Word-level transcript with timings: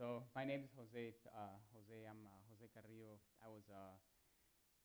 So 0.00 0.24
my 0.32 0.48
name 0.48 0.64
is 0.64 0.72
Jose. 0.80 1.12
Uh, 1.28 1.60
Jose, 1.76 1.92
I'm 2.08 2.24
uh, 2.24 2.40
Jose 2.48 2.64
Carrillo. 2.72 3.20
I 3.44 3.52
was 3.52 3.68
uh, 3.68 3.92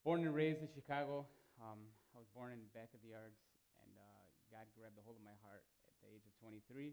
born 0.03 0.27
and 0.27 0.35
raised 0.35 0.59
in 0.59 0.67
Chicago. 0.67 1.23
Um, 1.55 1.87
I 2.11 2.19
was 2.19 2.27
born 2.35 2.51
in 2.51 2.59
back 2.75 2.91
of 2.91 2.99
the 2.99 3.15
yards, 3.15 3.39
and 3.79 3.95
uh, 3.95 4.23
God 4.51 4.67
grabbed 4.75 4.99
a 4.99 5.03
hold 5.07 5.15
of 5.15 5.23
my 5.23 5.39
heart 5.39 5.63
at 5.87 5.95
the 6.03 6.11
age 6.11 6.27
of 6.27 6.35
23. 6.43 6.91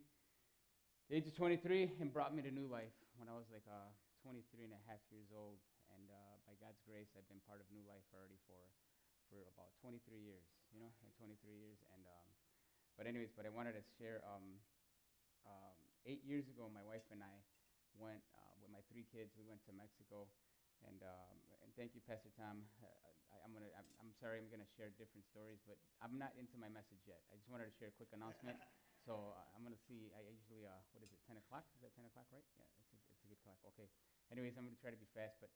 The 1.10 1.14
age 1.18 1.26
of 1.26 1.34
23, 1.34 1.98
and 1.98 2.14
brought 2.14 2.30
me 2.30 2.46
to 2.46 2.54
new 2.54 2.70
life 2.70 2.94
when 3.18 3.26
I 3.26 3.34
was 3.34 3.50
like 3.50 3.66
uh, 3.66 3.90
23 4.22 4.70
and 4.70 4.74
a 4.78 4.82
half 4.86 5.02
years 5.10 5.34
old. 5.34 5.58
And 5.90 6.06
uh, 6.06 6.38
by 6.46 6.54
God's 6.62 6.78
grace, 6.86 7.10
I've 7.18 7.26
been 7.26 7.42
part 7.42 7.58
of 7.58 7.66
New 7.74 7.82
Life 7.90 8.06
already 8.14 8.38
for 8.46 8.70
for 9.34 9.50
about 9.50 9.74
23 9.82 9.98
years. 10.22 10.46
You 10.70 10.78
know, 10.78 10.94
23 11.18 11.58
years. 11.58 11.82
And 11.90 12.06
um, 12.06 12.28
but 12.94 13.10
anyways, 13.10 13.34
but 13.34 13.42
I 13.42 13.50
wanted 13.50 13.74
to 13.74 13.82
share. 13.98 14.22
Um, 14.22 14.62
um, 15.42 15.74
eight 16.06 16.22
years 16.22 16.46
ago, 16.46 16.70
my 16.70 16.86
wife 16.86 17.02
and 17.10 17.18
I 17.18 17.34
went 17.98 18.22
uh, 18.36 18.54
with 18.60 18.70
my 18.72 18.80
three 18.92 19.04
kids. 19.08 19.34
We 19.36 19.44
went 19.44 19.60
to 19.68 19.72
Mexico, 19.74 20.28
and 20.86 21.00
um, 21.04 21.36
and 21.64 21.70
thank 21.74 21.92
you, 21.96 22.02
Pastor 22.04 22.32
Tom. 22.36 22.64
Uh, 22.80 22.88
I, 23.32 23.42
I'm 23.44 23.52
gonna. 23.52 23.70
I'm, 23.74 23.88
I'm 24.00 24.12
sorry. 24.20 24.40
I'm 24.40 24.48
gonna 24.48 24.68
share 24.76 24.92
different 24.96 25.24
stories, 25.28 25.60
but 25.64 25.76
I'm 26.00 26.16
not 26.16 26.32
into 26.38 26.56
my 26.60 26.68
message 26.68 27.02
yet. 27.04 27.20
I 27.32 27.38
just 27.38 27.48
wanted 27.48 27.68
to 27.68 27.74
share 27.76 27.92
a 27.92 27.96
quick 27.96 28.12
announcement. 28.12 28.56
so 29.06 29.34
uh, 29.34 29.54
I'm 29.56 29.64
gonna 29.64 29.80
see. 29.88 30.12
I 30.14 30.24
usually. 30.24 30.64
Uh, 30.64 30.80
what 30.94 31.04
is 31.04 31.10
it? 31.12 31.20
10 31.28 31.40
o'clock? 31.40 31.64
Is 31.76 31.82
that 31.84 31.92
10 31.96 32.08
o'clock? 32.08 32.28
Right? 32.32 32.44
Yeah. 32.56 32.68
It's 32.80 32.92
a, 32.92 32.98
it's 33.12 33.22
a 33.24 33.28
good 33.28 33.40
clock. 33.44 33.58
Okay. 33.74 33.88
Anyways, 34.30 34.56
I'm 34.56 34.64
gonna 34.68 34.80
try 34.80 34.92
to 34.92 35.00
be 35.00 35.08
fast, 35.12 35.40
but. 35.42 35.52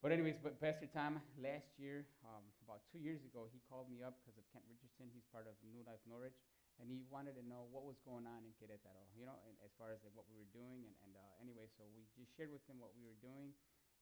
But 0.00 0.16
anyways, 0.16 0.40
but 0.40 0.56
Pastor 0.56 0.88
Tom, 0.88 1.20
last 1.36 1.76
year, 1.76 2.08
um, 2.24 2.40
about 2.64 2.88
two 2.88 2.96
years 2.96 3.20
ago, 3.20 3.52
he 3.52 3.60
called 3.68 3.92
me 3.92 4.00
up 4.00 4.16
because 4.24 4.32
of 4.40 4.48
Kent 4.48 4.64
Richardson. 4.64 5.12
He's 5.12 5.28
part 5.28 5.44
of 5.44 5.52
New 5.60 5.84
Life 5.84 6.00
Norwich 6.08 6.40
and 6.80 6.88
he 6.88 7.04
wanted 7.12 7.36
to 7.36 7.44
know 7.44 7.68
what 7.68 7.84
was 7.84 8.00
going 8.08 8.24
on 8.24 8.40
in 8.48 8.56
Querétaro, 8.56 9.04
you 9.12 9.28
know, 9.28 9.36
and 9.44 9.52
as 9.60 9.68
far 9.76 9.92
as 9.92 10.00
like, 10.00 10.16
what 10.16 10.24
we 10.32 10.40
were 10.40 10.48
doing. 10.48 10.80
And, 10.88 10.96
and 11.04 11.12
uh, 11.12 11.44
anyway, 11.44 11.68
so 11.76 11.84
we 11.92 12.08
just 12.16 12.32
shared 12.34 12.48
with 12.48 12.64
him 12.64 12.80
what 12.80 12.96
we 12.96 13.04
were 13.04 13.20
doing. 13.20 13.52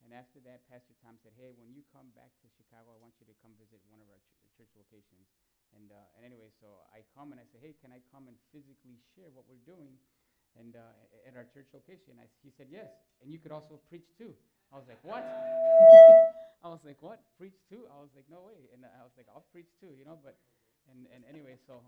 And 0.07 0.15
after 0.15 0.39
that, 0.47 0.63
Pastor 0.71 0.95
Tom 1.03 1.19
said, 1.19 1.35
hey, 1.35 1.51
when 1.59 1.75
you 1.75 1.83
come 1.91 2.15
back 2.15 2.31
to 2.39 2.47
Chicago, 2.55 2.95
I 2.95 2.99
want 3.03 3.19
you 3.19 3.27
to 3.27 3.35
come 3.43 3.51
visit 3.59 3.83
one 3.91 3.99
of 3.99 4.07
our 4.07 4.23
ch- 4.23 4.47
church 4.55 4.71
locations. 4.79 5.27
And, 5.75 5.91
uh, 5.91 6.15
and 6.15 6.23
anyway, 6.23 6.55
so 6.63 6.87
I 6.95 7.03
come 7.19 7.35
and 7.35 7.43
I 7.43 7.47
say, 7.51 7.59
hey, 7.59 7.75
can 7.83 7.91
I 7.91 7.99
come 8.15 8.31
and 8.31 8.39
physically 8.55 9.03
share 9.19 9.29
what 9.35 9.51
we're 9.51 9.61
doing 9.67 9.99
and, 10.55 10.79
uh, 10.79 11.27
at 11.27 11.35
our 11.35 11.51
church 11.51 11.67
location? 11.75 12.15
He 12.47 12.55
said, 12.55 12.71
yes. 12.71 12.89
And 13.19 13.35
you 13.35 13.43
could 13.43 13.51
also 13.51 13.83
preach 13.91 14.07
too. 14.15 14.39
I 14.71 14.79
was 14.79 14.87
like, 14.87 15.03
what? 15.03 15.27
I 16.65 16.71
was 16.71 16.83
like, 16.87 17.03
what? 17.03 17.19
Preach 17.35 17.59
too? 17.67 17.91
I 17.91 17.99
was 17.99 18.15
like, 18.15 18.31
no 18.31 18.47
way. 18.47 18.71
And 18.71 18.87
I 18.87 19.03
was 19.03 19.15
like, 19.19 19.27
I'll 19.35 19.47
preach 19.51 19.71
too, 19.83 19.91
you 19.99 20.07
know, 20.07 20.19
but, 20.23 20.39
and, 20.87 21.11
and 21.11 21.27
anyway, 21.27 21.59
so 21.67 21.83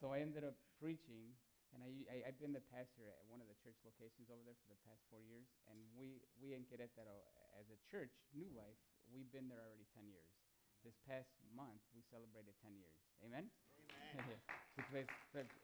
so 0.00 0.10
I 0.10 0.20
ended 0.20 0.42
up 0.42 0.58
preaching, 0.82 1.34
and 1.74 1.82
I, 1.82 1.90
I, 2.10 2.16
have 2.30 2.38
been 2.38 2.54
the 2.54 2.62
pastor 2.70 3.06
at 3.10 3.18
one 3.26 3.42
of 3.42 3.50
the 3.50 3.58
church 3.62 3.78
locations 3.82 4.30
over 4.30 4.42
there 4.46 4.54
for 4.62 4.70
the 4.70 4.80
past 4.86 5.02
four 5.10 5.22
years. 5.22 5.46
And 5.66 5.78
we, 5.98 6.22
we 6.38 6.54
in 6.54 6.62
Querétaro, 6.70 7.18
as 7.58 7.66
a 7.70 7.78
church, 7.90 8.14
New 8.30 8.46
Life, 8.54 8.78
we've 9.10 9.28
been 9.34 9.50
there 9.50 9.58
already 9.58 9.86
10 9.94 10.06
years. 10.06 10.30
This 10.86 10.94
past 11.08 11.34
month, 11.56 11.82
we 11.96 12.04
celebrated 12.12 12.54
10 12.62 12.78
years. 12.78 13.00
Amen? 13.26 13.50
Amen. 14.14 14.38
because, 14.78 15.08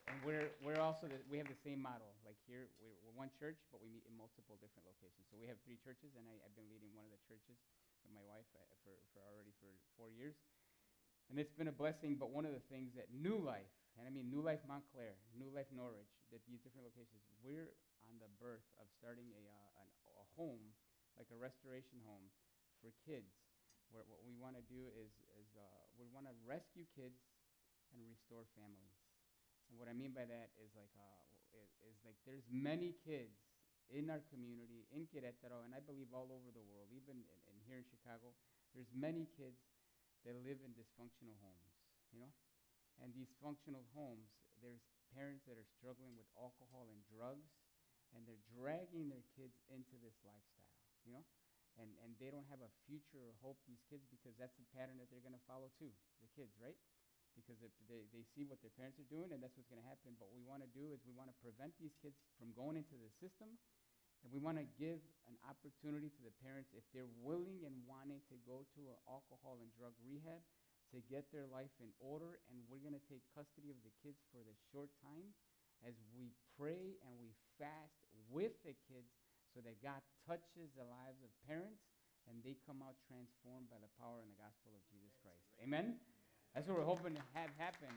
and 0.09 0.17
we're, 0.27 0.51
we're 0.65 0.81
also, 0.81 1.07
the, 1.07 1.21
we 1.31 1.39
have 1.39 1.51
the 1.51 1.63
same 1.63 1.79
model. 1.79 2.11
Like 2.27 2.41
here, 2.49 2.73
we're, 2.81 2.97
we're 3.05 3.15
one 3.15 3.31
church, 3.37 3.61
but 3.71 3.79
we 3.79 3.93
meet 3.93 4.07
in 4.09 4.15
multiple 4.17 4.59
different 4.59 4.89
locations. 4.89 5.29
So 5.31 5.39
we 5.39 5.47
have 5.47 5.61
three 5.63 5.79
churches, 5.79 6.17
and 6.19 6.25
I, 6.27 6.35
I've 6.43 6.57
been 6.57 6.67
leading 6.73 6.91
one 6.97 7.07
of 7.07 7.13
the 7.13 7.23
churches 7.29 7.59
with 8.03 8.13
my 8.17 8.25
wife 8.25 8.49
uh, 8.57 8.63
for, 8.83 8.95
for 9.13 9.21
already 9.31 9.53
for 9.61 9.71
four 9.95 10.11
years. 10.11 10.35
And 11.31 11.39
it's 11.39 11.55
been 11.55 11.71
a 11.71 11.79
blessing, 11.79 12.19
but 12.19 12.35
one 12.35 12.43
of 12.43 12.51
the 12.51 12.67
things 12.67 12.91
that 12.99 13.07
New 13.15 13.39
Life, 13.39 13.71
and 13.95 14.03
I 14.03 14.11
mean 14.11 14.27
New 14.27 14.43
Life 14.43 14.67
Montclare, 14.67 15.15
New 15.39 15.47
Life 15.55 15.71
Norwich, 15.71 16.11
that 16.35 16.43
these 16.43 16.59
different 16.59 16.91
locations, 16.91 17.23
we're 17.39 17.71
on 18.03 18.19
the 18.19 18.27
birth 18.43 18.67
of 18.83 18.91
starting 18.99 19.31
a, 19.31 19.43
uh, 19.47 19.79
an, 19.79 19.89
a 20.19 20.27
home, 20.35 20.75
like 21.15 21.31
a 21.31 21.39
restoration 21.39 22.03
home 22.03 22.27
for 22.83 22.91
kids, 23.07 23.31
where 23.95 24.03
what 24.11 24.27
we 24.27 24.35
want 24.35 24.59
to 24.59 24.65
do 24.67 24.91
is, 24.99 25.15
is 25.39 25.47
uh, 25.55 25.63
we 25.95 26.11
want 26.11 26.27
to 26.27 26.35
rescue 26.43 26.83
kids 26.99 27.23
and 27.95 28.03
restore 28.11 28.43
families. 28.59 28.99
And 29.71 29.79
what 29.79 29.87
I 29.87 29.95
mean 29.95 30.11
by 30.11 30.27
that 30.27 30.51
is 30.59 30.75
like, 30.75 30.91
uh, 30.99 31.31
is, 31.87 31.95
like 32.03 32.19
there's 32.27 32.47
many 32.51 32.99
kids 33.07 33.39
in 33.87 34.11
our 34.11 34.23
community, 34.35 34.91
in 34.91 35.07
Querétaro, 35.07 35.63
and 35.63 35.79
I 35.79 35.83
believe 35.83 36.11
all 36.11 36.27
over 36.35 36.51
the 36.51 36.63
world, 36.67 36.91
even 36.91 37.23
in, 37.23 37.39
in 37.55 37.59
here 37.71 37.79
in 37.79 37.87
Chicago, 37.87 38.35
there's 38.75 38.91
many 38.91 39.31
kids 39.39 39.63
that 40.25 40.37
live 40.45 40.61
in 40.61 40.77
dysfunctional 40.77 41.37
homes, 41.41 41.73
you 42.13 42.21
know? 42.21 42.33
And 43.01 43.17
these 43.17 43.33
functional 43.41 43.89
homes, 43.97 44.29
there's 44.61 44.85
parents 45.17 45.49
that 45.49 45.57
are 45.57 45.69
struggling 45.81 46.15
with 46.15 46.29
alcohol 46.37 46.93
and 46.93 47.01
drugs, 47.09 47.49
and 48.13 48.27
they're 48.27 48.43
dragging 48.53 49.09
their 49.09 49.25
kids 49.39 49.57
into 49.73 49.97
this 50.05 50.17
lifestyle, 50.21 50.77
you 51.07 51.15
know? 51.15 51.25
And, 51.79 51.97
and 52.05 52.13
they 52.21 52.29
don't 52.29 52.45
have 52.51 52.61
a 52.61 52.69
future 52.85 53.23
or 53.23 53.33
hope, 53.41 53.57
these 53.65 53.81
kids, 53.89 54.05
because 54.11 54.37
that's 54.37 54.59
the 54.61 54.69
pattern 54.77 55.01
that 55.01 55.09
they're 55.09 55.25
going 55.25 55.39
to 55.39 55.47
follow 55.49 55.73
too, 55.81 55.89
the 56.21 56.29
kids, 56.37 56.53
right? 56.61 56.77
Because 57.39 57.57
they, 57.89 58.05
they 58.11 58.27
see 58.35 58.45
what 58.45 58.59
their 58.61 58.75
parents 58.75 58.99
are 58.99 59.07
doing, 59.07 59.31
and 59.33 59.41
that's 59.41 59.55
what's 59.55 59.71
going 59.71 59.81
to 59.81 59.87
happen. 59.87 60.19
But 60.19 60.29
what 60.29 60.37
we 60.37 60.45
want 60.45 60.67
to 60.67 60.71
do 60.75 60.91
is 60.93 61.01
we 61.07 61.15
want 61.15 61.31
to 61.31 61.37
prevent 61.41 61.73
these 61.79 61.95
kids 62.03 62.19
from 62.37 62.53
going 62.53 62.77
into 62.77 62.99
the 62.99 63.09
system 63.23 63.57
and 64.21 64.29
we 64.29 64.41
want 64.41 64.61
to 64.61 64.67
give 64.77 65.01
an 65.25 65.37
opportunity 65.49 66.13
to 66.13 66.23
the 66.23 66.35
parents, 66.45 66.71
if 66.77 66.85
they're 66.93 67.11
willing 67.25 67.65
and 67.65 67.73
wanting 67.89 68.21
to 68.29 68.37
go 68.45 68.67
to 68.77 68.81
an 68.93 68.99
alcohol 69.09 69.61
and 69.63 69.71
drug 69.77 69.97
rehab, 70.05 70.43
to 70.91 70.99
get 71.07 71.31
their 71.31 71.47
life 71.47 71.71
in 71.79 71.91
order. 72.03 72.43
And 72.51 72.59
we're 72.67 72.83
going 72.83 72.99
to 72.99 73.07
take 73.07 73.23
custody 73.33 73.71
of 73.71 73.79
the 73.87 73.95
kids 74.03 74.19
for 74.35 74.43
the 74.43 74.57
short 74.75 74.91
time 75.01 75.31
as 75.87 75.97
we 76.13 76.35
pray 76.59 76.99
and 77.07 77.13
we 77.17 77.33
fast 77.57 78.05
with 78.29 78.53
the 78.67 78.75
kids 78.91 79.15
so 79.55 79.63
that 79.65 79.79
God 79.81 80.03
touches 80.27 80.75
the 80.75 80.85
lives 80.85 81.23
of 81.23 81.31
parents 81.47 81.87
and 82.29 82.43
they 82.45 82.59
come 82.69 82.85
out 82.85 82.99
transformed 83.09 83.71
by 83.73 83.81
the 83.81 83.91
power 83.97 84.21
and 84.21 84.29
the 84.29 84.39
gospel 84.39 84.77
of 84.77 84.83
Jesus 84.93 85.15
Christ. 85.25 85.47
Amen? 85.63 85.97
That's 86.53 86.67
what 86.67 86.79
we're 86.79 86.87
hoping 86.87 87.15
to 87.15 87.25
have 87.35 87.51
happen. 87.57 87.91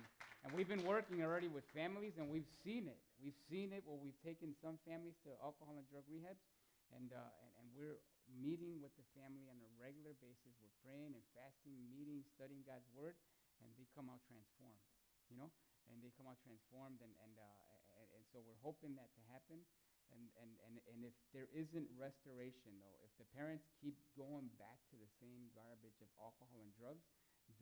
And 0.45 0.53
we've 0.53 0.69
been 0.69 0.85
working 0.85 1.23
already 1.23 1.47
with 1.47 1.63
families, 1.73 2.19
and 2.19 2.29
we've 2.29 2.49
seen 2.63 2.87
it. 2.87 2.99
We've 3.23 3.39
seen 3.47 3.71
it 3.71 3.87
where 3.87 3.95
we've 3.95 4.19
taken 4.19 4.51
some 4.59 4.75
families 4.83 5.15
to 5.23 5.31
alcohol 5.39 5.79
and 5.79 5.87
drug 5.87 6.03
rehabs, 6.11 6.43
and, 6.91 7.15
uh, 7.15 7.31
and, 7.39 7.51
and 7.63 7.67
we're 7.71 8.03
meeting 8.27 8.83
with 8.83 8.91
the 8.99 9.07
family 9.15 9.47
on 9.47 9.55
a 9.63 9.71
regular 9.79 10.11
basis. 10.19 10.51
We're 10.59 10.75
praying 10.83 11.15
and 11.15 11.23
fasting, 11.31 11.71
meeting, 11.87 12.27
studying 12.35 12.67
God's 12.67 12.91
word, 12.91 13.15
and 13.63 13.71
they 13.79 13.87
come 13.95 14.11
out 14.11 14.19
transformed, 14.27 14.83
you 15.31 15.39
know? 15.39 15.55
And 15.87 16.03
they 16.03 16.11
come 16.19 16.27
out 16.27 16.35
transformed, 16.43 16.99
and, 16.99 17.15
and, 17.23 17.33
uh, 17.39 18.03
and, 18.03 18.07
and 18.19 18.23
so 18.27 18.43
we're 18.43 18.59
hoping 18.59 18.99
that 18.99 19.15
to 19.15 19.23
happen. 19.31 19.63
And, 20.11 20.27
and, 20.43 20.51
and, 20.67 20.75
and 20.91 20.99
if 21.07 21.15
there 21.31 21.47
isn't 21.55 21.87
restoration, 21.95 22.75
though, 22.83 22.99
if 23.07 23.15
the 23.15 23.25
parents 23.31 23.71
keep 23.79 23.95
going 24.19 24.51
back 24.59 24.83
to 24.91 24.99
the 24.99 25.09
same 25.23 25.47
garbage 25.55 25.97
of 26.03 26.11
alcohol 26.19 26.59
and 26.59 26.75
drugs, 26.75 27.07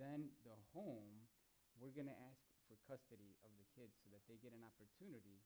then 0.01 0.33
the 0.41 0.57
home, 0.73 1.29
we're 1.77 1.93
going 1.93 2.09
to 2.11 2.19
ask 2.27 2.50
for 2.71 2.79
custody 2.87 3.35
of 3.43 3.51
the 3.59 3.67
kids 3.75 3.91
so 3.99 4.07
that 4.15 4.23
they 4.31 4.39
get 4.39 4.55
an 4.55 4.63
opportunity 4.63 5.43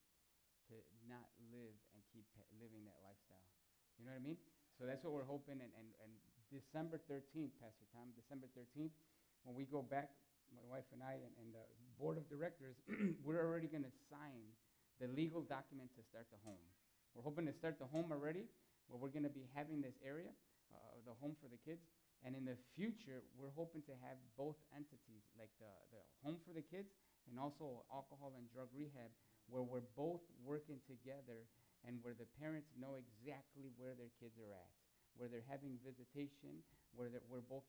to 0.70 0.78
not 1.10 1.26
live 1.50 1.74
and 1.90 1.98
keep 2.14 2.22
living 2.62 2.86
that 2.86 3.02
lifestyle. 3.02 3.50
You 3.98 4.06
know 4.06 4.14
what 4.14 4.22
I 4.22 4.26
mean? 4.30 4.38
So 4.78 4.86
that's 4.86 5.02
what 5.02 5.10
we're 5.10 5.26
hoping. 5.26 5.58
And, 5.58 5.72
and, 5.74 5.90
and 5.98 6.12
December 6.54 7.02
13th, 7.10 7.50
Pastor 7.58 7.86
Tom, 7.90 8.14
December 8.14 8.46
13th, 8.54 8.94
when 9.42 9.58
we 9.58 9.66
go 9.66 9.82
back, 9.82 10.14
my 10.54 10.62
wife 10.70 10.86
and 10.94 11.02
I 11.02 11.18
and, 11.18 11.34
and 11.42 11.50
the 11.50 11.66
board 11.98 12.14
of 12.14 12.30
directors, 12.30 12.78
we're 13.26 13.42
already 13.42 13.66
going 13.66 13.82
to 13.82 13.94
sign 14.06 14.46
the 15.02 15.10
legal 15.10 15.42
document 15.42 15.90
to 15.98 16.02
start 16.06 16.30
the 16.30 16.38
home. 16.46 16.62
We're 17.18 17.26
hoping 17.26 17.50
to 17.50 17.56
start 17.56 17.82
the 17.82 17.90
home 17.90 18.14
already, 18.14 18.46
where 18.86 19.02
we're 19.02 19.14
going 19.14 19.26
to 19.26 19.32
be 19.32 19.50
having 19.50 19.82
this 19.82 19.98
area, 20.06 20.30
uh, 20.70 20.78
the 21.02 21.16
home 21.18 21.34
for 21.42 21.50
the 21.50 21.58
kids. 21.58 21.82
And 22.24 22.32
in 22.32 22.48
the 22.48 22.56
future, 22.74 23.22
we're 23.36 23.52
hoping 23.54 23.84
to 23.86 23.94
have 24.02 24.16
both 24.40 24.56
entities, 24.72 25.24
like 25.36 25.52
the, 25.60 25.68
the 25.92 26.00
home 26.24 26.40
for 26.44 26.56
the 26.56 26.64
kids 26.64 26.88
and 27.30 27.38
also 27.38 27.84
alcohol 27.92 28.34
and 28.38 28.46
drug 28.50 28.70
rehab, 28.74 29.10
where 29.50 29.62
we're 29.62 29.86
both 29.94 30.22
working 30.42 30.82
together 30.86 31.46
and 31.86 32.02
where 32.02 32.16
the 32.16 32.26
parents 32.40 32.70
know 32.74 32.98
exactly 32.98 33.70
where 33.78 33.94
their 33.94 34.10
kids 34.18 34.34
are 34.42 34.50
at, 34.50 34.70
where 35.14 35.30
they're 35.30 35.46
having 35.46 35.78
visitation, 35.86 36.62
where 36.94 37.12
we're 37.30 37.44
both 37.46 37.66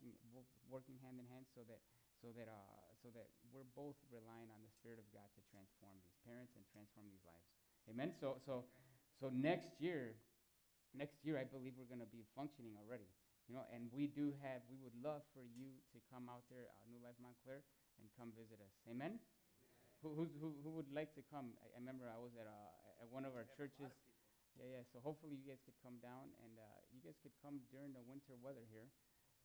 working 0.71 0.97
hand 1.03 1.21
in 1.21 1.27
hand 1.29 1.45
so 1.53 1.61
that 1.67 1.81
so 2.17 2.33
that 2.33 2.49
uh, 2.49 2.81
so 2.97 3.13
that 3.13 3.29
we're 3.53 3.67
both 3.77 3.97
relying 4.09 4.49
on 4.49 4.59
the 4.65 4.71
Spirit 4.73 4.97
of 4.97 5.05
God 5.13 5.29
to 5.37 5.41
transform 5.53 5.93
these 6.01 6.17
parents 6.25 6.57
and 6.57 6.65
transform 6.73 7.05
these 7.13 7.21
lives. 7.27 7.45
Amen. 7.91 8.09
So 8.17 8.41
so 8.41 8.65
so 9.21 9.29
next 9.29 9.77
year, 9.77 10.17
next 10.97 11.21
year 11.21 11.37
I 11.37 11.45
believe 11.45 11.77
we're 11.77 11.89
going 11.89 12.01
to 12.01 12.09
be 12.09 12.25
functioning 12.33 12.73
already. 12.77 13.09
You 13.47 13.55
know, 13.55 13.63
and 13.71 13.87
we 13.95 14.11
do 14.11 14.35
have, 14.43 14.59
we 14.67 14.75
would 14.83 14.91
love 14.99 15.23
for 15.31 15.47
you 15.47 15.71
to 15.95 15.97
come 16.11 16.27
out 16.27 16.43
there, 16.51 16.67
uh, 16.67 16.83
New 16.91 16.99
Life 16.99 17.15
Montclare, 17.15 17.63
and 17.95 18.11
come 18.19 18.35
visit 18.35 18.59
us. 18.59 18.75
Amen? 18.91 19.23
Who, 20.05 20.13
who, 20.13 20.53
who 20.61 20.69
would 20.77 20.89
like 20.93 21.13
to 21.17 21.23
come? 21.33 21.57
I, 21.57 21.65
I 21.73 21.77
remember 21.81 22.05
I 22.05 22.21
was 22.21 22.33
at, 22.37 22.45
uh, 22.45 23.01
at 23.01 23.07
one 23.09 23.25
of 23.25 23.33
our 23.33 23.49
churches. 23.57 23.89
Of 23.89 23.93
yeah, 24.57 24.79
yeah. 24.79 24.83
So 24.93 25.01
hopefully 25.01 25.37
you 25.37 25.45
guys 25.45 25.61
could 25.65 25.77
come 25.81 25.97
down, 26.01 26.33
and 26.45 26.53
uh, 26.57 26.65
you 26.93 27.01
guys 27.01 27.17
could 27.21 27.33
come 27.41 27.61
during 27.73 27.93
the 27.93 28.03
winter 28.05 28.37
weather 28.37 28.65
here 28.69 28.89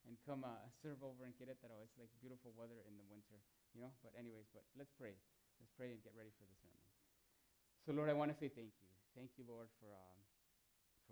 and 0.08 0.16
come 0.25 0.44
uh, 0.44 0.56
serve 0.82 1.00
over 1.00 1.25
in 1.25 1.32
Querétaro. 1.37 1.81
It's 1.84 1.96
like 1.96 2.12
beautiful 2.20 2.52
weather 2.56 2.81
in 2.84 2.96
the 2.96 3.06
winter, 3.08 3.40
you 3.72 3.81
know? 3.81 3.93
But 4.04 4.12
anyways, 4.16 4.49
but 4.52 4.64
let's 4.76 4.93
pray. 4.96 5.16
Let's 5.60 5.72
pray 5.76 5.94
and 5.94 6.00
get 6.02 6.12
ready 6.16 6.34
for 6.37 6.44
the 6.44 6.56
sermon. 6.60 6.82
So 7.87 7.94
Lord, 7.94 8.10
I 8.10 8.16
want 8.16 8.32
to 8.32 8.37
say 8.38 8.50
thank 8.50 8.75
you. 8.82 8.90
Thank 9.16 9.37
you, 9.37 9.44
Lord, 9.49 9.69
for... 9.81 9.93
Um, 9.93 10.22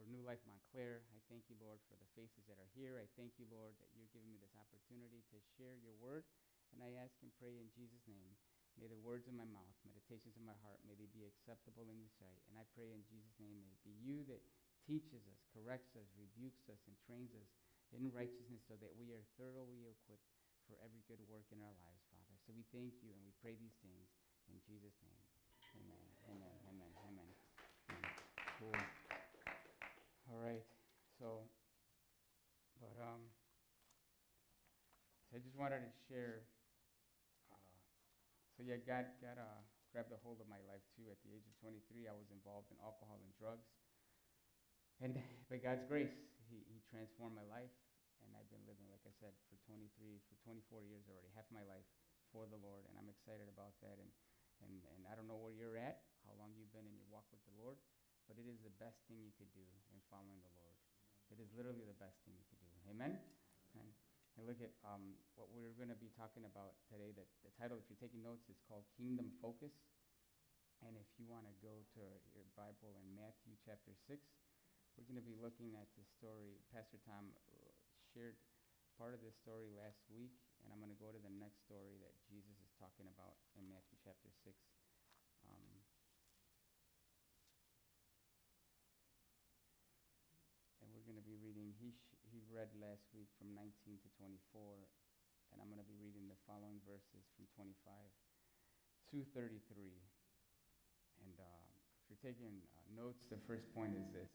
for 0.00 0.06
New 0.06 0.22
Life 0.22 0.40
Montclare. 0.46 1.02
I 1.12 1.20
thank 1.28 1.44
you, 1.50 1.60
Lord, 1.60 1.76
for 1.90 1.98
the 1.98 2.08
faces 2.16 2.46
that 2.48 2.56
are 2.56 2.72
here. 2.72 2.96
I 2.96 3.04
thank 3.20 3.36
you, 3.36 3.44
Lord, 3.50 3.76
that 3.82 3.90
you're 3.92 4.08
giving 4.14 4.30
me 4.30 4.38
this 4.40 4.54
opportunity 4.56 5.20
to 5.28 5.36
share 5.58 5.76
your 5.76 5.92
word. 5.98 6.24
And 6.72 6.80
I 6.80 6.96
ask 7.02 7.12
and 7.20 7.28
pray 7.36 7.58
in 7.58 7.68
Jesus' 7.74 8.06
name, 8.06 8.32
may 8.80 8.88
the 8.88 9.04
words 9.04 9.28
of 9.28 9.36
my 9.36 9.44
mouth, 9.44 9.76
meditations 9.84 10.32
of 10.40 10.44
my 10.48 10.56
heart, 10.64 10.80
may 10.88 10.96
they 10.96 11.06
be 11.12 11.28
acceptable 11.28 11.84
in 11.92 12.00
your 12.00 12.08
sight. 12.16 12.40
And 12.48 12.56
I 12.56 12.64
pray 12.72 12.88
in 12.88 13.04
Jesus' 13.04 13.36
name, 13.36 13.60
may 13.60 13.76
it 13.76 13.84
be 13.84 13.92
you 14.00 14.24
that 14.32 14.40
teaches 14.88 15.20
us, 15.28 15.40
corrects 15.52 15.92
us, 16.00 16.08
rebukes 16.16 16.64
us, 16.72 16.80
and 16.88 16.96
trains 17.04 17.36
us 17.36 17.52
in 17.92 18.08
righteousness 18.08 18.64
so 18.64 18.80
that 18.80 18.88
we 18.96 19.12
are 19.12 19.20
thoroughly 19.36 19.84
equipped 19.84 20.32
for 20.64 20.80
every 20.80 21.04
good 21.04 21.20
work 21.28 21.44
in 21.52 21.60
our 21.60 21.76
lives, 21.84 22.02
Father. 22.08 22.34
So 22.48 22.56
we 22.56 22.64
thank 22.72 22.96
you 23.04 23.12
and 23.12 23.20
we 23.20 23.36
pray 23.44 23.52
these 23.60 23.76
things 23.84 24.08
in 24.48 24.56
Jesus' 24.64 24.96
name. 25.04 25.22
Amen. 25.76 26.04
Amen. 26.32 26.56
Amen. 26.72 26.90
Amen. 27.04 27.30
amen. 27.92 28.10
Cool. 28.56 28.80
All 30.32 30.40
right. 30.40 30.64
So, 31.20 31.44
but 32.80 32.96
um, 32.96 33.28
so 35.28 35.36
I 35.36 35.40
just 35.44 35.58
wanted 35.58 35.84
to 35.84 35.92
share. 36.08 36.49
So 38.60 38.68
yeah, 38.68 38.76
God, 38.84 39.08
God 39.24 39.40
uh, 39.40 39.60
grabbed 39.88 40.12
a 40.12 40.20
hold 40.20 40.36
of 40.36 40.44
my 40.44 40.60
life 40.68 40.84
too. 40.92 41.08
At 41.08 41.16
the 41.24 41.32
age 41.32 41.48
of 41.48 41.56
23, 41.64 41.80
I 42.04 42.12
was 42.12 42.28
involved 42.28 42.68
in 42.68 42.76
alcohol 42.84 43.16
and 43.24 43.32
drugs. 43.40 43.72
And 45.00 45.16
by 45.48 45.56
God's 45.56 45.88
grace, 45.88 46.12
he, 46.44 46.60
he 46.68 46.84
transformed 46.84 47.40
my 47.40 47.48
life, 47.48 47.72
and 48.20 48.36
I've 48.36 48.52
been 48.52 48.60
living, 48.68 48.84
like 48.92 49.00
I 49.08 49.16
said, 49.16 49.32
for 49.48 49.56
23, 49.64 49.88
for 50.28 50.36
24 50.44 50.84
years 50.84 51.08
already, 51.08 51.32
half 51.32 51.48
my 51.48 51.64
life 51.64 51.88
for 52.36 52.44
the 52.52 52.60
Lord, 52.60 52.84
and 52.84 53.00
I'm 53.00 53.08
excited 53.08 53.48
about 53.48 53.72
that. 53.80 53.96
And, 53.96 54.12
and, 54.60 54.84
and 54.92 55.08
I 55.08 55.16
don't 55.16 55.24
know 55.24 55.40
where 55.40 55.56
you're 55.56 55.80
at, 55.80 56.04
how 56.28 56.36
long 56.36 56.52
you've 56.52 56.76
been 56.76 56.84
in 56.84 56.92
your 56.92 57.08
walk 57.08 57.24
with 57.32 57.40
the 57.48 57.56
Lord, 57.56 57.80
but 58.28 58.36
it 58.36 58.44
is 58.44 58.60
the 58.60 58.76
best 58.76 59.00
thing 59.08 59.24
you 59.24 59.32
could 59.40 59.48
do 59.56 59.64
in 59.88 60.04
following 60.12 60.36
the 60.44 60.52
Lord. 60.60 60.76
It 61.32 61.40
is 61.40 61.48
literally 61.56 61.88
the 61.88 61.96
best 61.96 62.20
thing 62.28 62.36
you 62.36 62.44
could 62.52 62.60
do. 62.60 62.68
Amen? 62.92 63.16
And, 63.80 63.88
and 64.38 64.46
look 64.46 64.62
at 64.62 64.74
um, 64.86 65.18
what 65.34 65.50
we're 65.50 65.74
going 65.74 65.90
to 65.90 65.98
be 65.98 66.12
talking 66.14 66.46
about 66.46 66.78
today. 66.86 67.10
That 67.14 67.26
the 67.42 67.52
title, 67.58 67.78
if 67.80 67.86
you're 67.90 68.00
taking 68.00 68.22
notes, 68.22 68.46
is 68.46 68.60
called 68.66 68.86
Kingdom 68.94 69.34
Focus. 69.42 69.74
And 70.80 70.96
if 70.96 71.08
you 71.20 71.28
want 71.28 71.44
to 71.44 71.54
go 71.60 71.84
to 71.98 72.02
your 72.32 72.48
Bible 72.56 72.96
in 73.04 73.12
Matthew 73.12 73.52
chapter 73.60 73.92
6, 74.08 74.16
we're 74.96 75.04
going 75.04 75.20
to 75.20 75.24
be 75.24 75.36
looking 75.36 75.76
at 75.76 75.92
this 75.92 76.08
story. 76.16 76.56
Pastor 76.72 76.96
Tom 77.04 77.36
uh, 77.36 77.72
shared 78.16 78.40
part 78.96 79.12
of 79.12 79.20
this 79.20 79.36
story 79.36 79.68
last 79.76 80.00
week, 80.08 80.32
and 80.64 80.72
I'm 80.72 80.80
going 80.80 80.92
to 80.92 81.00
go 81.00 81.12
to 81.12 81.20
the 81.20 81.32
next 81.36 81.60
story 81.68 82.00
that 82.00 82.16
Jesus 82.28 82.56
is 82.64 82.72
talking 82.80 83.08
about 83.08 83.36
in 83.56 83.68
Matthew 83.68 84.00
chapter 84.00 84.32
6. 84.44 84.56
Um, 85.48 85.68
and 90.80 90.88
we're 90.92 91.04
going 91.04 91.19
to 91.19 91.19
be 91.30 91.38
reading, 91.38 91.70
he, 91.78 91.94
sh- 91.94 92.18
he 92.26 92.42
read 92.50 92.74
last 92.82 93.06
week 93.14 93.30
from 93.38 93.54
19 93.54 93.70
to 94.02 94.08
24, 94.18 94.34
and 95.54 95.62
I'm 95.62 95.70
going 95.70 95.78
to 95.78 95.86
be 95.86 95.94
reading 96.02 96.26
the 96.26 96.34
following 96.42 96.82
verses 96.82 97.22
from 97.38 97.46
25 97.54 97.70
to 99.14 99.16
33. 99.30 99.62
And 101.22 101.38
uh, 101.38 101.62
if 102.02 102.10
you're 102.10 102.24
taking 102.26 102.66
uh, 102.74 102.82
notes, 102.98 103.30
the 103.30 103.38
first 103.46 103.70
point 103.70 103.94
is 103.94 104.10
this 104.10 104.34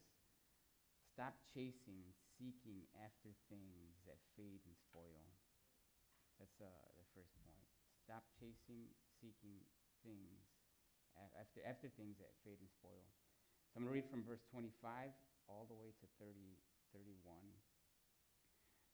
Stop 1.12 1.36
chasing, 1.52 2.00
seeking 2.40 2.88
after 3.04 3.32
things 3.52 4.00
that 4.08 4.16
fade 4.36 4.64
and 4.64 4.76
spoil. 4.88 5.24
That's 6.40 6.56
uh, 6.60 6.68
the 6.96 7.08
first 7.12 7.32
point. 7.44 7.64
Stop 8.04 8.24
chasing, 8.40 8.88
seeking 9.20 9.60
things 10.00 10.44
after, 11.16 11.60
after 11.64 11.88
things 11.96 12.20
that 12.20 12.32
fade 12.44 12.60
and 12.60 12.68
spoil. 12.72 13.04
So 13.72 13.80
I'm 13.80 13.88
going 13.88 13.92
to 13.92 13.96
read 14.00 14.08
from 14.12 14.24
verse 14.28 14.44
25 14.52 15.12
all 15.48 15.64
the 15.68 15.76
way 15.76 15.92
to 15.96 16.06
30, 16.20 16.36
31. 16.94 17.16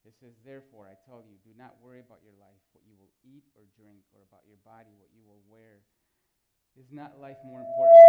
It 0.03 0.19
says, 0.19 0.35
Therefore, 0.43 0.91
I 0.91 0.99
tell 1.07 1.23
you, 1.23 1.39
do 1.47 1.55
not 1.55 1.79
worry 1.79 2.03
about 2.03 2.27
your 2.27 2.35
life, 2.43 2.59
what 2.75 2.83
you 2.83 2.99
will 2.99 3.15
eat 3.23 3.47
or 3.55 3.71
drink, 3.79 4.03
or 4.11 4.27
about 4.27 4.43
your 4.51 4.59
body, 4.67 4.91
what 4.99 5.15
you 5.15 5.23
will 5.23 5.43
wear. 5.47 5.87
Is 6.75 6.91
not 6.91 7.23
life 7.23 7.39
more 7.47 7.63
important? 7.63 8.03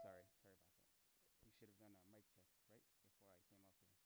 Sorry, 0.00 0.24
sorry 0.40 0.56
about 0.64 0.80
that. 0.88 0.96
We 1.44 1.50
should 1.52 1.68
have 1.68 1.80
done 1.82 1.92
a 1.92 2.02
mic 2.08 2.24
check, 2.40 2.48
right? 2.72 2.80
before 3.20 3.36
I 3.36 3.42
came 3.52 3.60
up 3.60 3.76
here. 3.84 4.00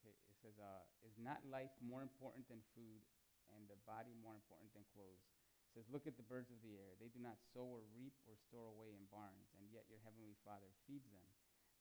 Okay, 0.00 0.14
it 0.18 0.38
says, 0.42 0.56
uh, 0.58 0.82
Is 1.06 1.14
not 1.20 1.46
life 1.46 1.70
more 1.78 2.02
important 2.02 2.50
than 2.50 2.58
food, 2.74 3.06
and 3.54 3.62
the 3.70 3.78
body 3.86 4.18
more 4.18 4.34
important 4.34 4.74
than 4.74 4.82
clothes? 4.90 5.22
It 5.70 5.78
says, 5.78 5.86
Look 5.94 6.10
at 6.10 6.18
the 6.18 6.26
birds 6.26 6.50
of 6.50 6.58
the 6.66 6.74
air. 6.74 6.98
They 6.98 7.12
do 7.12 7.22
not 7.22 7.38
sow 7.54 7.70
or 7.70 7.86
reap 7.94 8.18
or 8.26 8.34
store 8.34 8.66
away 8.66 8.98
in 8.98 9.06
barns, 9.14 9.46
and 9.62 9.70
yet 9.70 9.86
your 9.86 10.02
heavenly 10.02 10.34
Father 10.42 10.74
feeds 10.90 11.06
them. 11.14 11.22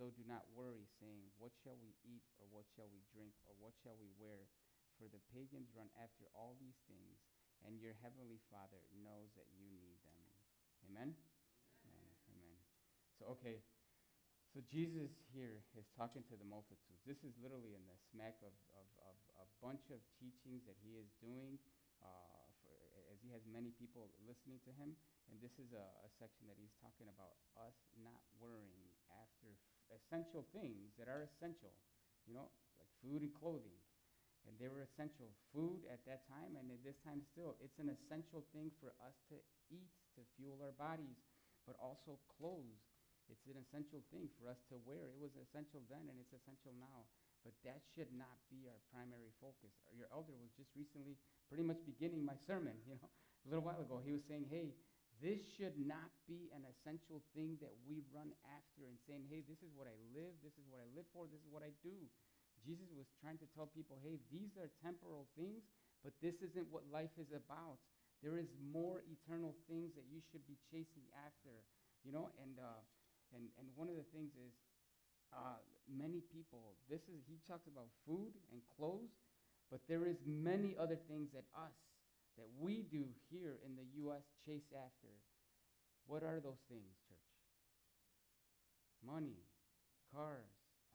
So 0.00 0.08
do 0.16 0.24
not 0.24 0.48
worry, 0.56 0.88
saying, 0.96 1.28
What 1.36 1.52
shall 1.60 1.76
we 1.76 1.92
eat, 2.08 2.24
or 2.40 2.48
what 2.48 2.64
shall 2.72 2.88
we 2.88 3.04
drink, 3.12 3.36
or 3.44 3.52
what 3.60 3.76
shall 3.84 4.00
we 4.00 4.08
wear? 4.16 4.48
For 4.96 5.12
the 5.12 5.20
pagans 5.28 5.68
run 5.76 5.92
after 6.00 6.24
all 6.32 6.56
these 6.56 6.80
things, 6.88 7.20
and 7.68 7.76
your 7.76 7.92
heavenly 8.00 8.40
Father 8.48 8.80
knows 9.04 9.28
that 9.36 9.44
you 9.52 9.68
need 9.76 10.00
them. 10.00 10.24
Amen? 10.88 11.12
Amen. 11.84 12.12
Amen. 12.32 12.56
So, 13.20 13.28
okay. 13.36 13.60
So 14.56 14.64
Jesus 14.72 15.12
here 15.36 15.60
is 15.76 15.84
talking 15.92 16.24
to 16.32 16.34
the 16.40 16.48
multitudes. 16.48 17.04
This 17.04 17.20
is 17.20 17.36
literally 17.36 17.76
in 17.76 17.84
the 17.84 18.00
smack 18.08 18.40
of, 18.40 18.56
of, 18.72 18.88
of 19.04 19.16
a 19.44 19.46
bunch 19.60 19.92
of 19.92 20.00
teachings 20.16 20.64
that 20.64 20.80
he 20.80 20.96
is 20.96 21.12
doing 21.20 21.60
uh, 22.00 22.48
as 23.12 23.20
he 23.20 23.28
has 23.36 23.44
many 23.44 23.76
people 23.76 24.08
listening 24.24 24.64
to 24.64 24.72
him. 24.80 24.96
And 25.28 25.36
this 25.44 25.60
is 25.60 25.76
a, 25.76 25.84
a 26.02 26.10
section 26.16 26.48
that 26.48 26.56
he's 26.56 26.72
talking 26.80 27.06
about 27.12 27.36
us 27.52 27.76
not 28.00 28.24
worrying 28.40 28.88
after 29.12 29.60
essential 29.92 30.46
things 30.54 30.94
that 30.98 31.10
are 31.10 31.26
essential, 31.26 31.74
you 32.26 32.34
know, 32.34 32.48
like 32.78 32.90
food 33.02 33.22
and 33.22 33.34
clothing. 33.34 33.76
And 34.48 34.56
they 34.56 34.72
were 34.72 34.80
essential. 34.80 35.28
Food 35.52 35.84
at 35.92 36.00
that 36.08 36.24
time, 36.24 36.56
and 36.56 36.72
at 36.72 36.80
this 36.80 36.96
time 37.04 37.20
still, 37.20 37.60
it's 37.60 37.76
an 37.76 37.92
essential 37.92 38.40
thing 38.56 38.72
for 38.80 38.96
us 39.04 39.12
to 39.28 39.36
eat 39.68 39.92
to 40.16 40.24
fuel 40.40 40.56
our 40.64 40.72
bodies, 40.80 41.20
but 41.68 41.76
also 41.76 42.16
clothes 42.40 42.80
it's 43.30 43.46
an 43.46 43.62
essential 43.62 44.02
thing 44.10 44.26
for 44.34 44.50
us 44.50 44.58
to 44.74 44.76
wear. 44.82 45.14
It 45.14 45.22
was 45.22 45.30
essential 45.38 45.86
then 45.86 46.02
and 46.10 46.18
it's 46.18 46.34
essential 46.34 46.74
now. 46.82 47.06
But 47.46 47.54
that 47.64 47.80
should 47.94 48.10
not 48.12 48.36
be 48.50 48.66
our 48.66 48.82
primary 48.90 49.32
focus. 49.38 49.72
Your 49.94 50.10
elder 50.10 50.34
was 50.36 50.50
just 50.58 50.74
recently 50.74 51.16
pretty 51.48 51.64
much 51.64 51.80
beginning 51.86 52.26
my 52.26 52.36
sermon, 52.44 52.74
you 52.90 52.98
know, 52.98 53.08
a 53.08 53.46
little 53.46 53.64
while 53.64 53.80
ago. 53.80 54.02
He 54.02 54.12
was 54.12 54.26
saying, 54.26 54.50
hey, 54.50 54.74
this 55.20 55.40
should 55.56 55.76
not 55.76 56.08
be 56.24 56.48
an 56.56 56.64
essential 56.64 57.20
thing 57.36 57.60
that 57.60 57.72
we 57.84 58.00
run 58.10 58.32
after 58.48 58.88
and 58.88 58.96
saying, 59.04 59.28
hey, 59.28 59.44
this 59.44 59.60
is 59.60 59.70
what 59.76 59.84
I 59.84 59.96
live, 60.16 60.32
this 60.40 60.56
is 60.56 60.64
what 60.72 60.80
I 60.80 60.88
live 60.96 61.04
for, 61.12 61.28
this 61.28 61.40
is 61.44 61.50
what 61.52 61.60
I 61.60 61.72
do. 61.84 61.96
Jesus 62.64 62.88
was 62.92 63.08
trying 63.20 63.40
to 63.40 63.48
tell 63.52 63.68
people, 63.68 64.00
hey, 64.00 64.20
these 64.32 64.56
are 64.56 64.68
temporal 64.80 65.28
things, 65.36 65.64
but 66.00 66.16
this 66.24 66.40
isn't 66.40 66.68
what 66.72 66.88
life 66.88 67.12
is 67.20 67.32
about. 67.32 67.80
There 68.24 68.36
is 68.36 68.48
more 68.60 69.00
eternal 69.08 69.56
things 69.68 69.96
that 69.96 70.04
you 70.08 70.20
should 70.28 70.44
be 70.44 70.56
chasing 70.68 71.04
after, 71.24 71.64
you 72.04 72.12
know, 72.12 72.32
and 72.40 72.56
uh, 72.60 72.80
and, 73.34 73.46
and 73.58 73.66
one 73.78 73.86
of 73.86 73.94
the 73.94 74.06
things 74.10 74.34
is 74.34 74.54
uh, 75.30 75.58
many 75.86 76.22
people, 76.34 76.74
this 76.90 77.02
is, 77.06 77.22
he 77.30 77.38
talks 77.46 77.66
about 77.70 77.86
food 78.06 78.34
and 78.50 78.58
clothes, 78.74 79.14
but 79.70 79.78
there 79.86 80.06
is 80.06 80.18
many 80.26 80.74
other 80.74 80.98
things 81.06 81.30
that 81.30 81.46
us, 81.54 81.74
that 82.40 82.48
we 82.58 82.82
do 82.90 83.04
here 83.28 83.60
in 83.64 83.76
the 83.76 83.84
U.S. 84.08 84.24
chase 84.46 84.72
after. 84.72 85.12
What 86.06 86.22
are 86.22 86.40
those 86.40 86.64
things, 86.68 86.96
church? 87.06 87.28
Money, 89.04 89.44
cars, 90.14 90.48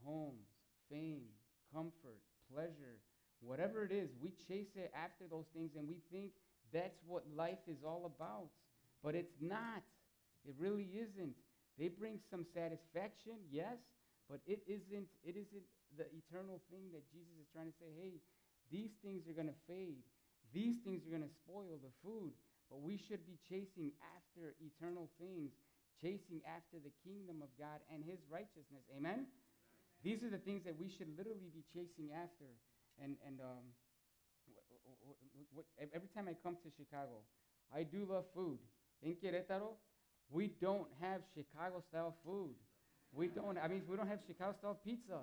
homes, 0.03 0.49
fame, 0.89 1.29
comfort, 1.73 2.25
pleasure, 2.51 2.97
whatever 3.41 3.85
it 3.85 3.91
is, 3.91 4.09
we 4.21 4.33
chase 4.47 4.73
it 4.75 4.91
after 4.97 5.25
those 5.29 5.45
things 5.53 5.71
and 5.77 5.87
we 5.87 6.01
think 6.11 6.31
that's 6.73 6.97
what 7.05 7.23
life 7.35 7.61
is 7.67 7.85
all 7.85 8.09
about. 8.09 8.49
But 9.03 9.13
it's 9.13 9.37
not. 9.39 9.85
It 10.45 10.55
really 10.57 10.89
isn't. 10.97 11.35
They 11.77 11.89
bring 11.89 12.19
some 12.31 12.45
satisfaction, 12.53 13.37
yes, 13.51 13.77
but 14.29 14.39
it 14.47 14.63
isn't, 14.65 15.07
it 15.23 15.35
isn't 15.37 15.65
the 15.97 16.05
eternal 16.09 16.61
thing 16.71 16.89
that 16.93 17.05
Jesus 17.11 17.35
is 17.39 17.47
trying 17.53 17.67
to 17.67 17.77
say, 17.77 17.91
hey, 18.01 18.13
these 18.71 18.91
things 19.03 19.27
are 19.29 19.33
going 19.33 19.51
to 19.51 19.61
fade. 19.67 20.01
These 20.53 20.83
things 20.83 21.05
are 21.05 21.11
going 21.11 21.25
to 21.25 21.35
spoil 21.43 21.79
the 21.81 21.93
food, 22.03 22.31
but 22.69 22.81
we 22.81 22.97
should 22.97 23.25
be 23.25 23.37
chasing 23.47 23.91
after 24.17 24.55
eternal 24.59 25.09
things, 25.19 25.51
chasing 26.01 26.41
after 26.45 26.77
the 26.81 26.91
kingdom 27.03 27.41
of 27.41 27.49
God 27.57 27.81
and 27.91 28.03
his 28.03 28.19
righteousness. 28.29 28.83
Amen? 28.95 29.25
Amen. 29.25 29.25
These 30.03 30.23
are 30.23 30.29
the 30.29 30.41
things 30.41 30.63
that 30.65 30.77
we 30.77 30.89
should 30.89 31.09
literally 31.17 31.49
be 31.53 31.63
chasing 31.73 32.13
after. 32.13 32.45
And, 33.01 33.17
and 33.25 33.41
um, 33.41 33.65
what, 35.53 35.65
every 35.93 36.09
time 36.13 36.27
I 36.29 36.35
come 36.43 36.55
to 36.63 36.69
Chicago, 36.77 37.25
I 37.73 37.83
do 37.83 38.05
love 38.09 38.25
food. 38.33 38.59
In 39.01 39.15
Querétaro, 39.15 39.75
we 40.29 40.51
don't 40.61 40.87
have 41.01 41.21
Chicago 41.33 41.83
style 41.89 42.15
food. 42.25 42.55
We 43.11 43.27
don't. 43.27 43.57
I 43.57 43.67
mean, 43.67 43.83
we 43.87 43.95
don't 43.95 44.07
have 44.07 44.19
Chicago 44.27 44.55
style 44.59 44.79
pizza, 44.83 45.19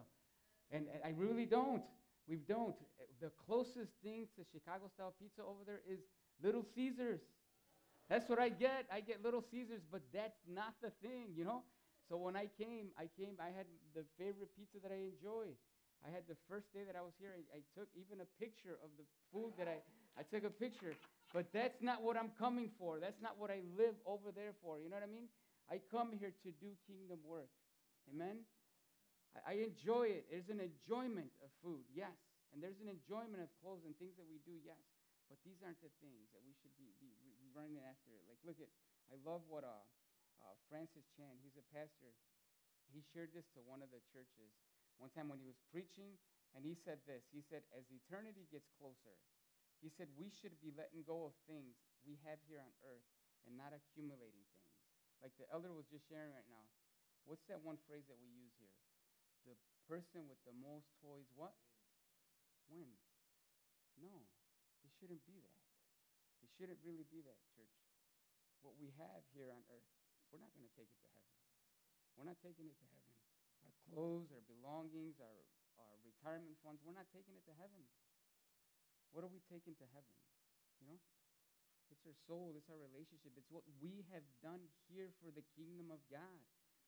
and, 0.70 0.86
and 0.92 1.02
I 1.04 1.12
really 1.16 1.44
don't. 1.44 1.82
We 2.26 2.36
don't. 2.36 2.74
The 3.22 3.30
closest 3.46 3.94
thing 4.02 4.26
to 4.34 4.42
Chicago 4.50 4.90
style 4.90 5.14
pizza 5.14 5.46
over 5.46 5.62
there 5.62 5.78
is 5.86 6.02
Little 6.42 6.66
Caesars. 6.74 7.22
That's 8.10 8.26
what 8.28 8.42
I 8.42 8.50
get. 8.50 8.90
I 8.90 8.98
get 8.98 9.22
Little 9.22 9.46
Caesars, 9.46 9.86
but 9.86 10.02
that's 10.10 10.42
not 10.50 10.74
the 10.82 10.90
thing, 11.06 11.30
you 11.38 11.46
know. 11.46 11.62
So 12.10 12.18
when 12.18 12.34
I 12.34 12.50
came, 12.58 12.90
I 12.98 13.06
came. 13.14 13.38
I 13.38 13.54
had 13.54 13.70
the 13.94 14.02
favorite 14.18 14.50
pizza 14.58 14.82
that 14.82 14.90
I 14.90 15.06
enjoy. 15.06 15.54
I 16.02 16.10
had 16.10 16.26
the 16.26 16.34
first 16.50 16.66
day 16.74 16.82
that 16.82 16.98
I 16.98 17.02
was 17.06 17.14
here, 17.22 17.30
I, 17.30 17.46
I, 17.54 17.60
took 17.78 17.86
even 17.94 18.18
a 18.18 18.28
picture 18.42 18.74
of 18.82 18.90
the 18.98 19.06
food 19.30 19.54
that 19.54 19.70
I, 19.70 19.78
I 20.18 20.26
took 20.26 20.42
a 20.42 20.50
picture. 20.50 20.98
But 21.30 21.46
that's 21.54 21.78
not 21.78 22.02
what 22.02 22.18
I'm 22.18 22.34
coming 22.34 22.74
for. 22.74 22.98
That's 22.98 23.22
not 23.22 23.38
what 23.38 23.54
I 23.54 23.62
live 23.78 23.94
over 24.02 24.34
there 24.34 24.50
for. 24.66 24.82
You 24.82 24.90
know 24.90 24.98
what 24.98 25.06
I 25.06 25.14
mean? 25.14 25.30
I 25.70 25.78
come 25.94 26.10
here 26.18 26.34
to 26.42 26.50
do 26.58 26.74
kingdom 26.90 27.22
work. 27.22 27.54
Amen? 28.10 28.42
I, 29.46 29.54
I 29.54 29.54
enjoy 29.62 30.10
it. 30.10 30.26
There's 30.26 30.50
an 30.50 30.58
enjoyment 30.58 31.30
of 31.38 31.54
food, 31.62 31.86
yes. 31.94 32.18
And 32.52 32.60
there's 32.60 32.78
an 32.84 32.92
enjoyment 32.92 33.40
of 33.40 33.48
clothes 33.64 33.88
and 33.88 33.96
things 33.96 34.14
that 34.20 34.28
we 34.28 34.38
do, 34.44 34.60
yes. 34.60 34.80
But 35.32 35.40
these 35.42 35.64
aren't 35.64 35.80
the 35.80 35.92
things 36.04 36.28
that 36.36 36.44
we 36.44 36.52
should 36.60 36.72
be, 36.76 36.92
be, 37.00 37.08
running 37.56 37.80
after. 37.84 38.12
Like, 38.28 38.40
look 38.44 38.60
at, 38.60 38.68
I 39.12 39.16
love 39.24 39.44
what 39.48 39.64
uh, 39.64 39.84
uh, 40.40 40.56
Francis 40.68 41.04
Chan, 41.16 41.40
he's 41.44 41.56
a 41.56 41.64
pastor, 41.72 42.12
he 42.92 43.00
shared 43.12 43.32
this 43.32 43.48
to 43.56 43.60
one 43.64 43.80
of 43.80 43.88
the 43.92 44.00
churches 44.12 44.52
one 45.00 45.08
time 45.12 45.32
when 45.32 45.40
he 45.40 45.48
was 45.48 45.56
preaching, 45.72 46.16
and 46.52 46.64
he 46.64 46.76
said 46.76 47.00
this 47.08 47.24
He 47.32 47.40
said, 47.40 47.64
As 47.72 47.88
eternity 47.88 48.44
gets 48.52 48.68
closer, 48.76 49.16
he 49.82 49.90
said, 49.90 50.06
we 50.14 50.30
should 50.30 50.54
be 50.62 50.70
letting 50.78 51.02
go 51.02 51.26
of 51.26 51.34
things 51.50 51.74
we 52.06 52.14
have 52.22 52.38
here 52.46 52.62
on 52.62 52.70
earth 52.86 53.08
and 53.42 53.58
not 53.58 53.74
accumulating 53.74 54.46
things. 54.54 54.78
Like 55.18 55.34
the 55.42 55.50
elder 55.50 55.74
was 55.74 55.90
just 55.90 56.06
sharing 56.06 56.30
right 56.30 56.46
now. 56.46 56.62
What's 57.26 57.42
that 57.50 57.58
one 57.66 57.82
phrase 57.90 58.06
that 58.06 58.18
we 58.22 58.30
use 58.30 58.54
here? 58.62 58.74
The 59.42 59.58
person 59.90 60.30
with 60.30 60.38
the 60.46 60.54
most 60.54 60.86
toys, 61.02 61.26
what? 61.34 61.54
Wins. 62.72 63.04
No, 64.00 64.24
it 64.82 64.90
shouldn't 64.96 65.22
be 65.28 65.36
that. 65.38 65.60
It 66.40 66.50
shouldn't 66.56 66.80
really 66.82 67.04
be 67.12 67.20
that, 67.22 67.38
church. 67.52 67.76
What 68.64 68.74
we 68.80 68.90
have 68.96 69.22
here 69.36 69.52
on 69.52 69.62
earth, 69.68 69.92
we're 70.32 70.40
not 70.40 70.50
going 70.56 70.64
to 70.64 70.74
take 70.74 70.88
it 70.88 70.98
to 71.04 71.10
heaven. 71.12 71.36
We're 72.16 72.28
not 72.28 72.40
taking 72.40 72.66
it 72.66 72.76
to 72.80 72.88
heaven 72.88 73.02
our 73.62 73.74
clothes, 73.90 74.30
our 74.34 74.44
belongings, 74.50 75.18
our, 75.22 75.38
our 75.78 75.94
retirement 76.02 76.58
funds. 76.62 76.82
We're 76.82 76.96
not 76.96 77.08
taking 77.14 77.34
it 77.38 77.46
to 77.46 77.54
heaven. 77.56 77.82
What 79.14 79.22
are 79.22 79.32
we 79.32 79.42
taking 79.46 79.78
to 79.78 79.86
heaven? 79.94 80.16
You 80.82 80.90
know? 80.90 81.00
It's 81.92 82.02
our 82.08 82.16
soul, 82.24 82.56
it's 82.56 82.72
our 82.72 82.80
relationship, 82.80 83.36
it's 83.36 83.52
what 83.52 83.68
we 83.76 84.00
have 84.16 84.24
done 84.40 84.64
here 84.88 85.12
for 85.20 85.28
the 85.28 85.44
kingdom 85.52 85.92
of 85.92 86.00
God. 86.08 86.40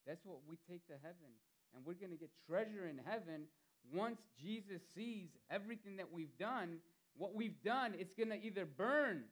That's 0.09 0.25
what 0.25 0.41
we 0.49 0.57
take 0.65 0.89
to 0.89 0.97
heaven. 0.97 1.37
And 1.77 1.85
we're 1.85 1.99
going 1.99 2.15
to 2.15 2.21
get 2.21 2.33
treasure 2.49 2.89
in 2.89 2.97
heaven 3.05 3.53
once 3.93 4.21
Jesus 4.41 4.81
sees 4.95 5.29
everything 5.51 5.97
that 5.97 6.13
we've 6.13 6.37
done. 6.39 6.79
What 7.17 7.35
we've 7.35 7.63
done, 7.63 7.95
it's 7.99 8.15
going 8.15 8.31
to 8.31 8.43
either 8.43 8.67
burn. 8.67 9.25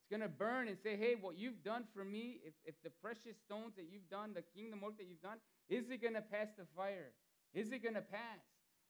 It's 0.00 0.10
going 0.10 0.22
to 0.22 0.28
burn 0.28 0.68
and 0.68 0.76
say, 0.82 0.96
hey, 0.96 1.14
what 1.18 1.38
you've 1.38 1.62
done 1.64 1.84
for 1.94 2.04
me, 2.04 2.40
if, 2.44 2.54
if 2.64 2.74
the 2.82 2.90
precious 2.90 3.36
stones 3.46 3.74
that 3.76 3.86
you've 3.90 4.08
done, 4.10 4.34
the 4.34 4.44
kingdom 4.54 4.80
work 4.80 4.98
that 4.98 5.06
you've 5.08 5.22
done, 5.22 5.38
is 5.68 5.90
it 5.90 6.02
going 6.02 6.14
to 6.14 6.22
pass 6.22 6.48
the 6.58 6.64
fire? 6.76 7.12
Is 7.54 7.72
it 7.72 7.82
going 7.82 7.94
to 7.94 8.02
pass? 8.02 8.42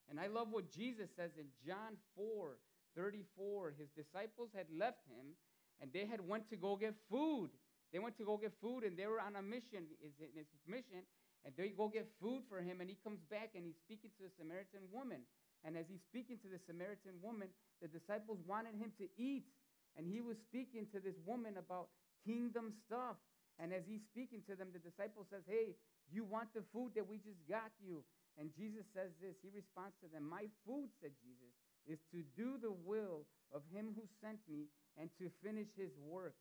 And 0.08 0.18
I 0.18 0.26
love 0.26 0.48
what 0.50 0.70
Jesus 0.70 1.08
says 1.16 1.30
in 1.38 1.46
John 1.64 1.96
4 2.16 2.56
34. 2.96 3.74
His 3.78 3.88
disciples 3.90 4.50
had 4.54 4.66
left 4.76 5.06
him 5.06 5.38
and 5.80 5.92
they 5.92 6.06
had 6.06 6.26
went 6.26 6.50
to 6.50 6.56
go 6.56 6.76
get 6.76 6.94
food. 7.08 7.50
They 7.92 7.98
went 7.98 8.18
to 8.18 8.24
go 8.24 8.36
get 8.36 8.52
food 8.60 8.84
and 8.84 8.96
they 8.96 9.06
were 9.06 9.20
on 9.20 9.36
a 9.36 9.42
mission, 9.42 9.86
Is 10.02 10.12
his, 10.18 10.34
his 10.34 10.64
mission, 10.66 11.02
and 11.44 11.56
they 11.56 11.72
go 11.72 11.88
get 11.88 12.08
food 12.20 12.44
for 12.48 12.60
him. 12.60 12.80
And 12.80 12.88
he 12.88 12.96
comes 13.00 13.20
back 13.30 13.56
and 13.56 13.64
he's 13.64 13.80
speaking 13.80 14.12
to 14.20 14.28
the 14.28 14.32
Samaritan 14.36 14.84
woman. 14.92 15.24
And 15.64 15.76
as 15.76 15.88
he's 15.88 16.04
speaking 16.08 16.36
to 16.44 16.48
the 16.48 16.60
Samaritan 16.68 17.20
woman, 17.20 17.48
the 17.80 17.88
disciples 17.88 18.40
wanted 18.44 18.76
him 18.76 18.92
to 19.00 19.08
eat. 19.16 19.48
And 19.96 20.06
he 20.06 20.20
was 20.20 20.36
speaking 20.48 20.86
to 20.92 21.00
this 21.00 21.16
woman 21.24 21.56
about 21.56 21.88
kingdom 22.24 22.72
stuff. 22.86 23.16
And 23.60 23.72
as 23.72 23.84
he's 23.88 24.04
speaking 24.08 24.40
to 24.48 24.56
them, 24.56 24.72
the 24.72 24.80
disciple 24.80 25.24
says, 25.28 25.44
Hey, 25.48 25.76
you 26.08 26.24
want 26.24 26.52
the 26.56 26.64
food 26.72 26.92
that 26.96 27.04
we 27.04 27.20
just 27.20 27.40
got 27.48 27.72
you. 27.80 28.04
And 28.38 28.52
Jesus 28.56 28.88
says 28.96 29.12
this. 29.20 29.36
He 29.44 29.52
responds 29.52 29.96
to 30.00 30.08
them, 30.08 30.24
My 30.24 30.48
food, 30.64 30.88
said 31.00 31.12
Jesus, 31.20 31.52
is 31.84 32.00
to 32.12 32.24
do 32.36 32.56
the 32.60 32.72
will 32.72 33.28
of 33.52 33.60
him 33.72 33.92
who 33.96 34.04
sent 34.20 34.40
me 34.48 34.68
and 34.96 35.10
to 35.18 35.28
finish 35.44 35.68
his 35.76 35.92
work. 36.00 36.36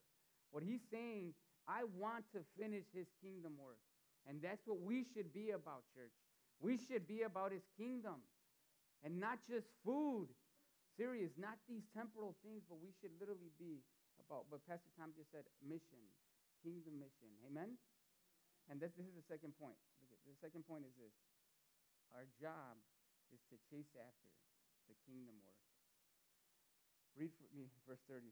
What 0.51 0.63
he's 0.63 0.83
saying, 0.91 1.33
I 1.67 1.83
want 1.97 2.25
to 2.33 2.41
finish 2.57 2.85
his 2.93 3.07
kingdom 3.21 3.59
work. 3.59 3.81
And 4.29 4.37
that's 4.45 4.61
what 4.69 4.77
we 4.77 5.01
should 5.09 5.33
be 5.33 5.57
about, 5.57 5.89
church. 5.97 6.13
We 6.61 6.77
should 6.77 7.09
be 7.09 7.25
about 7.25 7.49
his 7.49 7.65
kingdom 7.73 8.21
and 9.01 9.17
not 9.17 9.41
just 9.49 9.65
food. 9.81 10.29
Serious, 10.93 11.33
not 11.33 11.57
these 11.65 11.89
temporal 11.97 12.37
things, 12.45 12.61
but 12.69 12.77
we 12.77 12.93
should 13.01 13.15
literally 13.17 13.49
be 13.57 13.81
about, 14.21 14.45
but 14.53 14.61
Pastor 14.69 14.93
Tom 14.93 15.15
just 15.17 15.33
said, 15.33 15.47
mission, 15.65 15.97
kingdom 16.61 17.01
mission. 17.01 17.31
Amen? 17.49 17.73
And 18.69 18.77
this, 18.77 18.93
this 18.93 19.09
is 19.09 19.17
the 19.17 19.25
second 19.25 19.57
point. 19.57 19.79
The 20.29 20.37
second 20.37 20.61
point 20.69 20.85
is 20.85 20.93
this 21.01 21.15
our 22.13 22.29
job 22.37 22.77
is 23.33 23.41
to 23.49 23.57
chase 23.65 23.97
after 23.97 24.29
the 24.85 24.97
kingdom 25.09 25.41
work. 25.41 25.65
Read 27.17 27.33
for 27.33 27.49
me 27.49 27.73
verse 27.89 28.01
33. 28.05 28.29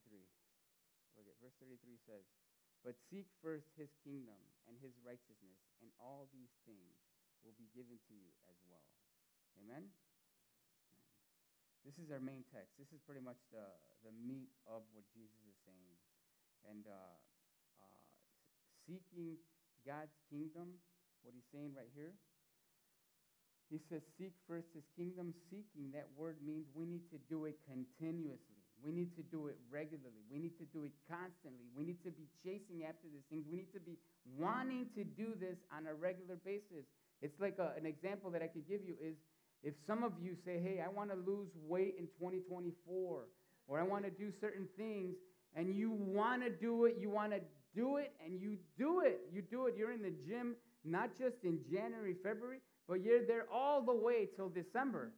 Look 1.18 1.26
at 1.26 1.38
verse 1.42 1.58
33 1.58 1.98
says, 2.06 2.26
But 2.86 2.96
seek 3.10 3.28
first 3.42 3.68
his 3.76 3.92
kingdom 4.06 4.38
and 4.70 4.78
his 4.80 4.94
righteousness, 5.02 5.60
and 5.82 5.90
all 5.98 6.30
these 6.32 6.54
things 6.64 6.94
will 7.42 7.56
be 7.58 7.68
given 7.74 7.98
to 7.98 8.14
you 8.14 8.30
as 8.50 8.60
well. 8.68 8.86
Amen? 9.64 9.90
This 11.88 11.98
is 12.04 12.12
our 12.12 12.20
main 12.20 12.44
text. 12.52 12.76
This 12.76 12.92
is 12.92 13.00
pretty 13.08 13.24
much 13.24 13.40
the, 13.48 13.64
the 14.04 14.12
meat 14.12 14.52
of 14.68 14.84
what 14.92 15.08
Jesus 15.16 15.40
is 15.48 15.58
saying. 15.64 15.96
And 16.68 16.84
uh, 16.84 17.16
uh, 17.80 18.04
seeking 18.84 19.40
God's 19.88 20.20
kingdom, 20.28 20.84
what 21.24 21.32
he's 21.32 21.48
saying 21.56 21.72
right 21.80 21.88
here. 21.96 22.12
He 23.72 23.80
says, 23.88 24.04
Seek 24.20 24.36
first 24.48 24.68
his 24.76 24.84
kingdom. 24.96 25.32
Seeking, 25.52 25.92
that 25.96 26.08
word 26.16 26.40
means 26.44 26.68
we 26.76 26.88
need 26.88 27.08
to 27.12 27.20
do 27.32 27.48
it 27.48 27.60
continuously. 27.68 28.57
We 28.84 28.92
need 28.92 29.16
to 29.16 29.24
do 29.24 29.48
it 29.48 29.58
regularly. 29.72 30.24
We 30.32 30.40
need 30.40 30.58
to 30.60 30.66
do 30.74 30.84
it 30.84 30.92
constantly. 31.10 31.68
We 31.76 31.84
need 31.84 32.04
to 32.04 32.12
be 32.12 32.28
chasing 32.44 32.84
after 32.84 33.08
these 33.12 33.26
things. 33.30 33.46
We 33.50 33.58
need 33.58 33.74
to 33.74 33.80
be 33.80 33.98
wanting 34.38 34.88
to 34.96 35.04
do 35.04 35.34
this 35.40 35.58
on 35.76 35.88
a 35.88 35.94
regular 35.94 36.38
basis. 36.46 36.86
It's 37.22 37.40
like 37.40 37.58
a, 37.60 37.74
an 37.78 37.86
example 37.86 38.30
that 38.32 38.42
I 38.42 38.48
could 38.48 38.68
give 38.68 38.82
you 38.86 38.94
is 39.02 39.16
if 39.64 39.74
some 39.86 40.04
of 40.04 40.14
you 40.22 40.36
say, 40.46 40.62
Hey, 40.62 40.84
I 40.86 40.90
want 40.90 41.10
to 41.10 41.18
lose 41.18 41.50
weight 41.66 41.96
in 41.98 42.06
2024, 42.22 43.26
or 43.68 43.80
I 43.80 43.84
want 43.84 44.06
to 44.06 44.12
do 44.12 44.32
certain 44.40 44.68
things, 44.78 45.16
and 45.56 45.74
you 45.74 45.92
want 45.92 46.44
to 46.44 46.50
do 46.50 46.86
it, 46.86 46.98
you 47.00 47.10
want 47.10 47.32
to 47.32 47.42
do 47.76 47.98
it 47.98 48.14
and 48.24 48.40
you 48.40 48.58
do 48.78 49.02
it. 49.02 49.22
You 49.32 49.42
do 49.42 49.68
it. 49.68 49.76
You're 49.78 49.92
in 49.92 50.02
the 50.02 50.14
gym 50.28 50.56
not 50.84 51.18
just 51.18 51.36
in 51.44 51.60
January, 51.70 52.16
February, 52.24 52.60
but 52.88 53.04
you're 53.04 53.26
there 53.26 53.46
all 53.54 53.82
the 53.82 53.94
way 53.94 54.28
till 54.36 54.50
December. 54.50 55.12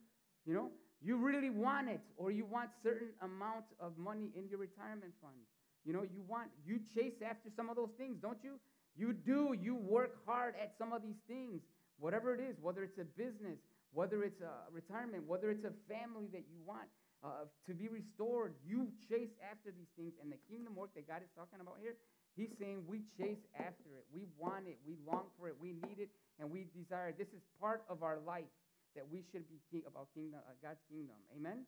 You 0.44 0.54
know, 0.54 0.70
you 1.02 1.16
really 1.16 1.50
want 1.50 1.88
it, 1.88 2.00
or 2.16 2.30
you 2.30 2.44
want 2.44 2.70
certain 2.82 3.08
amount 3.22 3.64
of 3.80 3.96
money 3.96 4.30
in 4.36 4.48
your 4.48 4.58
retirement 4.58 5.12
fund. 5.20 5.40
You 5.84 5.92
know, 5.92 6.02
you 6.02 6.22
want 6.28 6.48
you 6.64 6.80
chase 6.94 7.22
after 7.24 7.48
some 7.56 7.70
of 7.70 7.76
those 7.76 7.92
things, 7.96 8.18
don't 8.20 8.42
you? 8.44 8.60
You 8.96 9.12
do. 9.12 9.56
You 9.58 9.74
work 9.76 10.18
hard 10.26 10.54
at 10.60 10.74
some 10.78 10.92
of 10.92 11.02
these 11.02 11.20
things, 11.26 11.62
whatever 11.98 12.34
it 12.34 12.40
is, 12.40 12.56
whether 12.60 12.82
it's 12.82 12.98
a 12.98 13.08
business, 13.16 13.58
whether 13.92 14.22
it's 14.22 14.42
a 14.42 14.68
retirement, 14.72 15.24
whether 15.26 15.50
it's 15.50 15.64
a 15.64 15.72
family 15.88 16.28
that 16.32 16.44
you 16.52 16.60
want 16.66 16.88
uh, 17.24 17.48
to 17.66 17.72
be 17.72 17.88
restored. 17.88 18.52
You 18.66 18.88
chase 19.08 19.32
after 19.40 19.72
these 19.72 19.88
things, 19.96 20.12
and 20.20 20.30
the 20.30 20.38
kingdom 20.50 20.76
work 20.76 20.92
that 20.96 21.08
God 21.08 21.22
is 21.24 21.30
talking 21.34 21.60
about 21.60 21.76
here 21.80 21.96
He's 22.36 22.50
saying 22.58 22.84
we 22.86 23.02
chase 23.18 23.42
after 23.58 23.90
it. 23.98 24.06
We 24.12 24.24
want 24.38 24.66
it. 24.66 24.78
We 24.86 24.96
long 25.06 25.26
for 25.38 25.48
it. 25.48 25.56
We 25.60 25.72
need 25.72 25.98
it. 25.98 26.10
And 26.38 26.50
we 26.50 26.66
desire 26.74 27.08
it. 27.08 27.18
This 27.18 27.28
is 27.28 27.42
part 27.60 27.82
of 27.88 28.02
our 28.02 28.18
life 28.26 28.48
that 28.94 29.06
we 29.06 29.22
should 29.30 29.46
be 29.48 29.62
king, 29.70 29.82
about 29.86 30.10
kingdom, 30.14 30.42
uh, 30.42 30.54
God's 30.58 30.82
kingdom. 30.90 31.16
Amen? 31.34 31.66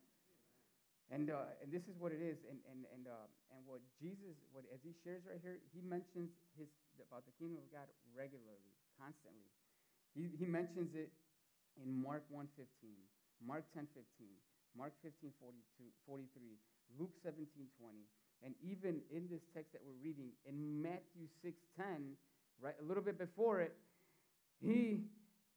And, 1.13 1.29
uh, 1.29 1.61
and 1.61 1.69
this 1.69 1.85
is 1.87 1.95
what 2.01 2.11
it 2.11 2.23
is. 2.25 2.41
And, 2.49 2.59
and, 2.71 2.89
and, 2.95 3.05
uh, 3.07 3.29
and 3.53 3.61
what 3.69 3.85
Jesus, 4.01 4.35
what, 4.51 4.65
as 4.73 4.81
he 4.83 4.97
shares 5.05 5.23
right 5.29 5.39
here, 5.43 5.61
he 5.71 5.85
mentions 5.85 6.33
his, 6.57 6.71
about 6.99 7.29
the 7.29 7.35
kingdom 7.37 7.61
of 7.61 7.69
God 7.71 7.87
regularly, 8.17 8.73
constantly. 8.97 9.51
He, 10.17 10.29
he 10.37 10.47
mentions 10.49 10.93
it 10.97 11.13
in 11.81 11.89
Mark 11.89 12.25
1.15, 12.29 12.59
Mark 13.41 13.65
10.15, 13.73 14.29
Mark 14.77 14.93
15, 15.05 15.33
42, 15.41 15.89
43, 16.09 16.57
Luke 17.01 17.13
17, 17.25 17.49
20, 17.81 18.05
and 18.45 18.55
even 18.61 19.01
in 19.15 19.29
this 19.31 19.41
text 19.55 19.73
that 19.73 19.81
we're 19.85 20.01
reading, 20.03 20.35
in 20.45 20.83
Matthew 20.83 21.31
6:10, 21.45 22.19
right, 22.61 22.75
a 22.81 22.85
little 22.85 23.03
bit 23.03 23.19
before 23.19 23.61
it, 23.61 23.73
he, 24.61 25.05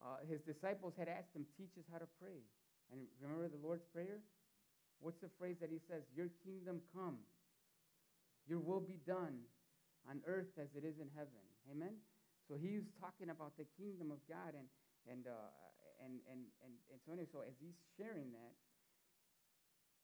uh, 0.04 0.24
his 0.28 0.42
disciples 0.42 0.94
had 0.98 1.08
asked 1.08 1.36
him, 1.36 1.46
"Teach 1.58 1.78
us 1.78 1.86
how 1.92 2.00
to 2.00 2.10
pray." 2.20 2.44
And 2.92 3.08
remember 3.22 3.50
the 3.50 3.62
Lord's 3.62 3.86
prayer. 3.94 4.22
What's 5.00 5.20
the 5.20 5.32
phrase 5.38 5.58
that 5.60 5.70
he 5.70 5.82
says? 5.90 6.04
Your 6.16 6.30
kingdom 6.46 6.80
come, 6.94 7.20
your 8.48 8.60
will 8.60 8.80
be 8.80 9.02
done 9.04 9.44
on 10.08 10.22
earth 10.26 10.54
as 10.56 10.70
it 10.78 10.86
is 10.86 11.02
in 11.02 11.10
heaven. 11.18 11.42
Amen? 11.68 11.98
So 12.48 12.56
he 12.56 12.78
was 12.78 12.88
talking 13.02 13.34
about 13.34 13.58
the 13.58 13.66
kingdom 13.76 14.14
of 14.14 14.22
God. 14.30 14.54
And, 14.54 14.70
and, 15.10 15.26
uh, 15.26 15.52
and, 16.06 16.22
and, 16.30 16.46
and, 16.62 16.74
and 16.94 16.98
so, 17.04 17.12
anyway, 17.14 17.30
so 17.34 17.42
as 17.42 17.58
he's 17.58 17.76
sharing 17.98 18.30
that, 18.38 18.54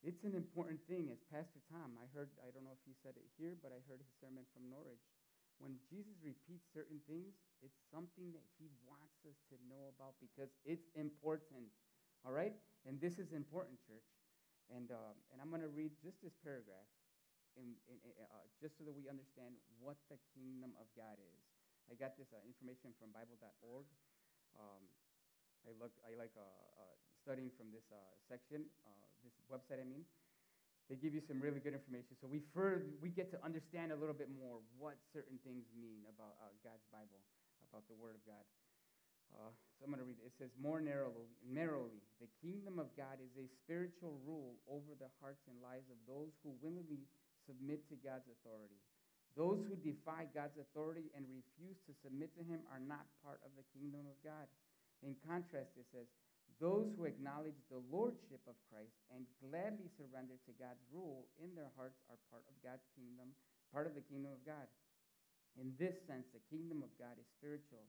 it's 0.02 0.26
an 0.26 0.34
important 0.34 0.82
thing. 0.90 1.14
As 1.14 1.22
Pastor 1.30 1.62
Tom, 1.70 1.94
I 2.02 2.10
heard, 2.18 2.34
I 2.42 2.50
don't 2.50 2.66
know 2.66 2.74
if 2.74 2.82
he 2.90 2.98
said 3.06 3.14
it 3.14 3.26
here, 3.38 3.54
but 3.62 3.70
I 3.70 3.80
heard 3.86 4.02
his 4.02 4.10
sermon 4.18 4.42
from 4.50 4.66
Norwich. 4.74 5.06
When 5.62 5.78
Jesus 5.86 6.18
repeats 6.26 6.66
certain 6.74 6.98
things, 7.06 7.38
it's 7.62 7.78
something 7.94 8.34
that 8.34 8.46
he 8.58 8.74
wants 8.90 9.22
us 9.30 9.38
to 9.54 9.56
know 9.70 9.94
about 9.94 10.18
because 10.18 10.50
it's 10.66 10.90
important. 10.98 11.70
All 12.26 12.34
right? 12.34 12.58
And 12.90 12.98
this 12.98 13.22
is 13.22 13.30
important, 13.30 13.78
church. 13.86 14.10
And, 14.74 14.90
uh, 14.90 15.14
and 15.30 15.38
I'm 15.38 15.54
going 15.54 15.62
to 15.62 15.70
read 15.70 15.94
just 16.02 16.18
this 16.26 16.34
paragraph 16.42 16.90
in, 17.54 17.78
in, 17.86 17.98
uh, 18.18 18.46
just 18.58 18.82
so 18.82 18.88
that 18.90 18.96
we 18.98 19.06
understand 19.06 19.54
what 19.78 20.02
the 20.10 20.18
kingdom 20.34 20.74
of 20.82 20.90
God 20.98 21.22
is. 21.22 21.40
I 21.92 21.94
got 21.94 22.18
this 22.18 22.34
uh, 22.34 22.42
information 22.42 22.96
from 22.98 23.14
Bible.org. 23.14 23.86
Um, 24.58 24.84
I 25.68 25.76
look, 25.78 25.94
I 26.02 26.18
like 26.18 26.34
uh, 26.34 26.42
uh, 26.42 26.96
studying 27.22 27.54
from 27.54 27.70
this 27.70 27.86
uh, 27.94 28.00
section, 28.26 28.66
uh, 28.88 29.06
this 29.22 29.36
website. 29.46 29.78
I 29.78 29.86
mean, 29.86 30.08
they 30.92 31.00
give 31.00 31.16
you 31.16 31.24
some 31.24 31.40
really 31.40 31.64
good 31.64 31.72
information. 31.72 32.20
So 32.20 32.28
we 32.28 32.44
further, 32.52 32.84
we 33.00 33.08
get 33.08 33.32
to 33.32 33.40
understand 33.40 33.96
a 33.96 33.98
little 33.98 34.12
bit 34.14 34.28
more 34.28 34.60
what 34.76 35.00
certain 35.16 35.40
things 35.48 35.64
mean 35.72 36.04
about 36.12 36.36
uh, 36.44 36.52
God's 36.68 36.84
Bible, 36.92 37.24
about 37.72 37.88
the 37.88 37.96
Word 37.96 38.20
of 38.20 38.24
God. 38.28 38.44
Uh, 39.32 39.56
so 39.80 39.88
I'm 39.88 39.96
going 39.96 40.04
to 40.04 40.10
read 40.12 40.20
it. 40.20 40.28
It 40.28 40.36
says, 40.36 40.52
More 40.60 40.84
narrowly, 40.84 41.32
narrowly, 41.48 42.04
the 42.20 42.28
kingdom 42.44 42.76
of 42.76 42.92
God 43.00 43.24
is 43.24 43.32
a 43.40 43.48
spiritual 43.64 44.20
rule 44.28 44.60
over 44.68 44.92
the 45.00 45.08
hearts 45.24 45.40
and 45.48 45.56
lives 45.64 45.88
of 45.88 45.96
those 46.04 46.36
who 46.44 46.52
willingly 46.60 47.08
submit 47.48 47.88
to 47.88 47.96
God's 48.04 48.28
authority. 48.28 48.84
Those 49.40 49.64
who 49.64 49.80
defy 49.80 50.28
God's 50.36 50.60
authority 50.60 51.08
and 51.16 51.24
refuse 51.32 51.80
to 51.88 51.96
submit 52.04 52.36
to 52.36 52.44
Him 52.44 52.68
are 52.68 52.84
not 52.84 53.08
part 53.24 53.40
of 53.48 53.56
the 53.56 53.64
kingdom 53.72 54.04
of 54.12 54.20
God. 54.28 54.44
In 55.08 55.16
contrast, 55.24 55.72
it 55.80 55.88
says, 55.96 56.12
those 56.60 56.90
who 56.98 57.06
acknowledge 57.06 57.58
the 57.70 57.84
lordship 57.88 58.42
of 58.50 58.58
Christ 58.68 58.98
and 59.14 59.30
gladly 59.40 59.88
surrender 59.96 60.36
to 60.44 60.60
God's 60.60 60.84
rule 60.92 61.30
in 61.38 61.54
their 61.56 61.72
hearts 61.78 62.02
are 62.10 62.20
part 62.34 62.44
of 62.50 62.56
God's 62.66 62.86
kingdom, 62.98 63.32
part 63.72 63.88
of 63.88 63.96
the 63.96 64.06
kingdom 64.06 64.34
of 64.34 64.44
God. 64.44 64.68
In 65.60 65.76
this 65.76 65.96
sense, 66.08 66.28
the 66.32 66.44
kingdom 66.48 66.82
of 66.82 66.92
God 66.96 67.20
is 67.20 67.28
spiritual. 67.38 67.88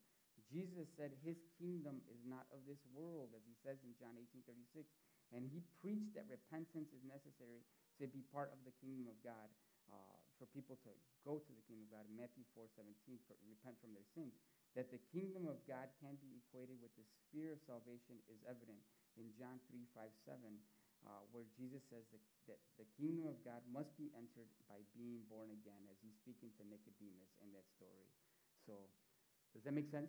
Jesus 0.50 0.84
said 0.98 1.16
his 1.24 1.40
kingdom 1.56 2.04
is 2.12 2.20
not 2.28 2.44
of 2.52 2.60
this 2.68 2.80
world, 2.92 3.32
as 3.32 3.40
he 3.48 3.56
says 3.64 3.80
in 3.86 3.96
John 3.96 4.18
18 4.18 4.44
36. 4.44 4.84
And 5.32 5.48
he 5.48 5.64
preached 5.80 6.12
that 6.12 6.28
repentance 6.28 6.92
is 6.92 7.00
necessary 7.08 7.64
to 7.96 8.04
be 8.04 8.20
part 8.28 8.52
of 8.52 8.60
the 8.68 8.74
kingdom 8.84 9.08
of 9.08 9.16
God, 9.24 9.48
uh, 9.88 10.16
for 10.36 10.44
people 10.52 10.76
to 10.84 10.92
go 11.24 11.40
to 11.40 11.52
the 11.56 11.64
kingdom 11.64 11.88
of 11.88 12.04
God. 12.04 12.06
Matthew 12.12 12.44
4 12.52 12.68
17, 12.68 13.16
for, 13.24 13.36
repent 13.48 13.80
from 13.80 13.96
their 13.96 14.04
sins. 14.12 14.36
That 14.72 14.88
the 14.88 15.02
kingdom 15.12 15.44
of 15.44 15.60
God 15.68 15.92
can 16.00 16.16
be 16.24 16.32
equated 16.40 16.80
with 16.80 16.96
the 16.96 17.04
sphere 17.04 17.52
of 17.52 17.60
salvation 17.68 18.16
is 18.32 18.40
evident 18.48 18.80
in 19.20 19.28
John 19.36 19.60
3 19.68 19.84
5 19.92 20.08
7, 20.24 20.40
uh, 21.04 21.22
where 21.34 21.44
Jesus 21.52 21.84
says 21.92 22.08
that, 22.08 22.24
that 22.48 22.60
the 22.80 22.88
kingdom 22.96 23.28
of 23.28 23.36
God 23.44 23.60
must 23.68 23.92
be 24.00 24.08
entered 24.16 24.48
by 24.72 24.80
being 24.96 25.20
born 25.28 25.52
again, 25.52 25.84
as 25.92 26.00
he's 26.00 26.16
speaking 26.24 26.48
to 26.56 26.64
Nicodemus 26.64 27.36
in 27.44 27.52
that 27.52 27.68
story. 27.76 28.08
So, 28.64 28.88
does 29.52 29.66
that 29.68 29.76
make 29.76 29.92
sense? 29.92 30.08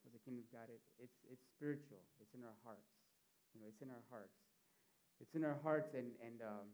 What 0.00 0.16
the 0.16 0.22
kingdom 0.24 0.48
of 0.48 0.50
God 0.54 0.72
is? 0.72 0.80
It's, 0.96 1.20
it's 1.28 1.44
spiritual, 1.52 2.00
it's 2.24 2.32
in 2.32 2.40
our 2.40 2.56
hearts. 2.64 2.88
You 3.52 3.60
know, 3.60 3.68
it's 3.68 3.84
in 3.84 3.92
our 3.92 4.04
hearts. 4.08 4.38
It's 5.20 5.36
in 5.36 5.44
our 5.44 5.60
hearts, 5.60 5.92
and, 5.92 6.16
and, 6.24 6.40
um, 6.40 6.72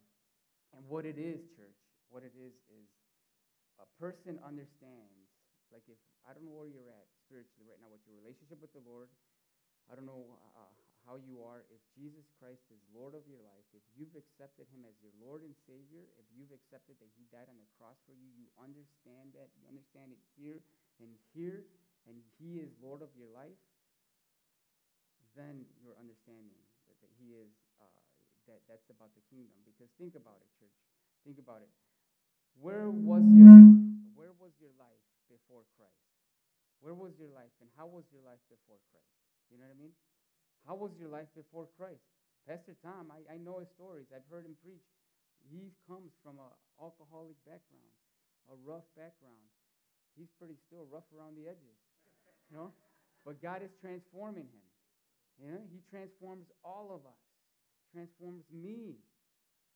and 0.71 0.87
what 0.87 1.03
it 1.03 1.19
is, 1.19 1.43
church, 1.59 1.75
what 2.07 2.23
it 2.23 2.37
is, 2.39 2.55
is 2.71 2.87
a 3.83 3.89
person 3.99 4.39
understands, 4.47 5.26
like 5.75 5.87
if, 5.91 5.99
I 6.27 6.35
don't 6.35 6.47
know 6.47 6.55
where 6.55 6.71
you're 6.71 6.91
at 6.91 7.07
spiritually 7.27 7.67
right 7.67 7.79
now, 7.83 7.91
what 7.91 8.03
your 8.07 8.19
relationship 8.19 8.63
with 8.63 8.73
the 8.75 8.83
Lord, 8.83 9.11
I 9.91 9.95
don't 9.95 10.07
know 10.07 10.39
uh, 10.59 10.75
how 11.07 11.23
you 11.23 11.39
are. 11.47 11.63
If 11.71 11.79
Jesus 11.95 12.27
Christ 12.43 12.67
is 12.75 12.83
Lord 12.91 13.15
of 13.15 13.23
your 13.31 13.39
life, 13.39 13.67
if 13.71 13.83
you've 13.95 14.15
accepted 14.19 14.67
him 14.75 14.83
as 14.83 14.99
your 14.99 15.15
Lord 15.23 15.47
and 15.47 15.55
Savior, 15.63 16.03
if 16.19 16.27
you've 16.35 16.51
accepted 16.51 16.99
that 16.99 17.11
he 17.15 17.31
died 17.31 17.47
on 17.47 17.59
the 17.59 17.71
cross 17.79 17.95
for 18.03 18.15
you, 18.19 18.27
you 18.35 18.51
understand 18.59 19.31
that, 19.39 19.55
you 19.55 19.71
understand 19.71 20.11
it 20.11 20.19
here 20.35 20.59
and 20.99 21.15
here, 21.31 21.63
and 22.11 22.19
he 22.39 22.59
is 22.59 22.75
Lord 22.83 23.07
of 23.07 23.15
your 23.15 23.31
life, 23.31 23.59
then 25.39 25.63
you're 25.79 25.99
understanding 26.03 26.51
that, 26.91 26.99
that 26.99 27.13
he 27.23 27.39
is, 27.39 27.55
uh, 27.79 28.03
that 28.51 28.67
that's 28.67 28.91
about 28.91 29.15
the 29.15 29.23
kingdom. 29.31 29.55
Because 29.63 29.91
think 30.03 30.19
about 30.19 30.43
it, 30.43 30.51
church. 30.59 30.75
Think 31.23 31.39
about 31.39 31.63
it. 31.63 31.71
Where 32.59 32.91
was 32.91 33.23
your, 33.31 33.53
where 34.17 34.35
was 34.43 34.55
your 34.59 34.73
life 34.81 35.07
before 35.31 35.67
Christ? 35.75 36.07
Where 36.81 36.95
was 36.95 37.17
your 37.17 37.33
life 37.33 37.53
and 37.61 37.71
how 37.75 37.89
was 37.89 38.05
your 38.13 38.23
life 38.23 38.43
before 38.53 38.79
Christ? 38.93 39.17
You 39.49 39.57
know 39.59 39.67
what 39.67 39.77
I 39.77 39.81
mean? 39.81 39.95
How 40.67 40.75
was 40.75 40.93
your 40.99 41.09
life 41.09 41.31
before 41.33 41.71
Christ? 41.79 42.03
Pastor 42.45 42.75
Tom, 42.83 43.11
I, 43.11 43.23
I 43.27 43.37
know 43.39 43.59
his 43.59 43.71
stories. 43.75 44.11
I've 44.15 44.27
heard 44.31 44.47
him 44.47 44.55
preach. 44.63 44.87
He 45.47 45.75
comes 45.87 46.15
from 46.23 46.39
an 46.43 46.51
alcoholic 46.79 47.39
background, 47.47 47.95
a 48.51 48.57
rough 48.67 48.87
background. 48.99 49.47
He's 50.19 50.31
pretty 50.39 50.59
still 50.67 50.87
rough 50.91 51.07
around 51.15 51.39
the 51.39 51.47
edges, 51.47 51.79
you 52.51 52.57
know? 52.57 52.75
But 53.23 53.43
God 53.43 53.63
is 53.63 53.71
transforming 53.83 54.47
him. 54.51 54.67
You 55.39 55.51
know, 55.53 55.65
he 55.69 55.83
transforms 55.91 56.49
all 56.65 56.95
of 56.95 57.05
us, 57.05 57.23
transforms 57.93 58.47
me. 58.51 58.97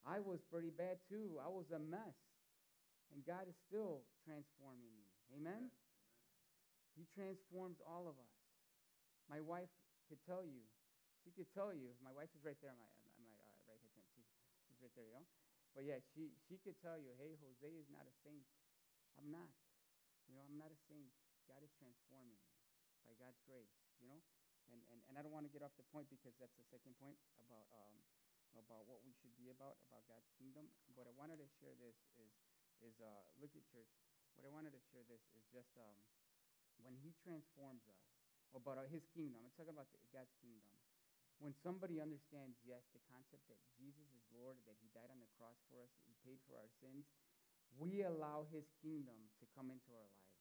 I 0.07 0.19
was 0.19 0.41
pretty 0.49 0.73
bad 0.73 0.97
too. 1.11 1.37
I 1.43 1.51
was 1.51 1.69
a 1.75 1.79
mess. 1.79 2.17
And 3.13 3.21
God 3.27 3.45
is 3.51 3.59
still 3.69 4.07
transforming 4.25 4.89
me. 4.95 5.00
Amen? 5.35 5.71
He 6.99 7.07
transforms 7.15 7.79
all 7.81 8.11
of 8.11 8.19
us. 8.19 8.35
My 9.31 9.39
wife 9.39 9.71
could 10.11 10.19
tell 10.27 10.43
you, 10.43 10.67
she 11.23 11.31
could 11.31 11.47
tell 11.55 11.71
you, 11.71 11.95
my 12.03 12.11
wife 12.11 12.33
is 12.35 12.43
right 12.43 12.59
there 12.59 12.75
my, 12.75 12.91
my 13.23 13.31
uh, 13.31 13.59
right 13.71 13.79
hand. 13.79 14.03
She's, 14.17 14.27
she's 14.67 14.79
right 14.83 14.93
there, 14.99 15.07
you 15.07 15.15
know? 15.15 15.29
But 15.77 15.87
yeah, 15.87 16.03
she, 16.03 16.35
she 16.51 16.59
could 16.59 16.75
tell 16.83 16.99
you, 16.99 17.15
hey, 17.15 17.39
Jose 17.39 17.71
is 17.71 17.87
not 17.95 18.09
a 18.09 18.15
saint. 18.27 18.43
I'm 19.15 19.31
not. 19.31 19.55
You 20.27 20.35
know, 20.35 20.43
I'm 20.43 20.59
not 20.59 20.75
a 20.75 20.81
saint. 20.91 21.15
God 21.47 21.63
is 21.63 21.71
transforming 21.79 22.39
me 22.43 22.51
by 23.07 23.15
God's 23.19 23.39
grace, 23.47 23.71
you 24.03 24.11
know? 24.11 24.19
And, 24.71 24.83
and, 24.91 24.99
and 25.11 25.15
I 25.19 25.23
don't 25.23 25.35
want 25.35 25.47
to 25.47 25.53
get 25.55 25.63
off 25.63 25.75
the 25.79 25.87
point 25.91 26.11
because 26.11 26.35
that's 26.39 26.55
the 26.59 26.67
second 26.71 26.95
point 26.99 27.19
about, 27.43 27.67
um, 27.75 27.95
about 28.55 28.87
what 28.87 29.03
we 29.03 29.15
should 29.19 29.35
be 29.39 29.51
about, 29.51 29.79
about 29.91 30.07
God's 30.11 30.31
kingdom. 30.39 30.71
But 30.95 31.11
I 31.11 31.15
wanted 31.15 31.39
to 31.43 31.49
share 31.59 31.75
this 31.79 31.99
is, 32.19 32.31
is 32.83 32.95
uh, 33.03 33.23
look 33.39 33.55
at 33.55 33.63
church. 33.71 33.91
What 34.41 34.49
I 34.49 34.57
wanted 34.57 34.73
to 34.73 34.81
share 34.89 35.05
this 35.05 35.21
is 35.37 35.45
just 35.53 35.69
um, 35.77 36.01
when 36.81 36.97
he 37.05 37.13
transforms 37.21 37.85
us, 37.85 38.01
about 38.57 38.81
uh, 38.81 38.89
his 38.89 39.05
kingdom, 39.13 39.45
I'm 39.45 39.53
talking 39.53 39.77
about 39.77 39.93
the, 39.93 40.01
God's 40.17 40.33
kingdom. 40.41 40.73
When 41.45 41.53
somebody 41.61 42.01
understands, 42.01 42.57
yes, 42.65 42.81
the 42.97 43.05
concept 43.13 43.45
that 43.53 43.61
Jesus 43.77 44.09
is 44.17 44.25
Lord, 44.33 44.57
that 44.65 44.81
he 44.81 44.89
died 44.97 45.13
on 45.13 45.21
the 45.21 45.29
cross 45.37 45.61
for 45.69 45.85
us, 45.85 45.93
he 46.09 46.17
paid 46.25 46.41
for 46.49 46.57
our 46.57 46.73
sins, 46.81 47.05
we 47.77 48.01
allow 48.01 48.49
his 48.49 48.65
kingdom 48.81 49.29
to 49.41 49.45
come 49.53 49.69
into 49.69 49.93
our 49.93 50.09
lives. 50.09 50.41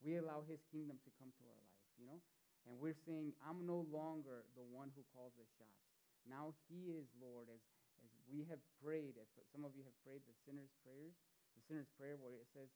We 0.00 0.16
allow 0.16 0.40
his 0.48 0.64
kingdom 0.72 0.96
to 1.04 1.10
come 1.20 1.28
to 1.28 1.44
our 1.44 1.60
life, 1.60 1.84
you 2.00 2.08
know? 2.08 2.24
And 2.64 2.80
we're 2.80 2.96
saying, 3.04 3.36
I'm 3.44 3.68
no 3.68 3.84
longer 3.92 4.48
the 4.56 4.64
one 4.64 4.96
who 4.96 5.04
calls 5.12 5.36
the 5.36 5.44
shots. 5.60 5.84
Now 6.24 6.56
he 6.72 6.88
is 6.96 7.04
Lord. 7.20 7.52
As, 7.52 7.60
as 8.00 8.10
we 8.32 8.48
have 8.48 8.64
prayed, 8.80 9.20
as 9.20 9.28
some 9.52 9.60
of 9.60 9.76
you 9.76 9.84
have 9.84 9.96
prayed 10.08 10.24
the 10.24 10.36
sinner's 10.48 10.72
prayers, 10.80 11.12
the 11.52 11.62
sinner's 11.68 11.88
prayer 12.00 12.16
where 12.16 12.32
it 12.32 12.48
says, 12.56 12.72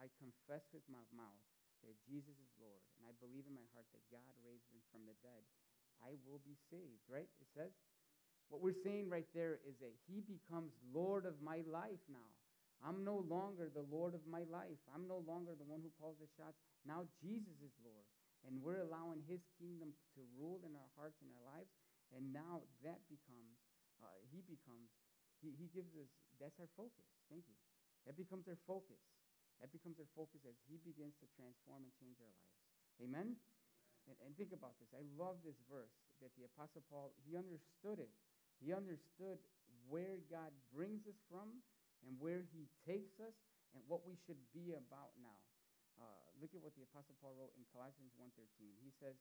I, 0.00 0.08
confess 0.16 0.64
with 0.72 0.84
my 0.88 1.04
mouth 1.12 1.44
that 1.84 1.96
Jesus 2.08 2.36
is 2.40 2.52
Lord, 2.56 2.80
and 2.96 3.04
I 3.04 3.12
believe 3.20 3.44
in 3.44 3.52
my 3.52 3.68
heart 3.76 3.88
that 3.92 4.04
God 4.08 4.32
raised 4.40 4.68
him 4.72 4.80
from 4.88 5.04
the 5.04 5.16
dead, 5.20 5.44
I 6.00 6.16
will 6.24 6.40
be 6.40 6.56
saved, 6.72 7.04
right? 7.08 7.28
It 7.40 7.48
says. 7.52 7.72
What 8.50 8.58
we're 8.58 8.82
saying 8.82 9.06
right 9.06 9.30
there 9.30 9.62
is 9.62 9.78
that 9.78 9.94
he 10.10 10.26
becomes 10.26 10.74
Lord 10.90 11.22
of 11.22 11.38
my 11.38 11.62
life 11.70 12.02
now. 12.10 12.26
I'm 12.82 13.06
no 13.06 13.22
longer 13.30 13.70
the 13.70 13.86
Lord 13.86 14.10
of 14.10 14.26
my 14.26 14.42
life. 14.50 14.80
I'm 14.90 15.06
no 15.06 15.22
longer 15.22 15.54
the 15.54 15.68
one 15.68 15.78
who 15.86 15.92
calls 16.02 16.18
the 16.18 16.26
shots. 16.34 16.58
Now 16.82 17.06
Jesus 17.22 17.54
is 17.62 17.70
Lord. 17.86 18.02
And 18.42 18.58
we're 18.58 18.82
allowing 18.82 19.22
his 19.28 19.38
kingdom 19.60 19.94
to 20.16 20.20
rule 20.34 20.64
in 20.66 20.74
our 20.74 20.90
hearts 20.98 21.22
and 21.22 21.30
our 21.30 21.44
lives. 21.46 21.70
And 22.10 22.34
now 22.34 22.66
that 22.82 22.98
becomes, 23.06 23.54
uh, 24.02 24.18
he 24.34 24.42
becomes, 24.42 24.90
he, 25.38 25.54
he 25.54 25.70
gives 25.70 25.94
us, 25.94 26.10
that's 26.42 26.58
our 26.58 26.72
focus. 26.74 27.06
Thank 27.30 27.46
you. 27.46 27.54
That 28.08 28.18
becomes 28.18 28.48
our 28.48 28.58
focus. 28.66 28.98
That 29.60 29.72
becomes 29.72 30.00
our 30.00 30.08
focus 30.16 30.42
as 30.48 30.56
He 30.64 30.80
begins 30.80 31.16
to 31.20 31.26
transform 31.36 31.84
and 31.84 31.92
change 32.00 32.16
our 32.20 32.32
lives. 32.32 32.56
Amen? 33.00 33.36
And, 34.08 34.16
and 34.24 34.32
think 34.36 34.56
about 34.56 34.76
this. 34.80 34.88
I 34.96 35.04
love 35.16 35.40
this 35.44 35.60
verse 35.68 35.92
that 36.24 36.32
the 36.36 36.48
Apostle 36.48 36.84
Paul, 36.88 37.12
he 37.24 37.36
understood 37.36 38.00
it. 38.00 38.12
He 38.60 38.72
understood 38.72 39.40
where 39.88 40.20
God 40.28 40.52
brings 40.72 41.08
us 41.08 41.16
from 41.28 41.64
and 42.04 42.16
where 42.20 42.44
He 42.52 42.68
takes 42.84 43.20
us 43.20 43.36
and 43.72 43.80
what 43.88 44.04
we 44.04 44.16
should 44.28 44.40
be 44.52 44.76
about 44.76 45.16
now. 45.20 45.40
Uh, 46.00 46.24
look 46.40 46.52
at 46.56 46.60
what 46.64 46.72
the 46.76 46.84
Apostle 46.84 47.16
Paul 47.20 47.36
wrote 47.36 47.52
in 47.56 47.64
Colossians 47.72 48.12
1.13. 48.16 48.40
He 48.80 48.92
says, 48.96 49.16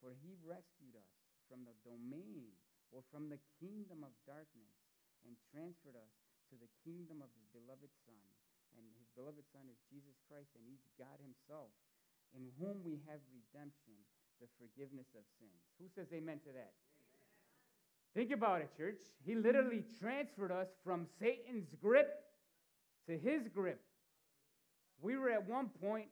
For 0.00 0.12
He 0.12 0.36
rescued 0.44 0.96
us 0.96 1.12
from 1.48 1.64
the 1.64 1.76
domain 1.84 2.52
or 2.92 3.04
from 3.08 3.28
the 3.32 3.40
kingdom 3.60 4.04
of 4.04 4.12
darkness 4.28 4.72
and 5.24 5.36
transferred 5.52 5.96
us 5.96 6.12
to 6.52 6.56
the 6.56 6.68
kingdom 6.84 7.20
of 7.20 7.28
his 7.36 7.48
beloved 7.52 7.92
Son. 8.08 8.20
And 8.76 8.84
his 8.98 9.08
beloved 9.16 9.44
Son 9.54 9.64
is 9.70 9.78
Jesus 9.88 10.18
Christ, 10.28 10.52
and 10.58 10.64
he's 10.66 10.84
God 10.98 11.16
himself, 11.22 11.72
in 12.36 12.50
whom 12.60 12.84
we 12.84 13.00
have 13.08 13.22
redemption, 13.32 13.96
the 14.40 14.50
forgiveness 14.60 15.08
of 15.16 15.24
sins. 15.40 15.62
Who 15.80 15.88
says 15.88 16.12
amen 16.12 16.40
to 16.44 16.52
that? 16.52 16.74
Amen. 16.76 17.22
Think 18.14 18.30
about 18.30 18.60
it, 18.60 18.70
church. 18.76 19.00
He 19.24 19.34
literally 19.34 19.84
transferred 19.98 20.52
us 20.52 20.68
from 20.84 21.06
Satan's 21.18 21.72
grip 21.80 22.08
to 23.06 23.16
his 23.16 23.48
grip. 23.48 23.80
We 25.00 25.16
were 25.16 25.30
at 25.30 25.48
one 25.48 25.70
point 25.80 26.06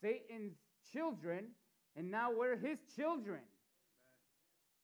Satan's 0.00 0.54
children, 0.92 1.46
and 1.96 2.10
now 2.10 2.30
we're 2.36 2.56
his 2.56 2.78
children. 2.96 3.40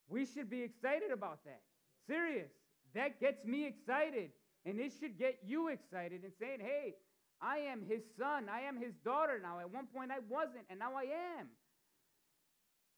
We 0.08 0.26
should 0.26 0.50
be 0.50 0.62
excited 0.62 1.10
about 1.12 1.44
that. 1.44 1.62
Serious. 2.06 2.50
That 2.94 3.20
gets 3.20 3.44
me 3.44 3.66
excited. 3.66 4.30
And 4.64 4.80
it 4.80 4.92
should 4.98 5.18
get 5.18 5.38
you 5.44 5.68
excited 5.68 6.22
and 6.22 6.32
saying, 6.40 6.58
hey, 6.60 6.94
I 7.40 7.58
am 7.58 7.82
his 7.86 8.02
son. 8.18 8.48
I 8.48 8.62
am 8.62 8.80
his 8.80 8.94
daughter 9.04 9.38
now. 9.42 9.60
At 9.60 9.72
one 9.72 9.86
point 9.86 10.10
I 10.10 10.20
wasn't, 10.28 10.64
and 10.70 10.78
now 10.78 10.92
I 10.96 11.04
am. 11.38 11.48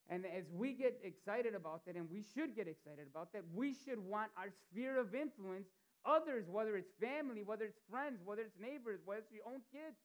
And 0.09 0.25
as 0.25 0.45
we 0.53 0.73
get 0.73 0.99
excited 1.05 1.55
about 1.55 1.85
that, 1.85 1.97
and 1.97 2.09
we 2.11 2.25
should 2.35 2.57
get 2.57 2.67
excited 2.67 3.07
about 3.11 3.33
that, 3.33 3.43
we 3.55 3.75
should 3.75 3.99
want 3.99 4.31
our 4.39 4.49
sphere 4.71 4.99
of 4.99 5.15
influence, 5.15 5.69
others, 6.07 6.49
whether 6.49 6.77
it's 6.77 6.93
family, 7.01 7.43
whether 7.45 7.67
it's 7.67 7.81
friends, 7.91 8.21
whether 8.25 8.43
it's 8.43 8.57
neighbors, 8.59 9.01
whether 9.05 9.21
it's 9.21 9.33
your 9.33 9.45
own 9.47 9.61
kids, 9.71 9.97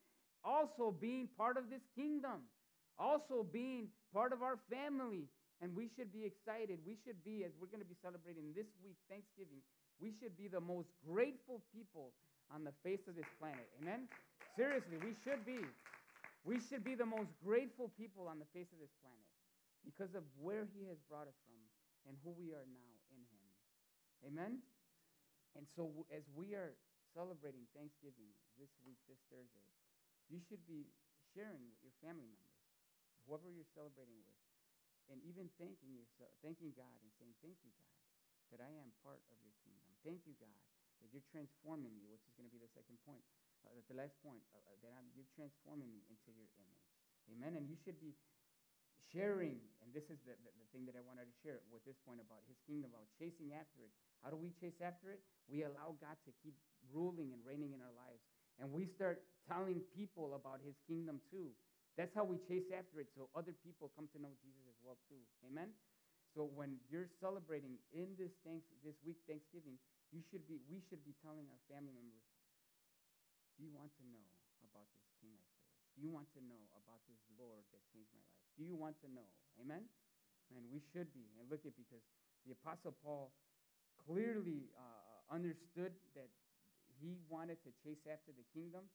also 0.43 0.91
being 0.91 1.29
part 1.37 1.55
of 1.55 1.69
this 1.69 1.83
kingdom, 1.95 2.43
also 2.99 3.47
being 3.49 3.87
part 4.13 4.33
of 4.33 4.41
our 4.41 4.59
family. 4.69 5.29
And 5.61 5.73
we 5.73 5.87
should 5.87 6.11
be 6.11 6.25
excited. 6.25 6.79
We 6.85 6.97
should 7.05 7.23
be, 7.23 7.45
as 7.45 7.51
we're 7.55 7.71
going 7.71 7.79
to 7.79 7.87
be 7.87 7.95
celebrating 8.03 8.51
this 8.53 8.67
week, 8.83 8.97
Thanksgiving, 9.07 9.63
we 10.01 10.11
should 10.11 10.35
be 10.35 10.49
the 10.49 10.59
most 10.59 10.89
grateful 11.07 11.61
people 11.71 12.11
on 12.53 12.61
the 12.61 12.75
face 12.85 13.09
of 13.09 13.17
this 13.17 13.27
planet. 13.41 13.65
Amen? 13.81 14.05
Seriously, 14.53 15.01
we 15.01 15.17
should 15.25 15.41
be. 15.41 15.59
We 16.45 16.61
should 16.61 16.85
be 16.85 16.93
the 16.93 17.07
most 17.07 17.33
grateful 17.41 17.89
people 17.97 18.29
on 18.29 18.37
the 18.37 18.49
face 18.53 18.69
of 18.69 18.79
this 18.79 18.93
planet 19.01 19.31
because 19.81 20.13
of 20.13 20.21
where 20.37 20.69
He 20.75 20.85
has 20.85 20.99
brought 21.09 21.25
us 21.25 21.39
from 21.49 21.59
and 22.05 22.13
who 22.21 22.35
we 22.35 22.51
are 22.51 22.67
now 22.67 22.91
in 23.15 23.23
Him. 23.31 23.47
Amen? 24.27 24.53
And 25.55 25.65
so, 25.73 25.89
as 26.11 26.27
we 26.35 26.53
are 26.53 26.75
celebrating 27.15 27.63
Thanksgiving 27.73 28.29
this 28.59 28.69
week, 28.83 28.99
this 29.07 29.21
Thursday, 29.31 29.67
you 30.27 30.41
should 30.43 30.61
be 30.67 30.89
sharing 31.31 31.63
with 31.63 31.79
your 31.79 31.95
family 32.03 32.27
members, 32.27 32.67
whoever 33.23 33.47
you're 33.47 33.69
celebrating 33.71 34.19
with, 34.27 34.43
and 35.11 35.19
even 35.23 35.47
thanking 35.59 35.95
yourself, 35.95 36.31
thanking 36.43 36.75
God 36.75 36.95
and 37.03 37.11
saying, 37.19 37.35
Thank 37.43 37.59
you, 37.63 37.71
God, 37.75 37.95
that 38.51 38.61
I 38.63 38.71
am 38.83 38.91
part 39.03 39.23
of 39.31 39.37
your 39.43 39.55
kingdom. 39.63 39.91
Thank 40.03 40.23
you, 40.27 40.35
God, 40.39 40.59
that 41.03 41.11
you're 41.11 41.27
transforming 41.29 41.91
me, 41.99 42.07
which 42.07 42.23
is 42.23 42.33
going 42.39 42.47
to 42.47 42.53
be 42.55 42.63
the 42.63 42.71
second 42.71 42.95
point, 43.03 43.21
uh, 43.67 43.75
the 43.91 43.99
last 43.99 44.15
point, 44.23 44.39
uh, 44.55 44.63
uh, 44.63 44.79
that 44.79 44.95
I'm, 44.95 45.11
you're 45.11 45.27
transforming 45.35 45.91
me 45.91 46.07
into 46.07 46.31
your 46.31 46.47
image. 46.55 46.87
Amen. 47.27 47.59
And 47.59 47.67
you 47.67 47.75
should 47.75 47.99
be 47.99 48.15
sharing, 49.11 49.59
and 49.83 49.91
this 49.91 50.07
is 50.07 50.17
the, 50.23 50.33
the, 50.41 50.51
the, 50.55 50.67
thing 50.71 50.87
that 50.89 50.97
I 50.97 51.03
wanted 51.05 51.29
to 51.29 51.35
share 51.45 51.61
with 51.69 51.85
this 51.85 51.99
point 52.01 52.17
about 52.17 52.41
his 52.49 52.57
kingdom, 52.65 52.95
about 52.95 53.05
chasing 53.19 53.53
after 53.53 53.85
it. 53.85 53.93
How 54.25 54.33
do 54.33 54.39
we 54.39 54.49
chase 54.57 54.79
after 54.81 55.13
it? 55.13 55.21
We 55.45 55.67
allow 55.67 55.93
God 56.01 56.17
to 56.25 56.31
keep 56.41 56.57
ruling 56.89 57.29
and 57.29 57.43
reigning 57.45 57.77
in 57.77 57.79
our 57.83 57.93
lives. 57.93 58.23
And 58.57 58.73
we 58.73 58.89
start 58.89 59.21
telling 59.45 59.85
people 59.93 60.33
about 60.33 60.63
his 60.65 60.73
kingdom 60.89 61.21
too. 61.29 61.53
That's 61.93 62.15
how 62.17 62.25
we 62.25 62.41
chase 62.49 62.73
after 62.73 63.05
it, 63.05 63.13
so 63.13 63.29
other 63.37 63.53
people 63.61 63.93
come 63.93 64.09
to 64.17 64.19
know 64.21 64.33
Jesus 64.41 64.65
as 64.65 64.79
well 64.81 64.97
too. 65.05 65.21
Amen. 65.45 65.69
So 66.33 66.49
when 66.49 66.81
you're 66.89 67.09
celebrating 67.21 67.77
in 67.93 68.17
this 68.17 68.33
thanks 68.41 68.65
this 68.81 68.97
week 69.05 69.21
Thanksgiving, 69.29 69.77
you 70.13 70.21
should 70.29 70.45
be 70.45 70.61
we 70.69 70.77
should 70.85 71.01
be 71.01 71.17
telling 71.25 71.49
our 71.49 71.61
family 71.65 71.97
members, 72.05 72.37
do 73.57 73.65
you 73.65 73.73
want 73.73 73.89
to 73.97 74.03
know 74.13 74.29
about 74.61 74.85
this 74.93 75.09
king 75.17 75.33
I 75.33 75.49
serve? 75.57 75.73
Do 75.97 76.05
you 76.05 76.13
want 76.13 76.29
to 76.37 76.41
know 76.45 76.61
about 76.77 77.01
this 77.09 77.17
Lord 77.33 77.65
that 77.73 77.81
changed 77.89 78.13
my 78.13 78.21
life? 78.21 78.45
Do 78.53 78.61
you 78.61 78.77
want 78.77 79.01
to 79.01 79.09
know? 79.09 79.25
Amen. 79.57 79.89
Man, 80.53 80.69
we 80.69 80.77
should 80.93 81.09
be. 81.17 81.25
And 81.41 81.49
look 81.49 81.65
at 81.65 81.73
because 81.73 82.05
the 82.45 82.53
apostle 82.53 82.93
Paul 83.01 83.33
clearly 84.05 84.69
uh, 84.77 85.33
understood 85.33 85.97
that 86.13 86.29
he 87.01 87.17
wanted 87.25 87.57
to 87.65 87.73
chase 87.81 88.05
after 88.05 88.29
the 88.37 88.45
kingdom 88.53 88.85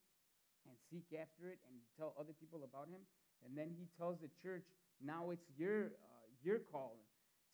and 0.67 0.75
seek 0.87 1.11
after 1.19 1.51
it 1.51 1.59
and 1.67 1.75
tell 1.99 2.15
other 2.15 2.37
people 2.37 2.63
about 2.63 2.87
him. 2.87 3.03
And 3.43 3.59
then 3.59 3.75
he 3.75 3.91
tells 3.99 4.23
the 4.23 4.31
church, 4.43 4.67
now 5.03 5.31
it's 5.31 5.47
your, 5.59 5.95
uh, 5.99 6.27
your 6.43 6.63
call 6.71 6.99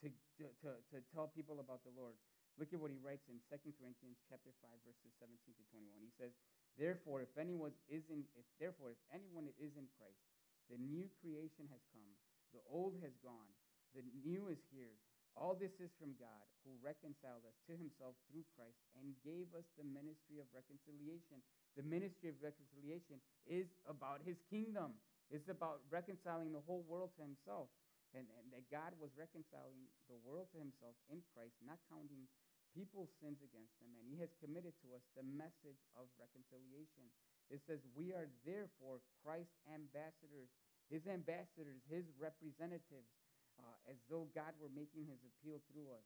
to, 0.03 0.09
to, 0.41 0.45
to, 0.65 0.71
to 0.93 0.97
tell 1.13 1.33
people 1.33 1.61
about 1.61 1.81
the 1.85 1.93
Lord. 1.97 2.17
Look 2.55 2.71
at 2.71 2.79
what 2.79 2.95
he 2.95 3.01
writes 3.03 3.27
in 3.27 3.43
2 3.51 3.59
Corinthians 3.79 4.23
chapter 4.31 4.55
5, 4.63 4.71
verses 4.87 5.11
17 5.19 5.35
to 5.59 5.65
21. 5.75 5.99
He 5.99 6.15
says, 6.15 6.31
Therefore, 6.79 7.23
if 7.23 7.35
anyone 7.35 7.75
is 7.91 8.07
in 8.11 8.23
if 8.35 8.47
therefore 8.63 8.95
if 8.95 9.01
anyone 9.11 9.51
is 9.59 9.75
in 9.75 9.91
Christ, 9.99 10.23
the 10.71 10.79
new 10.79 11.11
creation 11.19 11.67
has 11.71 11.83
come, 11.91 12.15
the 12.55 12.63
old 12.71 12.95
has 13.03 13.15
gone, 13.23 13.51
the 13.95 14.07
new 14.23 14.51
is 14.51 14.63
here. 14.71 14.95
All 15.35 15.59
this 15.59 15.75
is 15.83 15.91
from 15.99 16.15
God, 16.15 16.47
who 16.63 16.79
reconciled 16.79 17.43
us 17.43 17.59
to 17.67 17.75
himself 17.75 18.15
through 18.31 18.47
Christ 18.55 18.79
and 19.03 19.19
gave 19.27 19.51
us 19.59 19.67
the 19.75 19.83
ministry 19.83 20.39
of 20.39 20.47
reconciliation 20.55 21.43
the 21.75 21.83
ministry 21.83 22.31
of 22.31 22.39
reconciliation 22.39 23.19
is 23.51 23.67
about 23.91 24.23
his 24.23 24.39
kingdom. 24.47 24.95
It's 25.31 25.51
about 25.51 25.83
reconciling 25.91 26.55
the 26.55 26.63
whole 26.63 26.87
world 26.87 27.11
to 27.19 27.27
himself. 27.27 27.67
And, 28.15 28.31
and 28.39 28.47
that 28.55 28.71
God 28.71 28.95
was 29.03 29.11
reconciling 29.19 29.91
the 30.07 30.15
world 30.23 30.47
to 30.55 30.63
himself 30.63 30.95
in 31.11 31.19
Christ, 31.35 31.59
not 31.67 31.83
counting 31.91 32.31
people's 32.75 33.15
sins 33.23 33.39
against 33.41 33.73
them. 33.79 33.95
And 33.97 34.05
he 34.11 34.19
has 34.21 34.35
committed 34.43 34.75
to 34.83 34.93
us 34.99 35.07
the 35.15 35.25
message 35.25 35.81
of 35.95 36.11
reconciliation. 36.19 37.07
It 37.49 37.63
says, 37.65 37.81
We 37.95 38.11
are 38.11 38.27
therefore 38.43 39.01
Christ's 39.23 39.57
ambassadors, 39.71 40.51
his 40.91 41.07
ambassadors, 41.07 41.81
his 41.87 42.05
representatives, 42.19 43.09
uh, 43.57 43.79
as 43.87 43.97
though 44.11 44.27
God 44.35 44.53
were 44.59 44.75
making 44.75 45.07
his 45.07 45.23
appeal 45.23 45.63
through 45.71 45.95
us. 45.95 46.05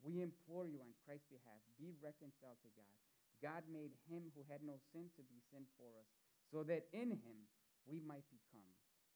We 0.00 0.22
implore 0.22 0.70
you 0.70 0.78
on 0.78 0.94
Christ's 1.02 1.28
behalf, 1.28 1.60
be 1.74 1.96
reconciled 1.98 2.60
to 2.62 2.70
God. 2.78 2.96
God 3.42 3.66
made 3.68 3.92
him 4.08 4.30
who 4.32 4.46
had 4.46 4.62
no 4.62 4.78
sin 4.94 5.10
to 5.18 5.22
be 5.26 5.42
sin 5.50 5.66
for 5.76 5.90
us, 5.98 6.08
so 6.48 6.62
that 6.64 6.86
in 6.94 7.12
him 7.18 7.38
we 7.84 8.00
might 8.00 8.24
become 8.30 8.68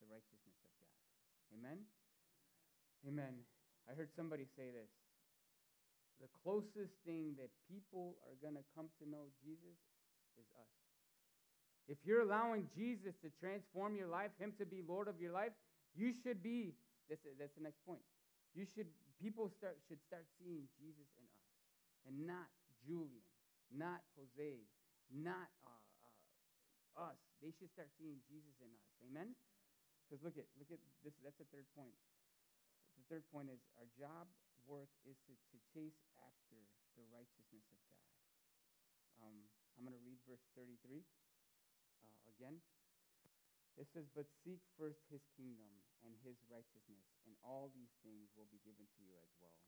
the 0.02 0.08
righteousness 0.10 0.58
of 0.64 0.72
God. 0.80 0.96
Amen? 1.54 1.78
Amen. 3.06 3.34
I 3.88 3.96
heard 3.96 4.12
somebody 4.12 4.44
say 4.56 4.68
this. 4.68 4.90
The 6.18 6.30
closest 6.42 6.94
thing 7.06 7.38
that 7.38 7.50
people 7.70 8.18
are 8.26 8.36
going 8.42 8.58
to 8.58 8.66
come 8.74 8.90
to 8.98 9.04
know 9.06 9.30
Jesus 9.38 9.78
is 10.34 10.46
us. 10.58 10.72
If 11.86 11.98
you're 12.04 12.26
allowing 12.26 12.68
Jesus 12.74 13.14
to 13.22 13.30
transform 13.40 13.96
your 13.96 14.10
life, 14.10 14.34
him 14.36 14.52
to 14.58 14.66
be 14.66 14.82
Lord 14.82 15.08
of 15.08 15.22
your 15.22 15.32
life, 15.32 15.54
you 15.94 16.12
should 16.12 16.42
be, 16.42 16.74
that's, 17.08 17.22
that's 17.38 17.54
the 17.56 17.64
next 17.64 17.80
point. 17.86 18.02
You 18.52 18.66
should, 18.74 18.90
people 19.22 19.48
start, 19.56 19.78
should 19.88 20.02
start 20.04 20.26
seeing 20.36 20.68
Jesus 20.76 21.08
in 21.16 21.24
us 21.24 21.46
and 22.10 22.26
not 22.26 22.50
Julian 22.84 23.24
not 23.74 24.00
Jose, 24.16 24.64
not 25.12 25.48
uh, 25.64 25.84
uh, 26.96 27.12
us. 27.12 27.18
They 27.44 27.52
should 27.52 27.68
start 27.72 27.92
seeing 28.00 28.20
Jesus 28.28 28.54
in 28.64 28.70
us. 28.72 28.86
Amen? 29.08 29.36
Because 30.06 30.24
look 30.24 30.36
at 30.40 30.48
look 30.56 30.72
at 30.72 30.80
this. 31.04 31.12
That's 31.20 31.36
the 31.36 31.48
third 31.52 31.68
point. 31.76 31.92
The 32.96 33.04
third 33.12 33.24
point 33.28 33.52
is 33.52 33.60
our 33.76 33.88
job 34.00 34.24
work 34.68 34.92
is 35.08 35.16
to, 35.24 35.32
to 35.32 35.56
chase 35.72 35.96
after 36.20 36.60
the 36.92 37.04
righteousness 37.08 37.64
of 37.72 37.80
God. 37.88 38.08
Um, 39.24 39.48
I'm 39.74 39.82
going 39.88 39.96
to 39.96 40.04
read 40.04 40.20
verse 40.28 40.44
33 40.54 41.00
uh, 42.04 42.18
again. 42.36 42.60
It 43.80 43.88
says, 43.94 44.10
But 44.12 44.28
seek 44.44 44.60
first 44.76 45.00
his 45.08 45.24
kingdom 45.38 45.70
and 46.04 46.12
his 46.22 46.36
righteousness, 46.52 47.06
and 47.24 47.32
all 47.40 47.72
these 47.72 47.94
things 48.04 48.28
will 48.36 48.50
be 48.52 48.60
given 48.62 48.84
to 48.84 49.00
you 49.00 49.16
as 49.22 49.32
well. 49.40 49.58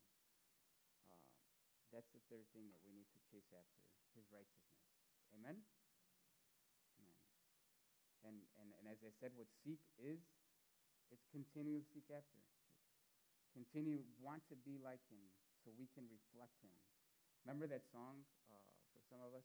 Uh, 1.09 1.31
that's 1.89 2.11
the 2.13 2.23
third 2.29 2.45
thing 2.53 2.69
that 2.69 2.81
we 2.85 2.93
need 2.93 3.09
to 3.11 3.19
chase 3.31 3.49
after 3.55 3.81
his 4.13 4.27
righteousness. 4.29 4.77
Amen? 5.33 5.63
Amen. 6.99 7.17
And, 8.27 8.37
and, 8.59 8.69
and 8.77 8.85
as 8.91 8.99
I 9.01 9.11
said, 9.17 9.31
what 9.33 9.47
seek 9.63 9.79
is, 9.97 10.19
it's 11.11 11.23
continue 11.31 11.79
to 11.79 11.87
seek 11.91 12.07
after. 12.11 12.39
Continue, 13.51 14.07
want 14.23 14.47
to 14.47 14.55
be 14.63 14.79
like 14.79 15.03
him 15.11 15.27
so 15.59 15.75
we 15.75 15.91
can 15.91 16.07
reflect 16.07 16.55
him. 16.63 16.71
Remember 17.43 17.67
that 17.67 17.83
song 17.91 18.23
uh, 18.47 18.71
for 18.95 19.03
some 19.11 19.19
of 19.19 19.35
us 19.35 19.43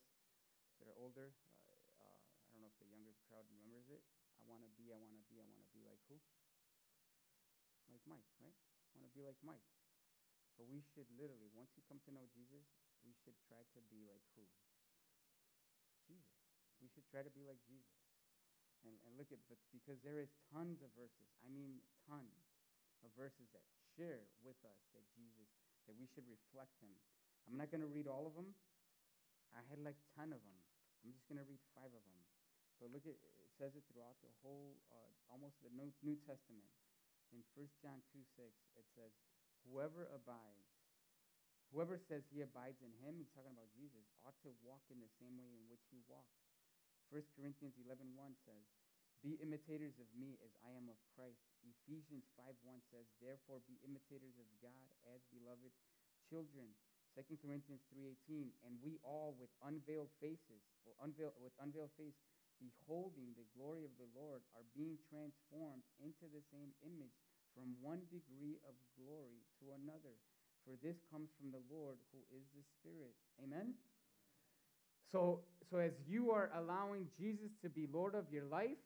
that 0.78 0.86
are 0.86 0.94
older? 0.94 1.34
Uh, 1.66 1.74
uh, 1.98 2.18
I 2.22 2.46
don't 2.54 2.62
know 2.62 2.70
if 2.70 2.78
the 2.78 2.86
younger 2.86 3.18
crowd 3.26 3.42
remembers 3.50 3.90
it. 3.90 4.04
I 4.38 4.46
want 4.46 4.62
to 4.62 4.70
be, 4.78 4.94
I 4.94 4.98
want 5.00 5.10
to 5.10 5.22
be, 5.26 5.42
I 5.42 5.46
want 5.48 5.58
to 5.58 5.70
be 5.74 5.82
like 5.82 5.98
who? 6.06 6.22
Like 7.90 8.04
Mike, 8.06 8.30
right? 8.38 8.54
I 8.54 8.92
want 8.94 9.10
to 9.10 9.14
be 9.16 9.26
like 9.26 9.38
Mike. 9.42 9.66
But 10.54 10.70
we 10.70 10.86
should 10.94 11.10
literally, 11.18 11.50
once 11.50 11.74
you 11.74 11.82
come 11.90 11.98
to 12.06 12.14
know 12.14 12.30
Jesus, 12.30 12.62
we 13.02 13.10
should 13.26 13.36
try 13.50 13.58
to 13.58 13.80
be 13.90 14.06
like 14.06 14.22
who? 14.38 14.46
Jesus. 16.06 16.38
We 16.78 16.86
should 16.94 17.04
try 17.10 17.26
to 17.26 17.32
be 17.34 17.42
like 17.42 17.58
Jesus. 17.66 17.98
And, 18.86 18.94
and 19.02 19.18
look 19.18 19.34
at, 19.34 19.42
but 19.50 19.58
because 19.74 19.98
there 20.06 20.22
is 20.22 20.30
tons 20.54 20.78
of 20.78 20.94
verses, 20.94 21.26
I 21.42 21.50
mean 21.50 21.82
tons 22.06 22.45
of 23.04 23.12
verses 23.16 23.48
that 23.52 23.64
share 23.96 24.28
with 24.40 24.56
us 24.64 24.80
that 24.92 25.04
Jesus, 25.16 25.48
that 25.88 25.96
we 25.96 26.08
should 26.12 26.26
reflect 26.28 26.72
him. 26.80 26.92
I'm 27.48 27.56
not 27.56 27.70
going 27.70 27.84
to 27.84 27.90
read 27.90 28.08
all 28.08 28.26
of 28.26 28.34
them, 28.34 28.52
I 29.56 29.64
had 29.72 29.80
like 29.80 29.96
10 30.20 30.32
of 30.36 30.42
them. 30.44 30.58
I'm 31.00 31.14
just 31.14 31.24
going 31.30 31.40
to 31.40 31.46
read 31.48 31.62
five 31.72 31.88
of 31.88 32.02
them. 32.04 32.20
But 32.76 32.92
look 32.92 33.08
at 33.08 33.16
it 33.16 33.36
says 33.56 33.72
it 33.72 33.84
throughout 33.88 34.20
the 34.20 34.28
whole, 34.44 34.76
uh, 34.92 35.12
almost 35.32 35.56
the 35.64 35.72
New, 35.72 35.88
New 36.04 36.16
Testament. 36.28 36.68
In 37.32 37.40
1 37.56 37.66
John 37.82 38.04
2 38.12 38.20
6, 38.36 38.52
it 38.76 38.86
says, 38.94 39.10
Whoever 39.66 40.06
abides, 40.12 40.70
whoever 41.72 41.98
says 41.98 42.22
he 42.30 42.44
abides 42.44 42.78
in 42.84 42.92
him, 43.02 43.18
he's 43.18 43.32
talking 43.34 43.50
about 43.50 43.72
Jesus, 43.74 44.06
ought 44.22 44.36
to 44.46 44.52
walk 44.62 44.84
in 44.92 45.02
the 45.02 45.10
same 45.18 45.34
way 45.40 45.50
in 45.56 45.66
which 45.66 45.82
he 45.90 45.98
walked. 46.06 46.38
1 47.10 47.18
Corinthians 47.34 47.74
11 47.82 48.14
1 48.14 48.46
says, 48.46 48.66
Be 49.24 49.40
imitators 49.40 49.96
of 49.96 50.08
me 50.14 50.36
as 50.44 50.52
I 50.64 50.72
am 50.76 50.88
of 50.88 50.98
Christ. 51.16 51.40
Ephesians 51.64 52.28
5 52.36 52.52
1 52.62 52.92
says, 52.92 53.06
Therefore 53.18 53.64
be 53.64 53.80
imitators 53.82 54.36
of 54.38 54.48
God 54.60 54.88
as 55.10 55.20
beloved 55.32 55.72
children. 56.28 56.72
2 57.16 57.40
Corinthians 57.40 57.80
3:18, 57.96 58.52
and 58.68 58.76
we 58.84 59.00
all 59.00 59.32
with 59.40 59.48
unveiled 59.64 60.12
faces, 60.20 60.60
well, 60.84 61.00
unveil, 61.00 61.32
with 61.40 61.56
unveiled 61.56 61.90
face, 61.96 62.20
beholding 62.60 63.32
the 63.32 63.48
glory 63.56 63.88
of 63.88 63.96
the 63.96 64.08
Lord, 64.12 64.44
are 64.52 64.68
being 64.76 65.00
transformed 65.08 65.84
into 65.96 66.28
the 66.28 66.44
same 66.52 66.76
image 66.84 67.16
from 67.56 67.72
one 67.80 68.04
degree 68.12 68.60
of 68.68 68.76
glory 69.00 69.40
to 69.60 69.72
another. 69.72 70.20
For 70.68 70.76
this 70.84 71.00
comes 71.08 71.32
from 71.40 71.48
the 71.52 71.64
Lord 71.72 71.96
who 72.12 72.20
is 72.28 72.44
the 72.52 72.64
Spirit. 72.76 73.16
Amen? 73.40 73.72
So, 75.12 75.40
so 75.70 75.78
as 75.78 75.92
you 76.06 76.32
are 76.32 76.50
allowing 76.52 77.08
Jesus 77.16 77.56
to 77.62 77.70
be 77.70 77.88
Lord 77.88 78.14
of 78.14 78.28
your 78.30 78.44
life, 78.44 78.76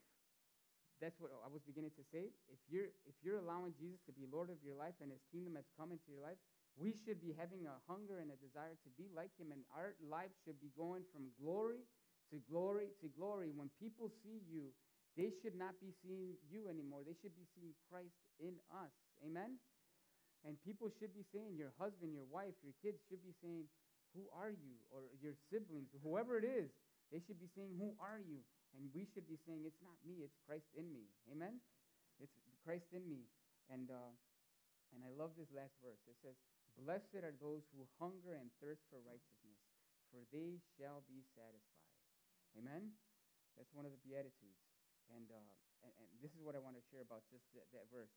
that's 1.00 1.16
what 1.18 1.32
I 1.32 1.48
was 1.48 1.64
beginning 1.64 1.96
to 1.96 2.04
say. 2.12 2.28
If 2.52 2.60
you're 2.68 2.92
if 3.08 3.16
you're 3.24 3.40
allowing 3.40 3.72
Jesus 3.80 4.00
to 4.04 4.12
be 4.12 4.28
Lord 4.28 4.52
of 4.52 4.60
your 4.60 4.76
life 4.76 4.94
and 5.00 5.08
his 5.08 5.24
kingdom 5.32 5.56
has 5.56 5.64
come 5.74 5.90
into 5.90 6.12
your 6.12 6.20
life, 6.20 6.36
we 6.76 6.92
should 6.92 7.18
be 7.18 7.32
having 7.32 7.64
a 7.64 7.80
hunger 7.88 8.20
and 8.20 8.28
a 8.28 8.38
desire 8.38 8.76
to 8.84 8.90
be 9.00 9.08
like 9.10 9.32
him 9.40 9.50
and 9.50 9.64
our 9.72 9.96
life 10.04 10.32
should 10.44 10.60
be 10.60 10.70
going 10.76 11.02
from 11.10 11.32
glory 11.40 11.80
to 12.30 12.38
glory 12.46 12.92
to 13.00 13.08
glory. 13.16 13.50
When 13.50 13.72
people 13.80 14.12
see 14.22 14.44
you, 14.46 14.70
they 15.18 15.34
should 15.42 15.58
not 15.58 15.74
be 15.82 15.90
seeing 16.04 16.38
you 16.46 16.70
anymore. 16.70 17.02
They 17.02 17.16
should 17.18 17.34
be 17.34 17.48
seeing 17.56 17.74
Christ 17.90 18.14
in 18.38 18.54
us. 18.70 18.94
Amen. 19.26 19.58
And 20.46 20.56
people 20.64 20.88
should 20.88 21.12
be 21.12 21.26
saying, 21.34 21.58
your 21.58 21.74
husband, 21.76 22.14
your 22.14 22.24
wife, 22.30 22.56
your 22.64 22.72
kids 22.80 23.02
should 23.10 23.20
be 23.20 23.34
saying, 23.42 23.68
Who 24.16 24.24
are 24.32 24.48
you? 24.48 24.78
Or 24.88 25.04
your 25.20 25.36
siblings, 25.52 25.92
or 25.92 26.00
whoever 26.00 26.38
it 26.40 26.46
is, 26.46 26.72
they 27.12 27.20
should 27.20 27.36
be 27.36 27.50
saying, 27.52 27.76
Who 27.76 27.92
are 28.00 28.22
you? 28.22 28.40
And 28.76 28.87
we 28.94 29.06
should 29.06 29.26
be 29.26 29.38
saying, 29.46 29.66
It's 29.66 29.83
not 29.83 29.98
me, 30.06 30.22
it's 30.22 30.38
Christ 30.46 30.70
in 30.76 30.90
me. 30.90 31.11
Amen? 31.30 31.59
It's 32.22 32.35
Christ 32.62 32.92
in 32.94 33.06
me. 33.09 33.26
And, 33.70 33.90
uh, 33.90 34.12
and 34.94 35.00
I 35.06 35.11
love 35.14 35.35
this 35.38 35.50
last 35.54 35.74
verse. 35.80 36.02
It 36.06 36.18
says, 36.22 36.37
Blessed 36.78 37.22
are 37.22 37.35
those 37.37 37.66
who 37.74 37.85
hunger 37.98 38.38
and 38.38 38.48
thirst 38.62 38.87
for 38.88 39.02
righteousness, 39.02 39.59
for 40.09 40.22
they 40.30 40.62
shall 40.78 41.02
be 41.06 41.22
satisfied. 41.35 41.94
Amen? 42.59 42.94
That's 43.59 43.70
one 43.74 43.87
of 43.87 43.92
the 43.92 44.02
Beatitudes. 44.02 44.62
And, 45.11 45.26
uh, 45.30 45.52
and, 45.83 45.92
and 45.98 46.09
this 46.22 46.33
is 46.35 46.40
what 46.42 46.54
I 46.54 46.62
want 46.62 46.78
to 46.78 46.85
share 46.90 47.02
about 47.02 47.26
just 47.30 47.46
that, 47.54 47.66
that 47.74 47.87
verse. 47.90 48.14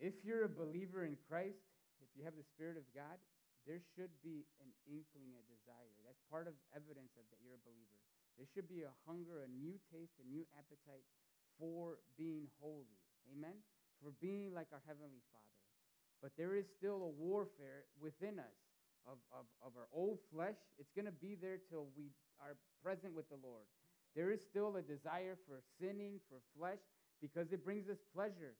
If 0.00 0.24
you're 0.24 0.48
a 0.48 0.50
believer 0.50 1.04
in 1.04 1.14
Christ, 1.28 1.62
if 2.02 2.10
you 2.16 2.24
have 2.26 2.34
the 2.34 2.46
Spirit 2.56 2.74
of 2.80 2.88
God, 2.90 3.20
there 3.68 3.78
should 3.94 4.10
be 4.24 4.42
an 4.58 4.70
inkling, 4.90 5.38
a 5.38 5.42
desire. 5.46 5.94
That's 6.02 6.18
part 6.26 6.50
of 6.50 6.58
evidence 6.74 7.14
of 7.14 7.22
that 7.30 7.38
you're 7.38 7.54
a 7.54 7.62
believer. 7.62 8.00
There 8.36 8.48
should 8.54 8.68
be 8.68 8.82
a 8.82 8.94
hunger, 9.06 9.44
a 9.44 9.50
new 9.50 9.76
taste, 9.92 10.16
a 10.20 10.26
new 10.26 10.44
appetite 10.56 11.04
for 11.58 11.98
being 12.16 12.48
holy. 12.60 12.98
Amen? 13.30 13.54
For 14.02 14.10
being 14.20 14.52
like 14.54 14.68
our 14.72 14.82
Heavenly 14.86 15.22
Father. 15.30 15.58
But 16.22 16.32
there 16.38 16.54
is 16.54 16.66
still 16.70 17.02
a 17.02 17.12
warfare 17.18 17.86
within 18.00 18.38
us 18.38 18.58
of, 19.06 19.18
of, 19.34 19.46
of 19.62 19.72
our 19.76 19.90
old 19.92 20.18
flesh. 20.32 20.58
It's 20.78 20.90
going 20.94 21.06
to 21.06 21.18
be 21.18 21.34
there 21.34 21.58
till 21.70 21.86
we 21.96 22.14
are 22.40 22.56
present 22.82 23.14
with 23.14 23.28
the 23.28 23.38
Lord. 23.42 23.66
There 24.14 24.30
is 24.30 24.40
still 24.42 24.76
a 24.76 24.82
desire 24.82 25.38
for 25.46 25.62
sinning, 25.80 26.20
for 26.28 26.38
flesh, 26.56 26.82
because 27.20 27.52
it 27.52 27.64
brings 27.64 27.88
us 27.88 27.98
pleasure. 28.14 28.54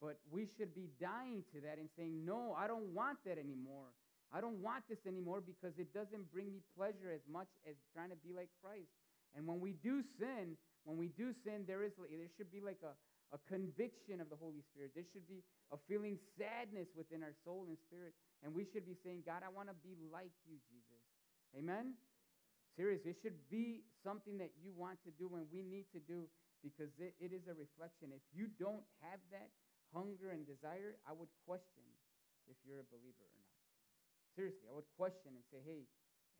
But 0.00 0.18
we 0.30 0.46
should 0.46 0.74
be 0.74 0.90
dying 1.00 1.42
to 1.54 1.60
that 1.62 1.78
and 1.78 1.88
saying, 1.96 2.22
No, 2.24 2.54
I 2.56 2.66
don't 2.66 2.94
want 2.94 3.18
that 3.26 3.38
anymore. 3.38 3.90
I 4.32 4.40
don't 4.40 4.60
want 4.60 4.84
this 4.88 5.06
anymore 5.08 5.40
because 5.40 5.78
it 5.78 5.94
doesn't 5.94 6.30
bring 6.30 6.52
me 6.52 6.60
pleasure 6.76 7.10
as 7.10 7.24
much 7.26 7.48
as 7.66 7.74
trying 7.94 8.10
to 8.10 8.20
be 8.20 8.30
like 8.36 8.50
Christ. 8.62 8.92
And 9.36 9.46
when 9.46 9.60
we 9.60 9.76
do 9.84 10.02
sin, 10.18 10.56
when 10.84 10.96
we 10.96 11.08
do 11.08 11.32
sin, 11.44 11.64
there 11.66 11.84
is 11.84 11.92
there 11.98 12.32
should 12.36 12.50
be 12.50 12.60
like 12.60 12.80
a, 12.80 12.96
a 13.34 13.38
conviction 13.48 14.20
of 14.20 14.28
the 14.32 14.36
Holy 14.36 14.64
Spirit. 14.72 14.92
There 14.94 15.04
should 15.12 15.28
be 15.28 15.44
a 15.72 15.78
feeling 15.88 16.16
sadness 16.38 16.88
within 16.96 17.22
our 17.22 17.36
soul 17.44 17.68
and 17.68 17.76
spirit. 17.76 18.16
And 18.40 18.54
we 18.54 18.64
should 18.64 18.86
be 18.86 18.96
saying, 19.04 19.26
God, 19.26 19.44
I 19.44 19.50
want 19.52 19.68
to 19.68 19.76
be 19.84 19.98
like 20.08 20.32
you, 20.48 20.56
Jesus. 20.70 21.02
Amen? 21.52 21.98
Serious. 22.76 23.02
It 23.04 23.18
should 23.20 23.36
be 23.50 23.84
something 24.00 24.38
that 24.38 24.54
you 24.62 24.72
want 24.72 25.02
to 25.04 25.10
do 25.18 25.28
and 25.36 25.44
we 25.52 25.60
need 25.60 25.90
to 25.92 26.00
do 26.00 26.30
because 26.62 26.90
it, 26.98 27.14
it 27.20 27.34
is 27.34 27.44
a 27.50 27.54
reflection. 27.54 28.14
If 28.14 28.24
you 28.32 28.48
don't 28.58 28.86
have 29.02 29.20
that, 29.34 29.50
hunger 29.92 30.32
and 30.32 30.44
desire, 30.44 31.00
I 31.08 31.16
would 31.16 31.32
question 31.48 31.84
if 32.48 32.56
you're 32.64 32.80
a 32.84 32.90
believer 32.92 33.24
or 33.24 33.36
not. 33.40 33.56
Seriously, 34.36 34.68
I 34.68 34.74
would 34.76 34.88
question 34.96 35.34
and 35.34 35.44
say, 35.48 35.60
hey, 35.64 35.88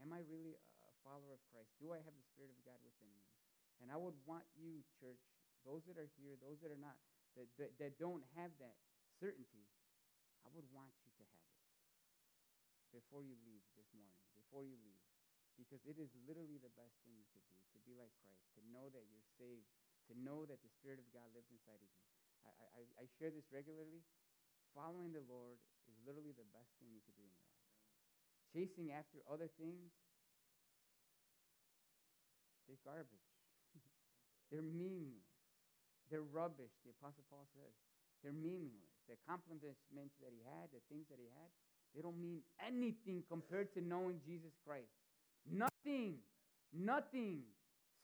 am 0.00 0.12
I 0.12 0.20
really 0.28 0.54
a 0.54 0.72
follower 1.08 1.32
of 1.32 1.40
Christ? 1.48 1.72
Do 1.80 1.96
I 1.96 2.04
have 2.04 2.12
the 2.12 2.26
Spirit 2.28 2.52
of 2.52 2.60
God 2.68 2.76
within 2.84 3.08
me? 3.16 3.24
And 3.80 3.88
I 3.88 3.96
would 3.96 4.20
want 4.28 4.44
you, 4.52 4.84
church, 5.00 5.24
those 5.64 5.80
that 5.88 5.96
are 5.96 6.10
here, 6.20 6.36
those 6.44 6.60
that 6.60 6.68
are 6.68 6.82
not, 6.82 7.00
that, 7.40 7.48
that, 7.56 7.72
that 7.80 7.92
don't 7.96 8.20
have 8.36 8.52
that 8.60 8.76
certainty, 9.16 9.64
I 10.44 10.52
would 10.52 10.68
want 10.68 10.92
you 11.00 11.10
to 11.16 11.24
have 11.24 11.48
it 11.48 11.64
before 12.92 13.24
you 13.24 13.40
leave 13.48 13.64
this 13.72 13.88
morning, 13.96 14.20
before 14.36 14.68
you 14.68 14.76
leave. 14.84 15.00
Because 15.56 15.82
it 15.88 15.98
is 15.98 16.12
literally 16.28 16.60
the 16.60 16.70
best 16.78 16.94
thing 17.02 17.18
you 17.18 17.26
could 17.34 17.42
do 17.50 17.58
to 17.74 17.78
be 17.82 17.96
like 17.98 18.14
Christ, 18.22 18.46
to 18.54 18.62
know 18.70 18.86
that 18.94 19.02
you're 19.10 19.26
saved, 19.40 19.66
to 20.06 20.14
know 20.14 20.46
that 20.46 20.62
the 20.62 20.70
Spirit 20.78 21.02
of 21.02 21.08
God 21.10 21.26
lives 21.34 21.50
inside 21.50 21.82
of 21.82 21.90
you. 21.90 22.04
I, 22.46 22.50
I, 22.78 22.82
I 23.02 23.04
share 23.18 23.34
this 23.34 23.50
regularly. 23.50 24.06
Following 24.76 25.10
the 25.10 25.24
Lord 25.26 25.58
is 25.90 25.98
literally 26.06 26.30
the 26.36 26.46
best 26.54 26.70
thing 26.78 26.94
you 26.94 27.02
could 27.02 27.18
do 27.18 27.26
in 27.26 27.34
your 27.34 27.50
life. 27.50 27.66
Chasing 28.54 28.94
after 28.94 29.18
other 29.26 29.50
things, 29.58 29.90
they're 32.68 32.84
garbage. 32.84 33.28
they're 34.52 34.62
meaningless. 34.62 35.24
They're 36.12 36.24
rubbish, 36.24 36.72
the 36.84 36.92
Apostle 37.00 37.24
Paul 37.32 37.48
says. 37.56 37.74
They're 38.20 38.36
meaningless. 38.36 38.92
The 39.08 39.16
accomplishments 39.24 40.14
that 40.20 40.32
he 40.32 40.44
had, 40.44 40.68
the 40.72 40.84
things 40.92 41.08
that 41.08 41.16
he 41.16 41.28
had, 41.32 41.50
they 41.96 42.04
don't 42.04 42.20
mean 42.20 42.44
anything 42.60 43.24
compared 43.28 43.72
to 43.72 43.80
knowing 43.80 44.20
Jesus 44.24 44.52
Christ. 44.64 44.92
Nothing. 45.48 46.20
Nothing. 46.72 47.48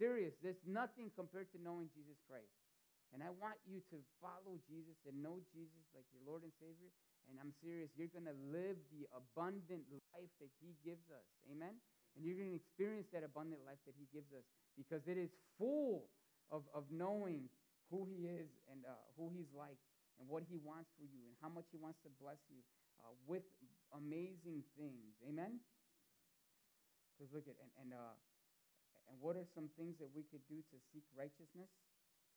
Serious. 0.00 0.32
There's 0.40 0.60
nothing 0.64 1.12
compared 1.12 1.52
to 1.52 1.58
knowing 1.60 1.92
Jesus 1.92 2.16
Christ. 2.24 2.50
And 3.12 3.22
I 3.22 3.30
want 3.30 3.60
you 3.68 3.84
to 3.94 4.00
follow 4.18 4.58
Jesus 4.66 4.98
and 5.06 5.20
know 5.22 5.38
Jesus 5.52 5.84
like 5.94 6.08
your 6.10 6.24
Lord 6.24 6.42
and 6.42 6.50
Savior. 6.58 6.90
And 7.30 7.40
I'm 7.40 7.54
serious, 7.64 7.88
you're 7.96 8.12
going 8.12 8.28
to 8.28 8.36
live 8.52 8.76
the 8.92 9.08
abundant 9.14 9.88
life 10.12 10.32
that 10.44 10.52
He 10.60 10.76
gives 10.84 11.08
us. 11.08 11.24
Amen? 11.48 11.78
And 12.14 12.22
you're 12.22 12.38
going 12.38 12.50
to 12.50 12.58
experience 12.58 13.10
that 13.10 13.26
abundant 13.26 13.66
life 13.66 13.82
that 13.86 13.94
He 13.98 14.06
gives 14.14 14.30
us 14.30 14.46
because 14.78 15.02
it 15.10 15.18
is 15.18 15.34
full 15.58 16.06
of, 16.50 16.62
of 16.70 16.86
knowing 16.90 17.50
who 17.90 18.06
He 18.06 18.30
is 18.30 18.50
and 18.70 18.86
uh, 18.86 18.94
who 19.18 19.30
He's 19.34 19.50
like 19.50 19.78
and 20.18 20.30
what 20.30 20.46
He 20.46 20.58
wants 20.62 20.94
for 20.94 21.06
you 21.06 21.26
and 21.26 21.34
how 21.42 21.50
much 21.50 21.66
He 21.74 21.78
wants 21.78 21.98
to 22.06 22.10
bless 22.22 22.38
you 22.46 22.62
uh, 23.02 23.10
with 23.26 23.44
amazing 23.94 24.62
things. 24.78 25.18
Amen? 25.26 25.58
Because 27.14 27.30
look 27.34 27.46
at, 27.46 27.58
and, 27.58 27.70
and, 27.82 27.90
uh, 27.94 28.14
and 29.10 29.18
what 29.18 29.34
are 29.38 29.46
some 29.54 29.70
things 29.78 29.98
that 29.98 30.10
we 30.10 30.26
could 30.26 30.42
do 30.50 30.62
to 30.70 30.76
seek 30.90 31.06
righteousness? 31.14 31.70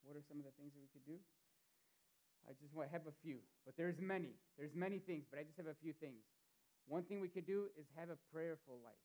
What 0.06 0.14
are 0.14 0.26
some 0.30 0.38
of 0.38 0.46
the 0.46 0.54
things 0.58 0.74
that 0.78 0.82
we 0.82 0.90
could 0.94 1.06
do? 1.06 1.18
I 2.46 2.56
just 2.56 2.72
want 2.72 2.88
to 2.88 2.94
have 2.94 3.10
a 3.10 3.16
few, 3.26 3.44
but 3.68 3.76
there's 3.76 4.00
many. 4.00 4.38
There's 4.56 4.72
many 4.72 5.04
things, 5.04 5.28
but 5.28 5.36
I 5.36 5.44
just 5.44 5.58
have 5.58 5.68
a 5.68 5.76
few 5.84 5.92
things. 5.92 6.24
One 6.88 7.04
thing 7.04 7.20
we 7.20 7.28
could 7.28 7.46
do 7.46 7.68
is 7.76 7.84
have 8.00 8.08
a 8.08 8.16
prayerful 8.32 8.80
life. 8.80 9.04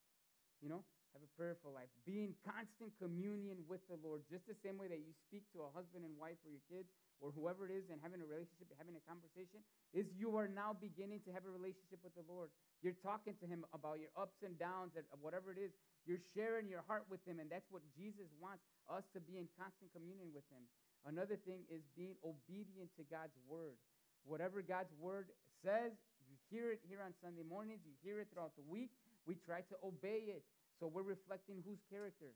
You 0.63 0.71
know, 0.71 0.87
have 1.13 1.21
a 1.27 1.33
prayerful 1.37 1.75
life. 1.75 1.91
Be 2.07 2.23
in 2.23 2.33
constant 2.47 2.95
communion 3.03 3.67
with 3.67 3.83
the 3.91 3.99
Lord, 3.99 4.23
just 4.31 4.47
the 4.47 4.57
same 4.63 4.79
way 4.79 4.87
that 4.89 5.03
you 5.03 5.11
speak 5.27 5.45
to 5.53 5.67
a 5.67 5.71
husband 5.75 6.07
and 6.07 6.15
wife 6.17 6.39
or 6.47 6.55
your 6.55 6.63
kids 6.71 6.89
or 7.19 7.35
whoever 7.35 7.67
it 7.67 7.75
is 7.75 7.91
and 7.91 7.99
having 7.99 8.23
a 8.23 8.27
relationship, 8.27 8.71
having 8.79 8.95
a 8.95 9.05
conversation, 9.05 9.63
is 9.95 10.07
you 10.15 10.39
are 10.39 10.47
now 10.47 10.75
beginning 10.75 11.23
to 11.27 11.31
have 11.31 11.47
a 11.47 11.53
relationship 11.53 11.99
with 12.03 12.15
the 12.15 12.27
Lord. 12.27 12.51
You're 12.83 12.99
talking 12.99 13.35
to 13.39 13.47
him 13.47 13.63
about 13.71 14.03
your 14.03 14.11
ups 14.19 14.43
and 14.43 14.59
downs, 14.59 14.95
of 14.99 15.19
whatever 15.23 15.55
it 15.55 15.59
is. 15.59 15.71
You're 16.03 16.23
sharing 16.35 16.67
your 16.67 16.83
heart 16.87 17.07
with 17.07 17.23
him, 17.23 17.39
and 17.39 17.47
that's 17.47 17.71
what 17.71 17.83
Jesus 17.95 18.27
wants 18.43 18.67
us 18.91 19.07
to 19.15 19.23
be 19.23 19.39
in 19.39 19.47
constant 19.55 19.95
communion 19.95 20.35
with 20.35 20.47
him. 20.51 20.67
Another 21.07 21.39
thing 21.39 21.63
is 21.71 21.83
being 21.95 22.19
obedient 22.27 22.91
to 22.99 23.07
God's 23.07 23.35
word. 23.47 23.79
Whatever 24.27 24.63
God's 24.63 24.91
word 24.99 25.31
says, 25.63 25.95
you 26.27 26.35
hear 26.51 26.75
it 26.75 26.83
here 26.87 27.03
on 27.03 27.15
Sunday 27.23 27.47
mornings, 27.47 27.87
you 27.87 27.95
hear 28.03 28.19
it 28.19 28.31
throughout 28.35 28.55
the 28.59 28.67
week. 28.67 28.91
We 29.27 29.39
try 29.39 29.63
to 29.71 29.77
obey 29.83 30.31
it. 30.35 30.43
So 30.81 30.91
we're 30.91 31.07
reflecting 31.07 31.63
whose 31.63 31.79
character? 31.87 32.35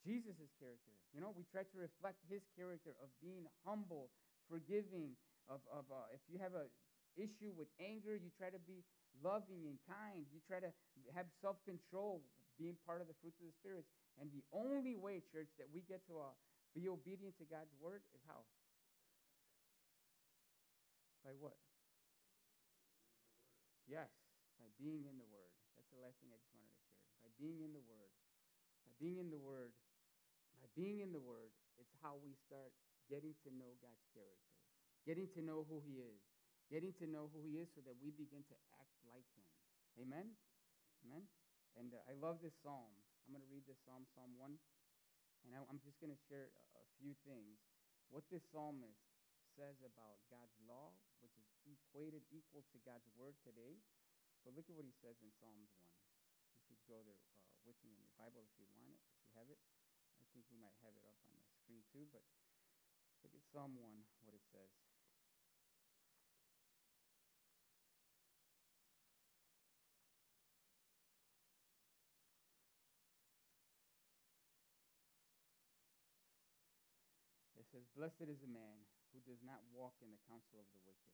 Jesus' 0.00 0.48
character. 0.56 0.94
You 1.12 1.20
know, 1.20 1.34
we 1.36 1.44
try 1.52 1.68
to 1.68 1.76
reflect 1.76 2.24
his 2.32 2.40
character 2.56 2.96
of 3.04 3.12
being 3.20 3.44
humble, 3.68 4.08
forgiving, 4.48 5.12
of, 5.44 5.60
of 5.68 5.84
uh, 5.92 6.08
if 6.16 6.24
you 6.30 6.40
have 6.40 6.56
a 6.56 6.72
issue 7.20 7.52
with 7.52 7.68
anger, 7.82 8.16
you 8.16 8.32
try 8.38 8.48
to 8.48 8.62
be 8.64 8.80
loving 9.20 9.66
and 9.68 9.76
kind. 9.84 10.24
You 10.32 10.40
try 10.48 10.62
to 10.62 10.72
have 11.12 11.26
self 11.42 11.60
control, 11.68 12.22
being 12.56 12.78
part 12.86 13.04
of 13.04 13.10
the 13.10 13.16
fruits 13.20 13.36
of 13.42 13.50
the 13.50 13.56
Spirit. 13.60 13.84
And 14.20 14.28
the 14.32 14.44
only 14.52 14.96
way, 14.96 15.20
church, 15.32 15.48
that 15.56 15.68
we 15.72 15.84
get 15.84 16.04
to 16.08 16.20
uh, 16.20 16.32
be 16.76 16.88
obedient 16.88 17.36
to 17.40 17.46
God's 17.48 17.72
word 17.80 18.00
is 18.14 18.22
how? 18.28 18.44
By 21.24 21.32
what? 21.36 21.56
Yes, 23.88 24.08
by 24.60 24.68
being 24.76 25.08
in 25.08 25.16
the 25.16 25.28
word. 25.32 25.50
That's 25.74 25.88
the 25.88 26.00
last 26.04 26.20
thing 26.20 26.28
I 26.28 26.38
just 26.38 26.52
wanted 26.52 26.68
to 26.68 26.80
share. 26.84 27.00
By 27.24 27.32
being 27.40 27.64
in 27.64 27.72
the 27.72 27.80
word. 27.80 28.12
By 28.84 28.92
being 29.00 29.16
in 29.16 29.32
the 29.32 29.40
word. 29.40 29.72
By 30.60 30.68
being 30.76 31.00
in 31.00 31.16
the 31.16 31.24
word, 31.24 31.56
it's 31.80 31.96
how 32.04 32.20
we 32.20 32.36
start 32.36 32.76
getting 33.08 33.32
to 33.48 33.50
know 33.56 33.72
God's 33.80 34.04
character, 34.12 34.54
getting 35.08 35.24
to 35.32 35.40
know 35.40 35.64
who 35.64 35.80
he 35.80 36.04
is, 36.04 36.20
getting 36.68 36.92
to 37.00 37.08
know 37.08 37.32
who 37.32 37.40
he 37.42 37.56
is 37.56 37.72
so 37.72 37.80
that 37.88 37.96
we 37.98 38.12
begin 38.12 38.44
to 38.52 38.56
act 38.76 38.92
like 39.08 39.24
him. 39.32 39.48
Amen? 39.96 40.36
Amen? 41.02 41.24
And 41.80 41.96
uh, 41.96 42.04
I 42.04 42.14
love 42.14 42.44
this 42.44 42.54
psalm. 42.60 42.92
I'm 43.24 43.32
going 43.32 43.42
to 43.42 43.48
read 43.48 43.64
this 43.64 43.80
psalm, 43.88 44.04
Psalm 44.12 44.36
1. 44.36 44.52
And 45.48 45.56
I, 45.56 45.64
am 45.72 45.80
just 45.80 45.96
going 45.96 46.12
to 46.12 46.22
share 46.28 46.52
a, 46.52 46.62
a 46.76 46.84
few 47.00 47.16
things. 47.24 47.56
What 48.12 48.28
this 48.28 48.44
psalmist 48.52 49.00
says 49.56 49.80
about 49.80 50.20
God's 50.28 50.54
law, 50.68 50.92
which 51.24 51.32
is 51.40 51.48
equated 51.64 52.20
equal 52.28 52.68
to 52.68 52.78
God's 52.84 53.08
word 53.16 53.34
today. 53.40 53.80
But 54.44 54.56
look 54.56 54.72
at 54.72 54.76
what 54.76 54.88
he 54.88 54.96
says 54.96 55.20
in 55.20 55.28
Psalms 55.36 55.68
1. 55.76 55.84
You 56.68 56.80
could 56.80 56.88
go 56.88 57.00
there 57.04 57.20
uh, 57.44 57.60
with 57.68 57.76
me 57.84 57.92
in 57.92 58.00
your 58.00 58.16
Bible 58.16 58.40
if 58.40 58.52
you 58.56 58.64
want 58.72 58.88
it, 58.88 58.96
if 58.96 59.20
you 59.20 59.28
have 59.36 59.52
it. 59.52 59.60
I 60.16 60.24
think 60.32 60.48
we 60.48 60.56
might 60.56 60.76
have 60.80 60.96
it 60.96 61.04
up 61.04 61.18
on 61.28 61.36
the 61.36 61.44
screen 61.60 61.84
too, 61.92 62.08
but 62.08 62.24
look 63.20 63.36
at 63.36 63.44
Psalm 63.52 63.76
1, 63.76 63.84
what 64.24 64.32
it 64.32 64.44
says. 64.48 64.72
It 77.60 77.68
says, 77.68 77.84
Blessed 77.92 78.24
is 78.26 78.40
the 78.40 78.48
man 78.48 78.88
who 79.12 79.20
does 79.20 79.44
not 79.44 79.60
walk 79.68 80.00
in 80.00 80.08
the 80.08 80.22
counsel 80.26 80.58
of 80.58 80.66
the 80.72 80.82
wicked, 80.88 81.12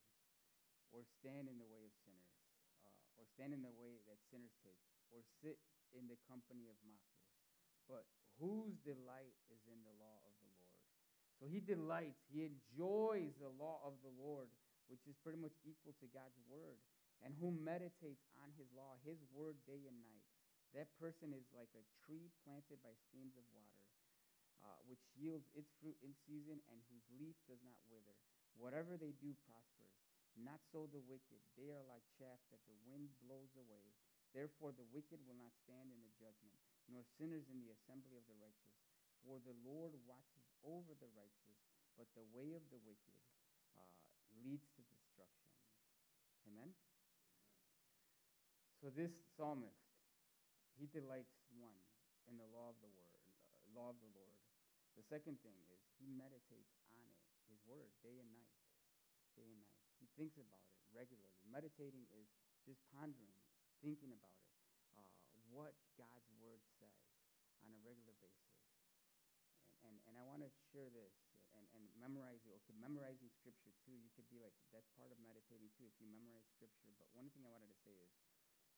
or 0.95 1.03
stand 1.05 1.51
in 1.51 1.59
the 1.59 1.69
way 1.69 1.85
of 1.85 1.93
sinners, 2.07 2.46
or 3.17 3.25
stand 3.37 3.53
in 3.57 3.65
the 3.65 3.73
way 3.77 4.01
that 4.07 4.21
sinners 4.29 4.55
take, 4.61 4.81
or 5.13 5.25
sit 5.43 5.57
in 5.97 6.07
the 6.07 6.21
company 6.29 6.69
of 6.69 6.77
mockers, 6.85 7.33
but 7.89 8.05
whose 8.37 8.77
delight 8.85 9.37
is 9.49 9.63
in 9.69 9.81
the 9.85 9.97
law 9.97 10.19
of 10.25 10.35
the 10.41 10.51
Lord. 10.53 10.81
So 11.41 11.45
he 11.49 11.61
delights, 11.61 12.25
he 12.29 12.49
enjoys 12.49 13.37
the 13.37 13.53
law 13.57 13.81
of 13.85 13.97
the 14.01 14.13
Lord, 14.17 14.49
which 14.89 15.05
is 15.09 15.17
pretty 15.21 15.41
much 15.41 15.57
equal 15.65 15.97
to 16.01 16.09
God's 16.13 16.41
word, 16.49 16.81
and 17.25 17.33
who 17.37 17.53
meditates 17.53 18.29
on 18.41 18.53
his 18.57 18.69
law, 18.77 18.97
his 19.05 19.21
word 19.33 19.57
day 19.65 19.85
and 19.89 19.99
night. 20.05 20.25
That 20.77 20.93
person 21.01 21.33
is 21.33 21.49
like 21.57 21.73
a 21.73 21.89
tree 22.05 22.29
planted 22.45 22.81
by 22.85 22.93
streams 23.09 23.37
of 23.41 23.45
water 23.57 23.87
uh, 24.67 24.79
which 24.91 25.03
yields 25.15 25.47
its 25.55 25.71
fruit 25.79 25.95
in 26.03 26.11
season 26.27 26.59
and 26.71 26.79
whose 26.91 27.07
leaf 27.23 27.37
does 27.47 27.63
not 27.63 27.79
wither. 27.87 28.15
Whatever 28.59 28.99
they 28.99 29.15
do 29.23 29.37
prospers. 29.47 29.95
Not 30.37 30.61
so 30.69 30.85
the 30.93 31.01
wicked. 31.09 31.41
They 31.57 31.73
are 31.73 31.85
like 31.89 32.05
chaff 32.21 32.41
that 32.53 32.61
the 32.69 32.77
wind 32.85 33.09
blows 33.25 33.57
away. 33.57 33.85
Therefore, 34.37 34.77
the 34.77 34.85
wicked 34.93 35.17
will 35.25 35.39
not 35.41 35.57
stand 35.65 35.89
in 35.89 36.01
the 36.05 36.13
judgment, 36.21 36.61
nor 36.93 37.01
sinners 37.17 37.49
in 37.49 37.65
the 37.65 37.73
assembly 37.73 38.21
of 38.21 38.27
the 38.29 38.37
righteous. 38.37 38.77
For 39.25 39.41
the 39.41 39.57
Lord 39.65 39.97
watches 40.05 40.45
over 40.61 40.93
the 41.01 41.09
righteous, 41.17 41.57
but 41.97 42.05
the 42.13 42.29
way 42.37 42.53
of 42.53 42.61
the 42.69 42.77
wicked 42.85 43.17
uh, 43.81 43.89
leads 44.45 44.69
to 44.77 44.85
destruction. 44.93 45.49
Amen? 46.53 46.71
So, 48.77 48.93
this 48.93 49.17
psalmist, 49.35 49.89
he 50.77 50.85
delights, 50.93 51.33
one, 51.57 51.81
in 52.29 52.37
the 52.37 52.47
law 52.53 52.71
of 52.71 52.79
the 52.85 52.93
word, 52.93 53.25
law 53.73 53.89
of 53.91 53.99
the 54.05 54.13
Lord. 54.13 54.37
The 55.01 55.05
second 55.09 55.41
thing 55.41 55.57
is 55.73 55.81
he 55.97 56.09
meditates 56.13 56.77
on 56.93 57.01
it, 57.05 57.21
his 57.49 57.61
word, 57.65 57.89
day 58.05 58.21
and 58.21 58.31
night. 58.33 58.53
Day 59.37 59.49
and 59.49 59.61
night. 59.61 59.76
Thinks 60.17 60.41
about 60.41 60.65
it 60.65 60.73
regularly. 60.97 61.45
Meditating 61.45 62.09
is 62.17 62.29
just 62.65 62.81
pondering, 62.97 63.37
thinking 63.85 64.17
about 64.17 64.33
it, 64.33 64.49
uh, 64.97 65.13
what 65.53 65.77
God's 66.01 66.27
word 66.41 66.65
says 66.81 67.05
on 67.61 67.69
a 67.69 67.79
regular 67.85 68.17
basis. 68.25 68.57
And, 69.85 69.93
and, 69.93 69.95
and 70.09 70.15
I 70.17 70.25
want 70.25 70.41
to 70.41 70.51
share 70.73 70.89
this 70.89 71.13
and, 71.53 71.65
and 71.77 71.85
memorize 72.01 72.41
it. 72.49 72.57
Okay, 72.65 72.73
memorizing 72.81 73.29
scripture 73.29 73.77
too. 73.85 73.93
You 73.93 74.09
could 74.17 74.25
be 74.33 74.41
like, 74.41 74.57
that's 74.73 74.89
part 74.97 75.13
of 75.13 75.21
meditating 75.21 75.69
too 75.77 75.85
if 75.85 75.97
you 76.01 76.09
memorize 76.09 76.49
scripture. 76.57 76.89
But 76.97 77.13
one 77.13 77.29
thing 77.37 77.45
I 77.45 77.53
wanted 77.53 77.69
to 77.69 77.79
say 77.85 77.93
is 77.93 78.11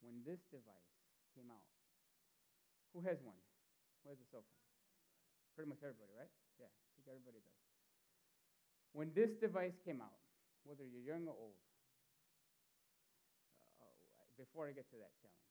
when 0.03 0.23
this 0.27 0.43
device 0.51 0.95
came 1.39 1.55
out, 1.55 1.71
who 2.91 3.07
has 3.07 3.23
one? 3.23 3.39
Who 4.03 4.11
has 4.11 4.19
a 4.19 4.27
cell 4.27 4.43
phone? 4.43 4.67
Pretty 5.55 5.71
much 5.71 5.83
everybody, 5.87 6.15
right? 6.15 6.31
Yeah, 6.59 6.71
I 6.71 6.91
think 6.99 7.07
everybody 7.11 7.43
does. 7.43 7.63
When 8.95 9.11
this 9.15 9.35
device 9.39 9.79
came 9.87 10.03
out, 10.03 10.19
whether 10.69 10.85
you're 10.85 11.01
young 11.01 11.25
or 11.25 11.33
old, 11.33 11.57
uh, 13.81 14.29
before 14.37 14.69
I 14.69 14.77
get 14.77 14.85
to 14.93 15.01
that 15.01 15.17
challenge, 15.17 15.49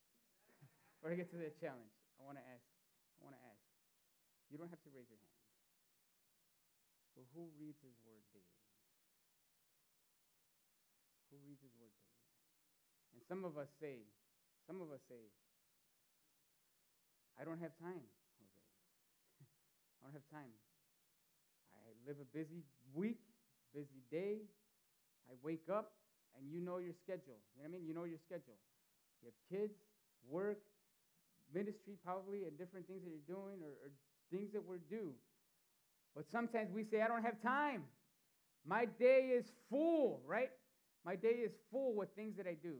before 0.94 1.10
I 1.10 1.18
get 1.18 1.34
to 1.34 1.42
that 1.42 1.58
challenge, 1.58 1.90
I 2.16 2.22
want 2.22 2.38
to 2.38 2.46
ask, 2.46 2.62
I 3.18 3.26
want 3.26 3.34
to 3.34 3.42
ask, 3.50 3.66
you 4.54 4.62
don't 4.62 4.70
have 4.70 4.86
to 4.86 4.94
raise 4.94 5.10
your 5.10 5.18
hand, 5.18 5.42
but 7.18 7.26
who 7.34 7.50
reads 7.58 7.82
his 7.82 7.98
word 8.06 8.22
daily? 8.30 8.62
Who 11.34 11.42
reads 11.42 11.66
his 11.66 11.74
word 11.82 11.90
daily? 11.98 12.22
And 13.18 13.26
some 13.26 13.42
of 13.42 13.58
us 13.58 13.74
say, 13.82 14.06
some 14.70 14.86
of 14.86 14.94
us 14.94 15.02
say, 15.10 15.34
I 17.42 17.42
don't 17.42 17.58
have 17.58 17.74
time. 17.82 18.06
Jose. 18.38 18.62
I 19.98 19.98
don't 20.06 20.14
have 20.14 20.30
time. 20.30 20.54
I 21.74 21.90
live 22.06 22.22
a 22.22 22.30
busy 22.30 22.62
week, 22.94 23.22
busy 23.74 24.06
day. 24.14 24.46
I 25.30 25.36
wake 25.44 25.68
up 25.72 25.94
and 26.38 26.50
you 26.52 26.62
know 26.62 26.78
your 26.78 26.94
schedule. 26.94 27.40
You 27.56 27.64
know 27.64 27.70
what 27.70 27.76
I 27.76 27.80
mean? 27.80 27.86
You 27.86 27.94
know 27.94 28.04
your 28.04 28.22
schedule. 28.24 28.58
You 29.22 29.32
have 29.32 29.40
kids, 29.52 29.74
work, 30.30 30.60
ministry, 31.54 31.96
probably, 32.04 32.46
and 32.46 32.58
different 32.58 32.88
things 32.88 33.04
that 33.04 33.12
you're 33.12 33.28
doing 33.28 33.60
or, 33.64 33.74
or 33.84 33.90
things 34.32 34.52
that 34.54 34.64
we're 34.64 34.84
due. 34.90 35.12
But 36.16 36.26
sometimes 36.32 36.72
we 36.74 36.84
say, 36.84 37.02
I 37.02 37.08
don't 37.08 37.24
have 37.24 37.42
time. 37.42 37.84
My 38.66 38.86
day 38.86 39.32
is 39.34 39.46
full, 39.70 40.22
right? 40.26 40.50
My 41.06 41.16
day 41.16 41.40
is 41.46 41.54
full 41.72 41.96
with 41.96 42.10
things 42.16 42.36
that 42.38 42.48
I 42.48 42.56
do. 42.62 42.78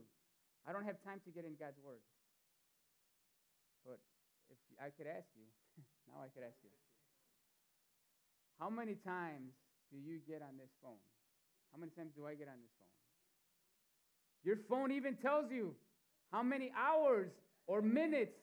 I 0.68 0.72
don't 0.72 0.84
have 0.84 1.00
time 1.02 1.20
to 1.24 1.30
get 1.30 1.44
in 1.44 1.56
God's 1.58 1.80
Word. 1.80 2.02
But 3.86 3.98
if 4.50 4.58
I 4.76 4.90
could 4.90 5.06
ask 5.06 5.26
you, 5.32 5.48
now 6.12 6.20
I 6.20 6.28
could 6.28 6.44
ask 6.44 6.58
you. 6.62 6.70
How 8.60 8.68
many 8.68 8.96
times 9.00 9.54
do 9.90 9.96
you 9.96 10.18
get 10.28 10.42
on 10.42 10.58
this 10.58 10.70
phone? 10.82 11.00
How 11.72 11.78
many 11.78 11.90
times 11.92 12.12
do 12.16 12.26
I 12.26 12.34
get 12.34 12.48
on 12.48 12.58
this 12.60 12.70
phone? 12.78 12.88
Your 14.44 14.56
phone 14.68 14.92
even 14.92 15.16
tells 15.16 15.50
you 15.50 15.74
how 16.32 16.42
many 16.42 16.72
hours 16.76 17.30
or 17.66 17.82
minutes 17.82 18.36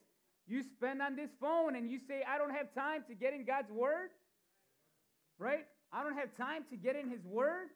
you 0.46 0.62
spend 0.62 1.02
on 1.02 1.16
this 1.16 1.30
phone, 1.40 1.74
and 1.74 1.90
you 1.90 1.98
say, 1.98 2.22
I 2.22 2.38
don't 2.38 2.54
have 2.54 2.72
time 2.72 3.02
to 3.08 3.14
get 3.14 3.34
in 3.34 3.44
God's 3.44 3.70
Word? 3.70 4.10
Right? 5.38 5.66
I 5.92 6.04
don't 6.04 6.14
have 6.14 6.36
time 6.36 6.62
to 6.70 6.76
get 6.76 6.94
in 6.94 7.10
His 7.10 7.24
Word? 7.24 7.68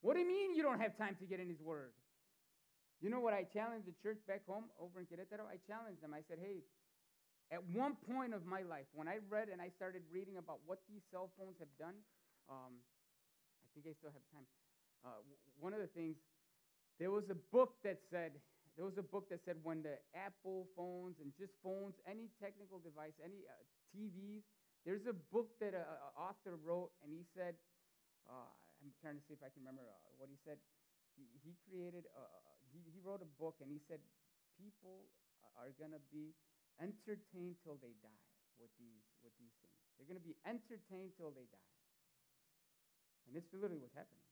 What 0.00 0.14
do 0.14 0.20
you 0.20 0.26
mean 0.26 0.56
you 0.56 0.62
don't 0.62 0.80
have 0.80 0.98
time 0.98 1.16
to 1.20 1.26
get 1.26 1.38
in 1.38 1.48
His 1.48 1.60
Word? 1.60 1.92
You 3.00 3.10
know 3.10 3.20
what 3.20 3.34
I 3.34 3.44
challenged 3.44 3.86
the 3.86 3.94
church 4.02 4.18
back 4.26 4.42
home 4.46 4.64
over 4.80 4.98
in 4.98 5.06
Querétaro? 5.06 5.46
I 5.46 5.62
challenged 5.68 6.02
them. 6.02 6.14
I 6.14 6.22
said, 6.26 6.38
hey, 6.40 6.64
at 7.52 7.62
one 7.70 7.94
point 8.10 8.34
of 8.34 8.46
my 8.46 8.62
life, 8.62 8.86
when 8.94 9.06
I 9.06 9.18
read 9.30 9.48
and 9.52 9.60
I 9.60 9.68
started 9.68 10.02
reading 10.10 10.38
about 10.38 10.58
what 10.66 10.80
these 10.88 11.02
cell 11.12 11.30
phones 11.38 11.54
have 11.60 11.70
done, 11.78 11.94
um, 12.50 12.82
I 13.76 13.84
think 13.84 13.92
I 13.92 13.94
still 14.00 14.16
have 14.16 14.24
time. 14.32 14.48
Uh, 15.04 15.20
one 15.60 15.76
of 15.76 15.84
the 15.84 15.92
things, 15.92 16.16
there 16.96 17.12
was 17.12 17.28
a 17.28 17.36
book 17.52 17.76
that 17.84 18.00
said, 18.08 18.32
there 18.72 18.88
was 18.88 18.96
a 18.96 19.04
book 19.04 19.28
that 19.28 19.44
said 19.44 19.60
when 19.60 19.84
the 19.84 20.00
Apple 20.16 20.64
phones 20.72 21.20
and 21.20 21.28
just 21.36 21.52
phones, 21.60 21.92
any 22.08 22.32
technical 22.40 22.80
device, 22.80 23.12
any 23.20 23.44
uh, 23.44 23.52
TVs, 23.92 24.48
there's 24.88 25.04
a 25.04 25.12
book 25.12 25.52
that 25.60 25.76
an 25.76 25.84
author 26.16 26.56
wrote, 26.56 26.88
and 27.04 27.12
he 27.12 27.20
said, 27.36 27.52
uh, 28.24 28.48
I'm 28.80 28.96
trying 29.04 29.20
to 29.20 29.24
see 29.28 29.36
if 29.36 29.44
I 29.44 29.52
can 29.52 29.60
remember 29.60 29.84
uh, 29.84 29.92
what 30.16 30.32
he 30.32 30.40
said. 30.40 30.56
He, 31.20 31.28
he 31.44 31.52
created, 31.68 32.08
uh, 32.16 32.24
he, 32.72 32.80
he 32.96 33.04
wrote 33.04 33.20
a 33.20 33.28
book, 33.36 33.60
and 33.60 33.68
he 33.68 33.84
said, 33.84 34.00
people 34.56 35.04
are 35.60 35.68
going 35.76 35.92
to 35.92 36.00
be 36.08 36.32
entertained 36.80 37.60
till 37.60 37.76
they 37.84 37.92
die 38.00 38.24
with 38.56 38.72
these, 38.80 39.04
with 39.20 39.36
these 39.36 39.52
things. 39.60 39.76
They're 40.00 40.08
going 40.08 40.20
to 40.20 40.24
be 40.24 40.36
entertained 40.48 41.12
till 41.20 41.36
they 41.36 41.44
die. 41.52 41.72
And 43.26 43.36
this 43.36 43.44
is 43.44 43.54
literally 43.54 43.78
what's 43.80 43.94
happening. 43.94 44.22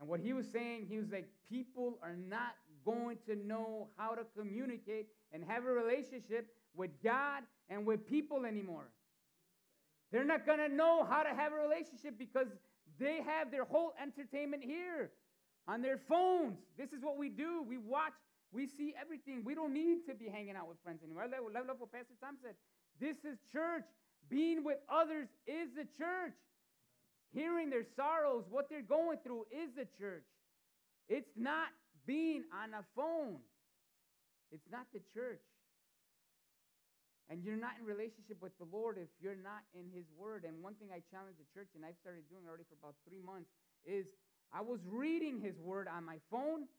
And 0.00 0.08
what 0.08 0.20
he 0.20 0.32
was 0.32 0.46
saying, 0.50 0.86
he 0.88 0.98
was 0.98 1.10
like, 1.10 1.28
people 1.48 1.98
are 2.02 2.16
not 2.16 2.56
going 2.84 3.18
to 3.26 3.36
know 3.36 3.88
how 3.96 4.14
to 4.14 4.22
communicate 4.36 5.06
and 5.32 5.44
have 5.44 5.64
a 5.64 5.70
relationship 5.70 6.48
with 6.74 6.90
God 7.02 7.44
and 7.70 7.86
with 7.86 8.06
people 8.06 8.44
anymore. 8.44 8.88
They're 10.10 10.24
not 10.24 10.44
going 10.46 10.58
to 10.58 10.68
know 10.68 11.04
how 11.08 11.22
to 11.22 11.30
have 11.30 11.52
a 11.52 11.56
relationship 11.56 12.18
because 12.18 12.48
they 12.98 13.20
have 13.22 13.50
their 13.50 13.64
whole 13.64 13.92
entertainment 14.00 14.62
here. 14.64 15.10
on 15.66 15.82
their 15.82 15.98
phones. 15.98 16.58
This 16.76 16.92
is 16.92 17.02
what 17.02 17.16
we 17.16 17.28
do. 17.28 17.64
We 17.66 17.78
watch, 17.78 18.12
we 18.52 18.66
see 18.66 18.94
everything. 19.00 19.42
We 19.44 19.54
don't 19.54 19.72
need 19.72 20.06
to 20.08 20.14
be 20.14 20.28
hanging 20.28 20.56
out 20.56 20.68
with 20.68 20.78
friends 20.82 21.02
anymore. 21.02 21.24
Love, 21.24 21.66
love 21.68 21.76
what 21.78 21.92
Pastor 21.92 22.14
Tom 22.20 22.36
said. 22.42 22.54
This 23.00 23.16
is 23.24 23.38
church. 23.52 23.84
Being 24.30 24.64
with 24.64 24.78
others 24.88 25.28
is 25.46 25.68
the 25.74 25.84
church. 25.84 26.34
Hearing 27.34 27.68
their 27.68 27.84
sorrows, 27.96 28.44
what 28.48 28.70
they're 28.70 28.86
going 28.86 29.18
through, 29.26 29.46
is 29.50 29.74
the 29.76 29.86
church. 29.98 30.24
It's 31.08 31.34
not 31.36 31.68
being 32.06 32.44
on 32.54 32.72
a 32.72 32.84
phone. 32.94 33.42
It's 34.52 34.70
not 34.70 34.86
the 34.94 35.00
church. 35.12 35.42
And 37.28 37.42
you're 37.42 37.58
not 37.58 37.72
in 37.80 37.86
relationship 37.86 38.38
with 38.40 38.56
the 38.58 38.68
Lord 38.70 38.98
if 39.00 39.08
you're 39.18 39.34
not 39.34 39.66
in 39.74 39.90
His 39.90 40.04
Word. 40.16 40.44
And 40.46 40.62
one 40.62 40.74
thing 40.74 40.88
I 40.94 41.02
challenge 41.10 41.34
the 41.40 41.48
church, 41.58 41.68
and 41.74 41.84
I've 41.84 41.98
started 42.00 42.22
doing 42.30 42.46
already 42.46 42.64
for 42.70 42.78
about 42.78 42.94
three 43.08 43.20
months, 43.24 43.50
is 43.82 44.06
I 44.52 44.60
was 44.60 44.78
reading 44.86 45.40
His 45.40 45.58
Word 45.58 45.88
on 45.88 46.04
my 46.04 46.22
phone, 46.30 46.70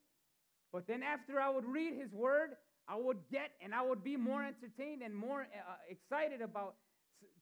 but 0.72 0.88
then 0.88 1.04
after 1.04 1.42
I 1.42 1.50
would 1.50 1.66
read 1.66 2.00
His 2.00 2.14
Word, 2.14 2.56
I 2.88 2.96
would 2.96 3.18
get 3.32 3.52
and 3.60 3.74
I 3.74 3.82
would 3.82 4.04
be 4.04 4.16
more 4.16 4.46
entertained 4.46 5.02
and 5.02 5.16
more 5.16 5.42
uh, 5.42 5.76
excited 5.90 6.42
about 6.42 6.76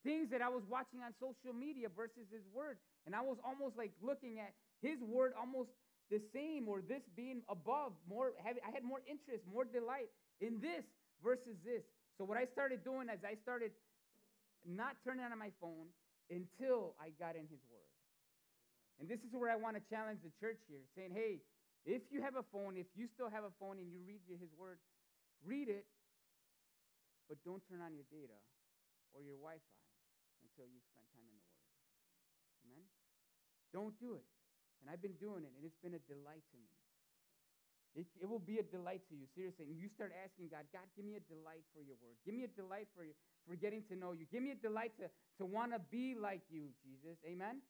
things 0.04 0.32
that 0.32 0.42
I 0.42 0.48
was 0.48 0.64
watching 0.70 1.04
on 1.04 1.12
social 1.20 1.54
media 1.54 1.88
versus 1.94 2.26
His 2.32 2.42
Word. 2.56 2.78
And 3.06 3.16
I 3.16 3.22
was 3.22 3.38
almost 3.44 3.78
like 3.78 3.92
looking 4.02 4.40
at 4.40 4.54
His 4.82 5.00
Word 5.02 5.34
almost 5.40 5.70
the 6.12 6.22
same 6.34 6.68
or 6.68 6.82
this 6.82 7.02
being 7.16 7.42
above 7.50 7.94
more 8.08 8.34
i 8.46 8.70
had 8.70 8.84
more 8.84 9.00
interest 9.10 9.42
more 9.48 9.64
delight 9.64 10.12
in 10.42 10.60
this 10.60 10.84
versus 11.24 11.56
this 11.64 11.82
so 12.18 12.24
what 12.24 12.38
I 12.38 12.46
started 12.46 12.84
doing 12.86 13.10
is 13.10 13.26
I 13.26 13.36
started 13.42 13.74
not 14.66 14.96
turning 15.02 15.26
on 15.26 15.34
my 15.38 15.50
phone 15.58 15.90
until 16.30 16.94
I 17.02 17.10
got 17.18 17.36
in 17.36 17.50
his 17.50 17.62
word. 17.68 17.90
And 19.02 19.10
this 19.10 19.20
is 19.26 19.34
where 19.34 19.50
I 19.50 19.58
want 19.58 19.76
to 19.76 19.84
challenge 19.90 20.22
the 20.22 20.32
church 20.38 20.62
here, 20.70 20.86
saying, 20.94 21.12
hey, 21.12 21.42
if 21.84 22.06
you 22.14 22.22
have 22.22 22.38
a 22.38 22.46
phone, 22.54 22.78
if 22.78 22.88
you 22.96 23.10
still 23.10 23.28
have 23.28 23.44
a 23.44 23.52
phone 23.60 23.82
and 23.82 23.90
you 23.90 24.00
read 24.06 24.22
his 24.30 24.54
word, 24.56 24.78
read 25.44 25.68
it, 25.68 25.86
but 27.28 27.42
don't 27.44 27.60
turn 27.68 27.82
on 27.82 27.92
your 27.98 28.06
data 28.14 28.38
or 29.12 29.26
your 29.26 29.36
Wi 29.42 29.58
Fi 29.58 29.80
until 30.46 30.70
you 30.70 30.80
spend 30.94 31.10
time 31.12 31.26
in 31.28 31.34
the 31.34 31.44
word. 31.44 31.53
Amen? 32.64 32.88
Don't 33.72 33.96
do 34.00 34.16
it. 34.16 34.26
And 34.82 34.92
I've 34.92 35.02
been 35.02 35.16
doing 35.20 35.48
it, 35.48 35.52
and 35.56 35.64
it's 35.64 35.80
been 35.80 35.96
a 35.96 36.04
delight 36.08 36.44
to 36.52 36.58
me. 36.60 36.74
It, 37.94 38.10
it, 38.20 38.26
will 38.26 38.42
be 38.42 38.58
a 38.58 38.66
delight 38.66 39.06
to 39.10 39.14
you, 39.14 39.30
seriously. 39.38 39.70
And 39.70 39.78
you 39.78 39.86
start 39.86 40.12
asking 40.26 40.50
God, 40.50 40.66
God, 40.74 40.90
give 40.98 41.06
me 41.06 41.14
a 41.14 41.24
delight 41.30 41.62
for 41.78 41.86
your 41.86 41.94
word. 42.02 42.18
Give 42.26 42.34
me 42.34 42.42
a 42.42 42.50
delight 42.50 42.90
for, 42.98 43.06
for 43.46 43.54
getting 43.54 43.86
to 43.94 43.96
know 43.96 44.18
you. 44.18 44.26
Give 44.34 44.42
me 44.42 44.50
a 44.50 44.58
delight 44.58 44.98
to, 44.98 45.14
to 45.38 45.46
want 45.46 45.78
to 45.78 45.80
be 45.94 46.18
like 46.18 46.42
you, 46.50 46.74
Jesus. 46.82 47.22
Amen? 47.22 47.62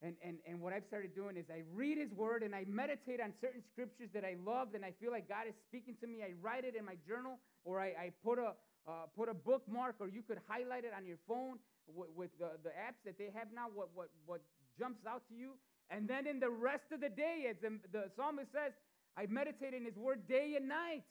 And, 0.00 0.14
and, 0.22 0.38
and 0.46 0.60
what 0.60 0.72
I've 0.72 0.86
started 0.86 1.14
doing 1.14 1.36
is 1.36 1.46
I 1.50 1.66
read 1.74 1.98
his 1.98 2.12
word 2.12 2.42
and 2.44 2.54
I 2.54 2.64
meditate 2.68 3.18
on 3.18 3.32
certain 3.40 3.62
scriptures 3.72 4.10
that 4.14 4.24
I 4.24 4.36
love 4.44 4.78
and 4.78 4.84
I 4.84 4.92
feel 5.00 5.10
like 5.10 5.28
God 5.28 5.48
is 5.48 5.54
speaking 5.66 5.96
to 6.02 6.06
me. 6.06 6.22
I 6.22 6.38
write 6.40 6.64
it 6.64 6.76
in 6.76 6.84
my 6.84 6.96
journal 7.08 7.40
or 7.64 7.80
I, 7.80 7.86
I 7.98 8.12
put, 8.22 8.38
a, 8.38 8.54
uh, 8.86 9.10
put 9.16 9.28
a 9.28 9.34
bookmark 9.34 9.96
or 9.98 10.06
you 10.06 10.22
could 10.22 10.38
highlight 10.46 10.84
it 10.84 10.92
on 10.94 11.06
your 11.06 11.18
phone 11.26 11.58
with, 11.88 12.10
with 12.14 12.30
the, 12.38 12.58
the 12.62 12.70
apps 12.70 13.00
that 13.04 13.18
they 13.18 13.30
have 13.34 13.48
now, 13.54 13.66
what, 13.72 13.88
what, 13.94 14.08
what 14.26 14.40
jumps 14.78 15.00
out 15.06 15.22
to 15.28 15.34
you. 15.34 15.54
And 15.90 16.08
then 16.08 16.26
in 16.26 16.40
the 16.40 16.50
rest 16.50 16.90
of 16.92 17.00
the 17.00 17.08
day, 17.08 17.46
as 17.48 17.56
the, 17.62 17.78
the 17.92 18.10
psalmist 18.16 18.50
says, 18.50 18.72
I 19.16 19.26
meditate 19.30 19.72
in 19.72 19.84
his 19.84 19.96
word 19.96 20.26
day 20.28 20.54
and 20.56 20.68
night. 20.68 21.06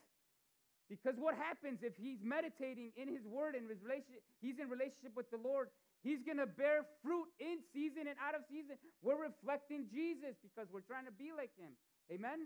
Because 0.85 1.17
what 1.17 1.33
happens 1.33 1.81
if 1.81 1.97
he's 1.97 2.21
meditating 2.21 2.93
in 2.93 3.09
his 3.09 3.25
word 3.25 3.57
and 3.57 3.65
his 3.65 3.81
relationship, 3.81 4.21
he's 4.37 4.61
in 4.61 4.69
relationship 4.69 5.17
with 5.17 5.25
the 5.33 5.41
Lord, 5.41 5.73
he's 6.05 6.21
going 6.21 6.37
to 6.37 6.45
bear 6.45 6.85
fruit 7.01 7.25
in 7.41 7.65
season 7.73 8.05
and 8.05 8.13
out 8.21 8.37
of 8.37 8.45
season. 8.45 8.77
We're 9.01 9.17
reflecting 9.17 9.89
Jesus 9.89 10.37
because 10.45 10.69
we're 10.69 10.85
trying 10.85 11.09
to 11.09 11.15
be 11.15 11.33
like 11.33 11.49
him. 11.57 11.73
Amen? 12.13 12.45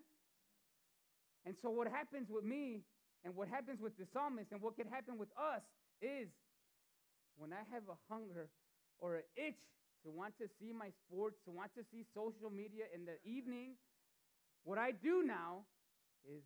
And 1.43 1.51
so 1.59 1.67
what 1.67 1.91
happens 1.91 2.32
with 2.32 2.47
me 2.47 2.88
and 3.27 3.36
what 3.36 3.51
happens 3.51 3.84
with 3.84 3.99
the 3.99 4.07
psalmist 4.15 4.55
and 4.55 4.63
what 4.63 4.80
can 4.80 4.88
happen 4.88 5.19
with 5.19 5.30
us 5.36 5.59
is 5.99 6.32
when 7.39 7.55
I 7.55 7.63
have 7.71 7.87
a 7.87 7.95
hunger 8.11 8.51
or 8.99 9.23
an 9.23 9.27
itch 9.39 9.63
to 10.03 10.11
want 10.11 10.35
to 10.43 10.51
see 10.59 10.75
my 10.75 10.91
sports, 11.07 11.39
to 11.47 11.51
want 11.55 11.71
to 11.79 11.87
see 11.87 12.03
social 12.11 12.51
media 12.51 12.91
in 12.91 13.07
the 13.07 13.15
evening, 13.23 13.79
what 14.67 14.75
I 14.75 14.91
do 14.91 15.23
now 15.23 15.63
is 16.27 16.43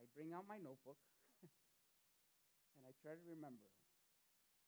I 0.00 0.08
bring 0.16 0.32
out 0.32 0.48
my 0.48 0.56
notebook 0.56 0.96
and 1.44 2.82
I 2.88 2.96
try 3.04 3.12
to 3.12 3.24
remember 3.28 3.68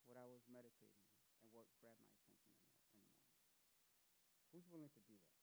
what 0.04 0.20
I 0.20 0.28
was 0.28 0.44
meditating 0.52 1.08
and 1.40 1.48
what 1.56 1.64
grabbed 1.80 1.96
my 1.96 2.12
attention 2.12 2.52
in 2.92 3.00
the, 3.00 3.00
in 3.00 3.00
the 3.00 3.08
morning. 3.08 3.32
Who's 4.52 4.68
willing 4.68 4.92
to 4.92 5.02
do 5.08 5.16
that? 5.16 5.40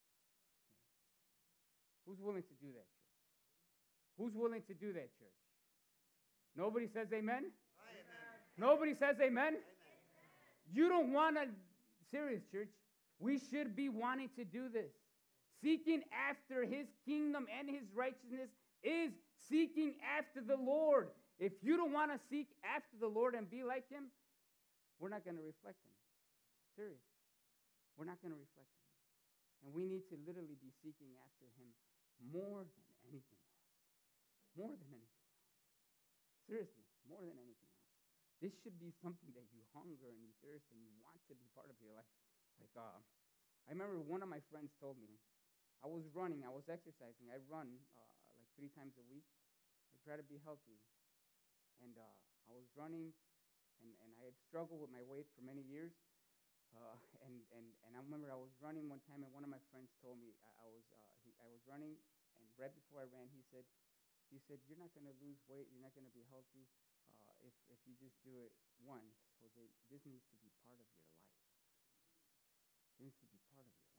Who's 2.05 2.21
willing 2.21 2.45
to 2.45 2.55
do 2.61 2.69
that, 2.77 2.87
church? 2.93 3.17
Who's 4.21 4.37
willing 4.37 4.61
to 4.69 4.75
do 4.77 4.93
that, 4.93 5.09
church? 5.17 5.41
Nobody 6.53 6.85
says 6.93 7.09
amen? 7.09 7.49
amen. 7.49 8.37
Nobody 8.57 8.93
says 8.93 9.17
amen? 9.17 9.57
amen? 9.57 9.80
You 10.73 10.87
don't 10.89 11.11
want 11.11 11.35
to, 11.35 11.47
serious 12.09 12.41
church, 12.51 12.69
we 13.19 13.39
should 13.39 13.75
be 13.75 13.89
wanting 13.89 14.29
to 14.37 14.45
do 14.45 14.69
this. 14.69 14.91
Seeking 15.61 16.01
after 16.09 16.63
his 16.65 16.87
kingdom 17.05 17.45
and 17.51 17.69
his 17.69 17.85
righteousness 17.93 18.49
is 18.81 19.11
seeking 19.49 19.93
after 20.01 20.41
the 20.41 20.57
Lord. 20.57 21.09
If 21.37 21.53
you 21.61 21.77
don't 21.77 21.93
want 21.93 22.09
to 22.11 22.19
seek 22.29 22.47
after 22.65 22.97
the 22.99 23.07
Lord 23.07 23.35
and 23.35 23.49
be 23.49 23.63
like 23.63 23.89
him, 23.89 24.09
we're 24.97 25.09
not 25.09 25.25
going 25.25 25.37
to 25.37 25.45
reflect 25.45 25.77
him. 25.85 25.93
Serious. 26.77 27.01
We're 27.97 28.09
not 28.09 28.21
going 28.21 28.33
to 28.33 28.41
reflect 28.41 28.69
him. 28.69 28.85
And 29.65 29.69
we 29.73 29.85
need 29.85 30.09
to 30.09 30.17
literally 30.25 30.57
be 30.57 30.73
seeking 30.81 31.13
after 31.21 31.45
him 31.57 31.69
more 32.33 32.65
than 32.65 32.85
anything 33.09 33.41
else. 33.41 33.69
More 34.57 34.73
than 34.73 34.89
anything 34.89 35.25
else. 35.29 35.45
Seriously, 36.49 36.85
more 37.05 37.21
than 37.21 37.37
anything. 37.37 37.70
This 38.41 38.57
should 38.65 38.81
be 38.81 38.89
something 39.05 39.29
that 39.37 39.45
you 39.53 39.61
hunger 39.69 40.09
and 40.09 40.17
you 40.17 40.33
thirst 40.41 40.65
and 40.73 40.81
you 40.81 40.89
want 40.97 41.21
to 41.29 41.37
be 41.37 41.45
part 41.53 41.69
of 41.69 41.77
your 41.77 41.93
life. 41.93 42.09
Like, 42.57 42.73
uh, 42.73 42.97
I 43.69 43.77
remember 43.77 44.01
one 44.01 44.25
of 44.25 44.33
my 44.33 44.41
friends 44.49 44.73
told 44.81 44.97
me, 44.97 45.21
I 45.85 45.87
was 45.89 46.09
running, 46.09 46.41
I 46.41 46.49
was 46.49 46.65
exercising. 46.65 47.29
I 47.29 47.37
run 47.45 47.69
uh, 47.93 48.17
like 48.33 48.49
three 48.57 48.73
times 48.73 48.97
a 48.97 49.05
week. 49.13 49.29
I 49.93 50.01
try 50.01 50.17
to 50.17 50.25
be 50.25 50.41
healthy. 50.41 50.81
And 51.85 51.93
uh, 51.93 52.17
I 52.49 52.57
was 52.57 52.65
running, 52.73 53.13
and, 53.77 53.93
and 54.01 54.09
I 54.17 54.25
have 54.25 54.37
struggled 54.49 54.81
with 54.81 54.89
my 54.89 55.05
weight 55.05 55.29
for 55.37 55.45
many 55.45 55.61
years. 55.61 55.93
Uh, 56.73 56.97
and, 57.29 57.45
and, 57.53 57.65
and 57.85 57.93
I 57.93 58.01
remember 58.01 58.33
I 58.33 58.41
was 58.41 58.57
running 58.57 58.89
one 58.89 59.05
time, 59.05 59.21
and 59.21 59.29
one 59.29 59.45
of 59.45 59.53
my 59.53 59.61
friends 59.69 59.93
told 60.01 60.17
me 60.17 60.33
I, 60.41 60.65
I 60.65 60.67
was, 60.73 60.85
uh, 60.89 61.13
he, 61.21 61.29
I 61.37 61.45
was 61.45 61.61
running, 61.69 61.93
and 62.41 62.45
right 62.57 62.73
before 62.73 63.05
I 63.05 63.07
ran, 63.13 63.29
he 63.29 63.45
said, 63.53 63.69
he 64.33 64.41
said, 64.49 64.57
you're 64.65 64.81
not 64.81 64.89
going 64.97 65.05
to 65.05 65.13
lose 65.21 65.37
weight, 65.45 65.69
you're 65.69 65.83
not 65.83 65.93
going 65.93 66.09
to 66.09 66.15
be 66.15 66.25
healthy 66.33 66.65
if, 67.45 67.53
if 67.69 67.79
you 67.85 67.93
just 67.97 68.17
do 68.25 68.41
it 68.41 68.53
once. 68.81 69.17
Jose, 69.41 69.61
this 69.89 70.05
needs 70.05 70.25
to 70.29 70.37
be 70.41 70.49
part 70.61 70.77
of 70.77 70.87
your 70.89 71.05
life. 71.09 71.29
This 72.85 73.09
needs 73.09 73.17
to 73.21 73.27
be 73.29 73.41
part 73.49 73.65
of 73.65 73.73
your 73.73 73.91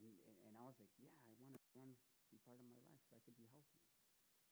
and, 0.00 0.16
and, 0.24 0.36
and 0.48 0.52
I 0.56 0.64
was 0.64 0.76
like, 0.80 0.92
yeah, 0.96 1.12
I 1.12 1.32
want 1.36 1.52
to 1.52 1.62
run, 1.76 1.92
be 2.32 2.40
part 2.48 2.58
of 2.58 2.66
my 2.66 2.80
life 2.88 3.00
so 3.04 3.16
I 3.16 3.20
could 3.22 3.36
be 3.36 3.48
healthy. 3.52 3.84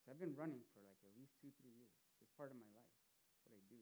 So 0.04 0.12
I've 0.12 0.20
been 0.20 0.36
running 0.36 0.62
for 0.72 0.84
like 0.84 1.00
at 1.04 1.12
least 1.16 1.36
two, 1.40 1.52
three 1.60 1.72
years. 1.72 1.92
It's 2.20 2.32
part 2.36 2.52
of 2.52 2.56
my 2.60 2.68
life. 2.76 2.92
It's 3.32 3.40
what 3.44 3.56
I 3.56 3.60
do. 3.68 3.80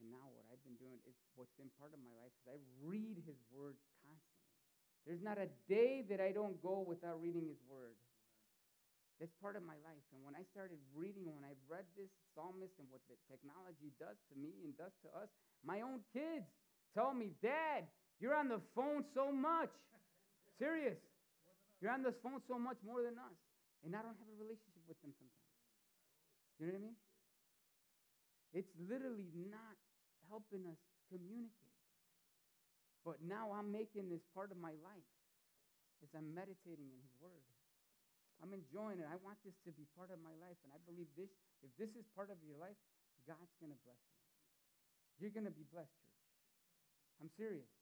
And 0.00 0.10
now 0.10 0.26
what 0.34 0.44
I've 0.50 0.60
been 0.66 0.76
doing 0.80 1.00
is 1.06 1.14
what's 1.38 1.54
been 1.54 1.70
part 1.78 1.94
of 1.94 2.00
my 2.02 2.12
life 2.18 2.34
is 2.42 2.44
I 2.50 2.58
read 2.82 3.22
his 3.24 3.38
word 3.52 3.78
constantly. 4.02 4.52
There's 5.04 5.22
not 5.22 5.36
a 5.36 5.52
day 5.68 6.02
that 6.08 6.18
I 6.18 6.32
don't 6.32 6.56
go 6.64 6.80
without 6.82 7.20
reading 7.20 7.44
his 7.44 7.60
word. 7.68 7.96
That's 9.22 9.34
part 9.38 9.54
of 9.54 9.62
my 9.62 9.78
life. 9.86 10.02
And 10.10 10.20
when 10.26 10.34
I 10.34 10.42
started 10.50 10.82
reading, 10.90 11.30
when 11.30 11.46
I 11.46 11.54
read 11.70 11.86
this 11.94 12.10
psalmist 12.34 12.74
and 12.82 12.90
what 12.90 13.00
the 13.06 13.14
technology 13.30 13.94
does 14.02 14.18
to 14.30 14.34
me 14.34 14.66
and 14.66 14.74
does 14.74 14.92
to 15.06 15.08
us, 15.14 15.30
my 15.62 15.86
own 15.86 16.02
kids 16.10 16.50
tell 16.92 17.14
me, 17.14 17.30
Dad, 17.38 17.86
you're 18.18 18.34
on 18.34 18.50
the 18.50 18.58
phone 18.74 19.06
so 19.14 19.30
much. 19.30 19.70
Serious. 20.58 20.98
You're 21.78 21.94
on 21.94 22.02
this 22.02 22.18
phone 22.22 22.42
so 22.50 22.58
much 22.58 22.78
more 22.82 23.06
than 23.06 23.14
us. 23.18 23.38
And 23.86 23.94
I 23.94 24.02
don't 24.02 24.18
have 24.18 24.30
a 24.30 24.38
relationship 24.40 24.82
with 24.88 24.98
them 25.04 25.14
sometimes. 25.14 25.54
You 26.58 26.66
know 26.66 26.72
what 26.74 26.80
I 26.80 26.86
mean? 26.90 26.98
It's 28.54 28.74
literally 28.78 29.30
not 29.34 29.76
helping 30.30 30.66
us 30.66 30.78
communicate. 31.10 31.64
But 33.04 33.20
now 33.20 33.52
I'm 33.52 33.68
making 33.70 34.08
this 34.08 34.24
part 34.32 34.50
of 34.50 34.56
my 34.56 34.72
life 34.80 35.10
as 36.02 36.08
I'm 36.16 36.32
meditating 36.32 36.88
in 36.88 36.98
His 37.04 37.14
Word. 37.20 37.44
I'm 38.44 38.52
enjoying 38.52 39.00
it. 39.00 39.08
I 39.08 39.16
want 39.24 39.40
this 39.40 39.56
to 39.64 39.72
be 39.72 39.88
part 39.96 40.12
of 40.12 40.20
my 40.20 40.36
life. 40.36 40.60
And 40.68 40.70
I 40.76 40.80
believe 40.84 41.08
this, 41.16 41.32
if 41.64 41.72
this 41.80 41.96
is 41.96 42.04
part 42.12 42.28
of 42.28 42.36
your 42.44 42.60
life, 42.60 42.76
God's 43.24 43.56
going 43.56 43.72
to 43.72 43.80
bless 43.88 43.96
you. 44.04 44.20
You're 45.16 45.32
going 45.32 45.48
to 45.48 45.56
be 45.56 45.64
blessed, 45.72 45.96
church. 46.04 46.20
I'm 47.24 47.32
serious. 47.40 47.72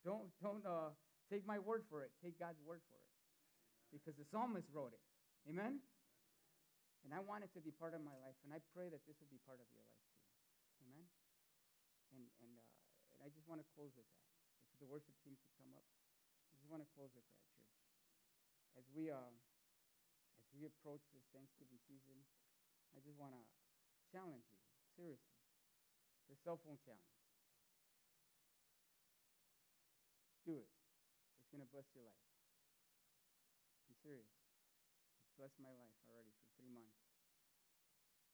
Don't, 0.00 0.32
don't 0.40 0.64
uh, 0.64 0.96
take 1.28 1.44
my 1.44 1.60
word 1.60 1.84
for 1.92 2.00
it. 2.00 2.08
Take 2.24 2.40
God's 2.40 2.56
word 2.64 2.80
for 2.88 2.96
it. 2.96 3.12
Because 3.92 4.16
the 4.16 4.24
psalmist 4.32 4.72
wrote 4.72 4.96
it. 4.96 5.04
Amen? 5.44 5.84
And 7.04 7.12
I 7.12 7.20
want 7.20 7.44
it 7.44 7.52
to 7.52 7.60
be 7.60 7.68
part 7.68 7.92
of 7.92 8.00
my 8.00 8.16
life. 8.24 8.40
And 8.48 8.56
I 8.56 8.64
pray 8.72 8.88
that 8.88 9.04
this 9.04 9.20
will 9.20 9.28
be 9.28 9.44
part 9.44 9.60
of 9.60 9.68
your 9.76 9.84
life 9.84 10.00
too. 10.08 10.24
Amen? 10.88 11.04
And, 12.16 12.24
and, 12.24 12.52
uh, 12.56 12.64
and 13.12 13.18
I 13.24 13.28
just 13.28 13.44
want 13.44 13.60
to 13.60 13.68
close 13.76 13.92
with 13.92 14.08
that. 14.08 14.24
If 14.72 14.80
the 14.80 14.88
worship 14.88 15.12
team 15.20 15.36
could 15.36 15.52
come 15.60 15.76
up, 15.76 15.84
I 16.48 16.56
just 16.56 16.72
want 16.72 16.80
to 16.80 16.88
close 16.96 17.12
with 17.12 17.28
that, 17.28 17.44
church. 17.52 17.76
As 18.80 18.86
we 18.96 19.12
uh, 19.12 19.28
we 20.54 20.66
approach 20.66 21.06
this 21.14 21.26
Thanksgiving 21.30 21.78
season, 21.86 22.26
I 22.94 22.98
just 23.00 23.18
want 23.18 23.34
to 23.34 23.42
challenge 24.10 24.46
you 24.50 24.58
seriously. 24.98 25.38
The 26.26 26.38
cell 26.42 26.58
phone 26.62 26.78
challenge. 26.82 27.18
Do 30.46 30.62
it. 30.62 30.70
It's 31.38 31.50
going 31.50 31.62
to 31.62 31.70
bless 31.70 31.90
your 31.94 32.06
life. 32.06 32.26
I'm 33.86 33.98
serious. 33.98 34.30
It's 35.26 35.34
blessed 35.34 35.58
my 35.58 35.74
life 35.74 35.94
already 36.06 36.30
for 36.38 36.46
three 36.54 36.70
months. 36.70 37.02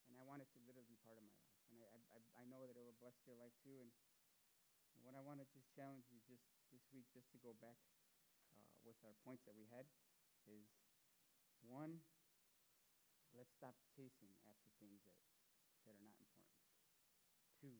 And 0.09 0.17
I 0.21 0.25
want 0.25 0.45
it 0.45 0.49
to 0.53 0.59
literally 0.65 0.89
be 0.89 1.01
part 1.05 1.17
of 1.17 1.25
my 1.25 1.33
life. 1.33 1.61
And 1.73 1.81
I, 1.83 1.89
I, 2.17 2.19
I 2.41 2.45
know 2.49 2.65
that 2.65 2.77
it 2.77 2.85
will 2.85 2.97
bless 3.01 3.17
your 3.25 3.37
life 3.37 3.53
too. 3.65 3.81
And, 3.81 3.91
and 4.93 5.01
what 5.05 5.17
I 5.17 5.25
want 5.25 5.41
to 5.41 5.49
just 5.51 5.69
challenge 5.73 6.09
you 6.13 6.21
just 6.29 6.45
this 6.69 6.85
week, 6.93 7.09
just 7.17 7.29
to 7.33 7.39
go 7.41 7.57
back 7.59 7.81
uh, 8.53 8.71
with 8.85 8.97
our 9.05 9.17
points 9.25 9.45
that 9.49 9.57
we 9.57 9.67
had, 9.73 9.89
is 10.47 10.86
one, 11.65 12.03
let's 13.33 13.53
stop 13.53 13.77
chasing 13.93 14.33
after 14.49 14.69
things 14.81 15.05
that, 15.05 15.17
that 15.85 15.97
are 15.97 16.05
not 16.05 16.19
important. 16.21 16.61
Two, 17.57 17.77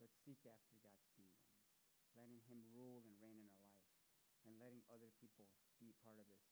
let's 0.00 0.16
seek 0.24 0.40
after 0.48 0.76
God's 0.80 1.08
kingdom, 1.12 1.44
letting 2.16 2.40
Him 2.48 2.64
rule 2.72 3.04
and 3.04 3.16
reign 3.20 3.40
in 3.40 3.48
our 3.48 3.68
life, 3.68 3.92
and 4.44 4.60
letting 4.60 4.84
other 4.92 5.12
people 5.20 5.48
be 5.80 5.96
part 6.04 6.20
of 6.20 6.28
this 6.28 6.44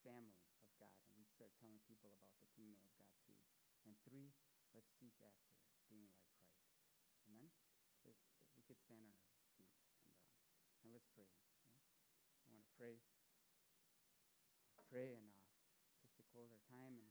family 0.00 0.40
of 0.64 0.72
God. 0.80 0.96
And 1.12 1.20
we 1.20 1.28
start 1.28 1.52
telling 1.60 1.80
people 1.84 2.12
about 2.12 2.36
the 2.40 2.50
kingdom 2.56 2.80
of 2.84 2.92
God 2.96 3.12
too. 3.24 3.36
And 3.84 3.96
three, 4.04 4.32
let's 4.72 4.88
seek 4.96 5.16
after 5.20 5.52
being 5.88 6.08
like 6.12 6.28
Christ. 6.32 6.64
Amen? 7.28 7.52
So 8.02 8.12
we 8.56 8.64
could 8.64 8.80
stand 8.80 9.04
on 9.04 9.20
our 9.32 9.44
feet 9.56 9.72
and, 10.00 10.12
uh, 10.12 10.84
and 10.84 10.88
let's 10.92 11.08
pray. 11.12 11.28
I 11.28 12.48
want 12.50 12.64
to 12.64 12.72
pray. 12.76 13.00
Pray 14.86 15.18
and 15.18 15.28
uh, 15.34 15.42
just 15.98 16.14
to 16.16 16.24
close 16.30 16.48
our 16.54 16.55
time 16.70 16.98
and 16.98 17.10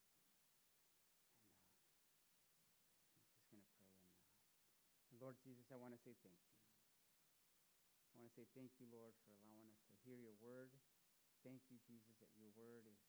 and 0.00 0.16
uh, 0.16 0.72
I'm 3.28 3.36
just 3.36 3.48
gonna 3.52 3.64
pray 3.76 3.86
and, 3.86 4.02
uh, 4.08 5.12
and 5.12 5.16
Lord 5.20 5.36
Jesus, 5.44 5.68
I 5.70 5.76
want 5.76 5.92
to 5.92 6.00
say 6.00 6.16
thank 6.24 6.40
you. 6.48 6.56
I 8.10 8.20
want 8.20 8.28
to 8.28 8.34
say 8.36 8.46
thank 8.56 8.72
you, 8.80 8.88
Lord, 8.88 9.12
for 9.24 9.32
allowing 9.36 9.68
us 9.72 9.80
to 9.88 9.94
hear 10.04 10.16
your 10.16 10.36
word. 10.40 10.72
Thank 11.44 11.64
you, 11.72 11.80
Jesus, 11.88 12.16
that 12.20 12.32
your 12.36 12.52
word 12.56 12.84
is 12.88 13.00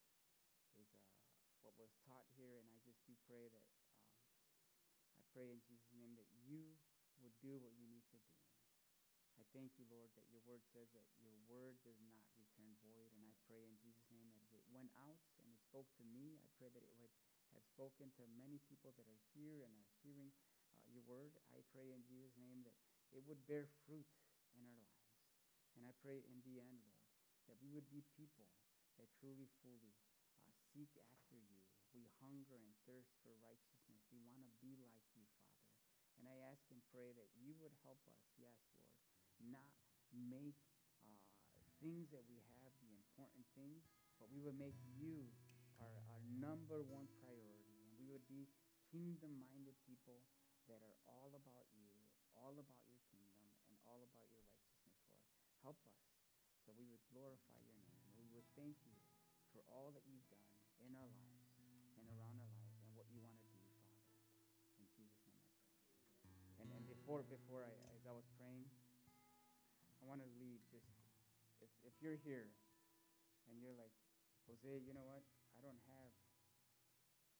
is 0.79 0.87
uh, 0.95 1.03
what 1.63 1.75
was 1.75 1.91
taught 2.07 2.27
here, 2.39 2.55
and 2.59 2.67
I 2.71 2.79
just 2.83 3.03
do 3.03 3.13
pray 3.27 3.51
that 3.51 3.67
um, 3.75 3.91
I 5.19 5.23
pray 5.35 5.51
in 5.51 5.59
Jesus' 5.67 5.91
name 5.91 6.15
that 6.15 6.31
you 6.47 6.79
would 7.19 7.35
do 7.43 7.59
what 7.59 7.75
you 7.75 7.87
need 7.91 8.07
to 8.11 8.19
do. 8.23 8.35
I 9.39 9.43
thank 9.51 9.75
you, 9.75 9.85
Lord, 9.89 10.13
that 10.15 10.27
your 10.31 10.43
word 10.47 10.63
says 10.71 10.87
that 10.95 11.07
your 11.19 11.35
word 11.49 11.75
does 11.83 11.99
not 12.07 12.29
return 12.37 12.77
void, 12.85 13.11
and 13.15 13.25
I 13.25 13.33
pray 13.49 13.65
in 13.65 13.75
Jesus' 13.81 14.07
name 14.13 14.31
that 14.31 14.43
as 14.47 14.53
it 14.53 14.65
went 14.71 14.91
out 14.95 15.19
and 15.41 15.50
spoke 15.71 15.87
to 15.95 16.03
me, 16.03 16.35
I 16.35 16.51
pray 16.59 16.67
that 16.67 16.83
it 16.83 16.91
would 16.99 17.15
have 17.55 17.63
spoken 17.63 18.11
to 18.19 18.27
many 18.35 18.59
people 18.67 18.91
that 18.99 19.07
are 19.07 19.23
here 19.31 19.63
and 19.63 19.71
are 19.71 19.91
hearing 20.03 20.27
uh, 20.75 20.83
your 20.91 21.07
word. 21.07 21.31
I 21.55 21.63
pray 21.71 21.95
in 21.95 22.03
Jesus' 22.03 22.35
name 22.35 22.67
that 22.67 22.75
it 23.15 23.23
would 23.23 23.39
bear 23.47 23.71
fruit 23.87 24.03
in 24.51 24.67
our 24.67 24.83
lives. 24.83 25.15
And 25.79 25.87
I 25.87 25.95
pray 26.03 26.27
in 26.27 26.43
the 26.43 26.59
end, 26.59 26.83
Lord, 26.83 27.07
that 27.47 27.55
we 27.63 27.71
would 27.71 27.87
be 27.87 28.03
people 28.19 28.51
that 28.99 29.07
truly, 29.15 29.47
fully 29.63 29.95
uh, 30.43 30.51
seek 30.75 30.91
after 31.07 31.39
you. 31.39 31.63
We 31.95 32.03
hunger 32.19 32.59
and 32.59 32.75
thirst 32.83 33.15
for 33.23 33.31
righteousness. 33.39 34.03
We 34.11 34.19
want 34.27 34.43
to 34.43 34.51
be 34.59 34.75
like 34.75 35.07
you, 35.15 35.23
Father. 35.39 35.71
And 36.19 36.27
I 36.27 36.35
ask 36.51 36.67
and 36.67 36.83
pray 36.91 37.15
that 37.15 37.31
you 37.39 37.55
would 37.63 37.71
help 37.87 38.03
us, 38.11 38.19
yes, 38.35 38.59
Lord, 38.75 38.91
not 39.39 39.71
make 40.11 40.59
uh, 40.99 41.15
things 41.79 42.11
that 42.11 42.27
we 42.27 42.43
have 42.59 42.75
the 42.83 42.91
important 42.91 43.47
things, 43.55 43.87
but 44.19 44.27
we 44.27 44.43
would 44.43 44.59
make 44.59 44.75
you 44.99 45.31
our, 45.81 45.97
our 46.13 46.21
number 46.37 46.85
one 46.85 47.09
priority. 47.19 47.73
And 47.81 47.89
we 47.97 48.05
would 48.05 48.23
be 48.29 48.45
kingdom 48.93 49.41
minded 49.41 49.73
people 49.89 50.21
that 50.69 50.79
are 50.85 50.97
all 51.09 51.33
about 51.33 51.65
you, 51.73 51.89
all 52.37 52.53
about 52.55 52.81
your 52.85 53.01
kingdom, 53.09 53.45
and 53.67 53.75
all 53.89 54.05
about 54.05 54.27
your 54.29 54.45
righteousness, 54.45 54.95
Lord. 55.01 55.25
Help 55.65 55.79
us 55.89 55.99
so 56.61 56.71
we 56.77 56.85
would 56.85 57.01
glorify 57.09 57.57
your 57.65 57.77
name. 57.81 57.97
And 58.05 58.13
we 58.21 58.29
would 58.37 58.47
thank 58.53 58.77
you 58.85 58.95
for 59.51 59.65
all 59.67 59.91
that 59.97 60.05
you've 60.07 60.25
done 60.31 60.53
in 60.85 60.93
our 60.95 61.11
lives 61.11 61.49
and 61.97 62.05
around 62.07 62.37
our 62.39 62.51
lives 62.51 62.79
and 62.85 62.91
what 62.95 63.09
you 63.09 63.19
want 63.19 63.35
to 63.37 63.47
do, 63.51 63.61
Father. 63.75 64.01
In 64.79 64.85
Jesus' 64.95 65.21
name 65.27 65.41
I 65.41 65.49
pray. 65.55 65.75
And, 66.61 66.67
and 66.71 66.83
before, 66.87 67.25
before 67.25 67.65
I, 67.65 67.73
as 67.97 68.03
I 68.05 68.13
was 68.13 68.27
praying, 68.37 68.69
I 70.01 70.03
want 70.09 70.23
to 70.23 70.29
lead 70.41 70.61
just, 70.73 70.89
if, 71.61 71.69
if 71.85 71.93
you're 72.01 72.17
here 72.25 72.49
and 73.49 73.61
you're 73.61 73.75
like, 73.77 73.93
Jose, 74.49 74.81
you 74.83 74.95
know 74.97 75.05
what? 75.05 75.21
I 75.61 75.69
don't 75.69 75.85
have 75.93 76.13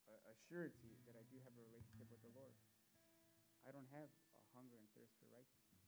a, 0.05 0.13
a 0.29 0.35
surety 0.45 0.93
that 1.09 1.17
I 1.17 1.25
do 1.33 1.41
have 1.41 1.57
a 1.57 1.63
relationship 1.73 2.05
with 2.13 2.21
the 2.21 2.29
Lord. 2.37 2.53
I 3.65 3.73
don't 3.73 3.89
have 3.97 4.13
a 4.37 4.43
hunger 4.53 4.77
and 4.77 4.85
thirst 4.93 5.17
for 5.17 5.25
righteousness. 5.33 5.81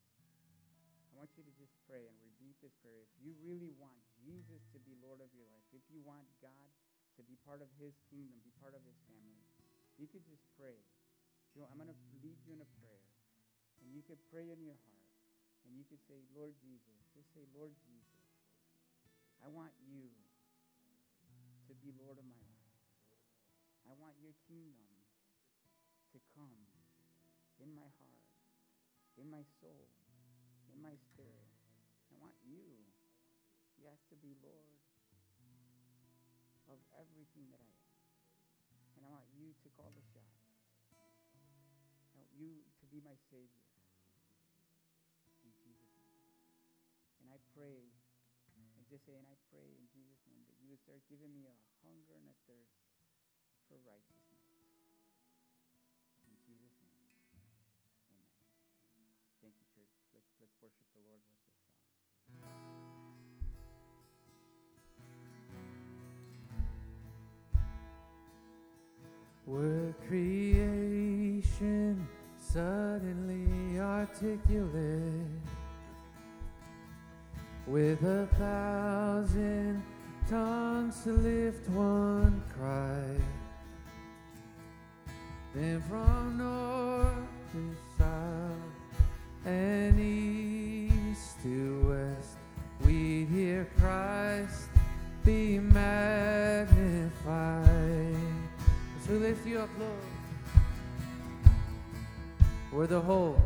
I 1.14 1.22
want 1.22 1.30
you 1.38 1.46
to 1.46 1.54
just 1.62 1.78
pray 1.86 2.10
and 2.10 2.18
repeat 2.26 2.58
this 2.58 2.74
prayer. 2.82 3.06
If 3.06 3.14
you 3.22 3.38
really 3.46 3.70
want 3.78 4.02
Jesus 4.18 4.66
to 4.74 4.82
be 4.82 4.98
Lord 4.98 5.22
of 5.22 5.30
your 5.38 5.46
life, 5.54 5.62
if 5.78 5.86
you 5.94 6.02
want 6.02 6.26
God 6.42 6.74
to 7.14 7.22
be 7.22 7.38
part 7.46 7.62
of 7.62 7.70
his 7.78 7.94
kingdom, 8.10 8.42
be 8.42 8.50
part 8.58 8.74
of 8.74 8.82
his 8.82 8.98
family, 9.06 9.46
you 10.02 10.10
could 10.10 10.26
just 10.26 10.42
pray. 10.58 10.82
I'm 11.54 11.78
going 11.78 11.94
to 11.94 12.02
lead 12.26 12.42
you 12.50 12.58
in 12.58 12.66
a 12.66 12.72
prayer. 12.82 13.06
And 13.86 13.94
you 13.94 14.02
could 14.02 14.18
pray 14.34 14.50
in 14.50 14.58
your 14.58 14.82
heart. 14.90 15.14
And 15.70 15.78
you 15.78 15.86
could 15.86 16.02
say, 16.10 16.18
Lord 16.34 16.58
Jesus, 16.66 16.98
just 17.14 17.30
say, 17.38 17.46
Lord 17.54 17.78
Jesus, 17.86 18.26
I 19.38 19.54
want 19.54 19.70
you 19.86 20.10
to 21.74 21.82
be 21.82 21.90
Lord 21.98 22.22
of 22.22 22.26
my 22.30 22.38
life. 22.38 22.70
I 23.90 23.98
want 23.98 24.14
your 24.22 24.38
kingdom 24.46 24.94
to 26.14 26.22
come 26.38 26.54
in 27.58 27.74
my 27.74 27.90
heart, 27.98 28.30
in 29.18 29.26
my 29.26 29.42
soul, 29.58 29.90
in 30.70 30.78
my 30.86 30.94
spirit. 30.94 31.50
I 32.14 32.22
want 32.22 32.38
you, 32.46 32.62
yes, 33.82 33.98
to 34.14 34.16
be 34.22 34.38
Lord 34.46 34.78
of 36.70 36.78
everything 36.94 37.50
that 37.50 37.58
I 37.58 37.74
am. 37.74 37.90
And 38.94 39.02
I 39.06 39.10
want 39.10 39.26
you 39.34 39.58
to 39.58 39.68
call 39.74 39.90
the 39.98 40.06
shots. 40.14 40.46
I 40.94 42.22
want 42.22 42.30
you 42.38 42.62
to 42.62 42.86
be 42.94 43.02
my 43.02 43.18
Savior. 43.34 43.66
In 45.42 45.50
Jesus' 45.58 45.98
name. 46.06 46.38
And 47.26 47.34
I 47.34 47.42
pray, 47.58 47.82
just 48.94 49.10
and 49.10 49.26
I 49.26 49.34
pray 49.50 49.74
in 49.74 49.90
Jesus' 49.90 50.22
name 50.30 50.46
that 50.46 50.54
you 50.62 50.70
would 50.70 50.78
start 50.78 51.02
giving 51.10 51.34
me 51.34 51.50
a 51.50 51.58
hunger 51.82 52.14
and 52.14 52.30
a 52.30 52.38
thirst 52.46 52.78
for 53.66 53.82
righteousness. 53.90 54.46
In 56.30 56.38
Jesus' 56.46 56.78
name. 56.86 57.02
Amen. 58.14 59.18
Thank 59.42 59.58
you, 59.58 59.66
church. 59.74 59.90
Let's 60.14 60.30
let's 60.38 60.54
worship 60.62 60.86
the 60.94 61.02
Lord 61.10 61.26
with 61.26 61.42
this 61.42 61.58
song. 61.58 61.74
Creation 70.06 71.98
suddenly 72.38 73.82
articulate 73.82 75.53
with 77.68 78.04
a 78.04 78.28
thousand 78.38 79.82
tongues 80.30 81.04
to 81.04 81.12
lift 81.12 81.70
one 81.70 82.44
cry? 82.58 83.04
Then 85.56 85.82
from 85.90 86.38
north 86.38 87.14
to 87.52 87.76
south 87.98 89.46
and 89.46 90.00
east 90.00 91.42
to 91.44 91.88
west, 91.88 92.38
we'd 92.86 93.28
hear 93.30 93.68
Christ 93.78 94.70
be 95.24 95.60
magnified. 95.60 97.12
So 99.06 99.14
we 99.14 99.20
lift 99.20 99.46
you 99.46 99.60
up, 99.60 99.70
Lord, 99.80 99.92
we're 102.72 102.88
the 102.88 103.02
whole, 103.02 103.42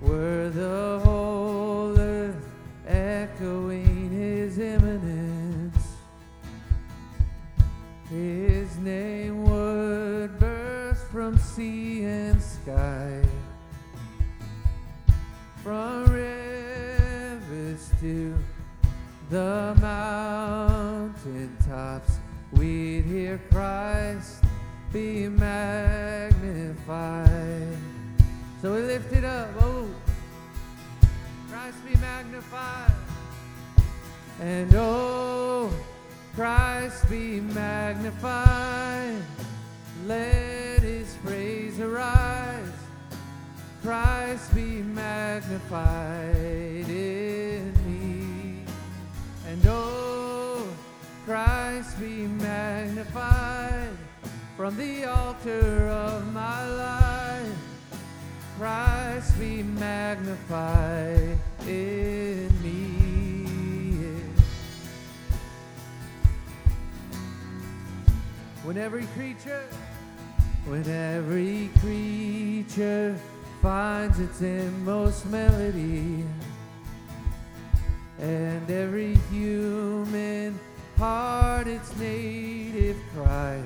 we're 0.00 0.50
the 0.50 1.00
whole 1.04 1.99
echoing 3.40 4.10
His 4.10 4.58
imminence? 4.58 5.96
His 8.10 8.76
name 8.78 9.44
would 9.44 10.38
burst 10.38 11.06
from 11.06 11.38
sea 11.38 12.04
and 12.04 12.42
sky, 12.42 13.22
from 15.62 16.04
rivers 16.06 17.90
to 18.00 18.34
the 19.30 19.74
mountain 19.80 21.56
tops. 21.66 22.18
We'd 22.52 23.04
hear 23.04 23.40
Christ 23.50 24.44
be 24.92 25.28
magnified. 25.28 26.68
So 28.60 28.74
we 28.74 28.82
lift 28.82 29.12
it 29.12 29.24
up. 29.24 29.48
Oh, 29.60 29.88
Christ 31.48 31.78
be 31.86 31.96
magnified. 32.00 32.89
And 34.40 34.74
oh, 34.74 35.70
Christ 36.34 37.10
be 37.10 37.40
magnified. 37.40 39.22
Let 40.06 40.80
his 40.80 41.14
praise 41.22 41.78
arise. 41.78 42.72
Christ 43.82 44.54
be 44.54 44.82
magnified 44.82 46.34
in 46.88 47.74
me. 47.86 48.64
And 49.46 49.62
oh, 49.66 50.66
Christ 51.26 52.00
be 52.00 52.26
magnified 52.26 53.90
from 54.56 54.74
the 54.78 55.04
altar 55.04 55.86
of 55.88 56.32
my 56.32 56.66
life. 56.66 57.52
Christ 58.56 59.38
be 59.38 59.62
magnified 59.62 61.38
in 61.66 62.48
me. 62.62 62.99
When 68.62 68.76
every 68.76 69.06
creature, 69.16 69.66
when 70.66 70.86
every 70.88 71.70
creature 71.80 73.16
finds 73.62 74.20
its 74.20 74.42
inmost 74.42 75.24
melody, 75.26 76.24
and 78.18 78.70
every 78.70 79.14
human 79.30 80.58
heart 80.98 81.66
its 81.66 81.96
native 81.96 82.98
cry. 83.14 83.62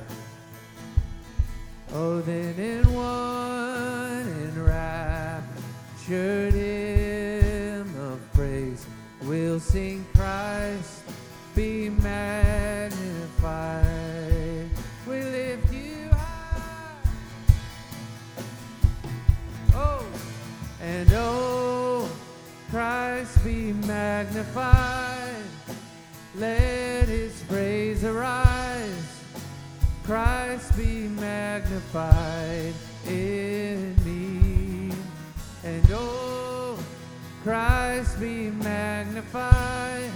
Oh, 1.92 2.20
then 2.20 2.55
in 2.59 2.84
one 2.95 4.28
enraptured 4.57 6.55
hymn 6.55 7.92
of 8.01 8.20
praise, 8.32 8.86
we'll 9.22 9.59
sing 9.59 10.07
Christ 10.14 11.03
be 11.55 11.90
magnified. 11.90 13.84
Be 23.45 23.74
magnified. 23.86 25.45
Let 26.34 27.09
his 27.09 27.42
praise 27.42 28.03
arise. 28.03 29.22
Christ 30.03 30.74
be 30.76 31.09
magnified 31.09 32.72
in 33.07 33.95
me. 34.05 34.97
And 35.62 35.86
oh, 35.92 36.78
Christ 37.42 38.18
be 38.18 38.51
magnified 38.51 40.11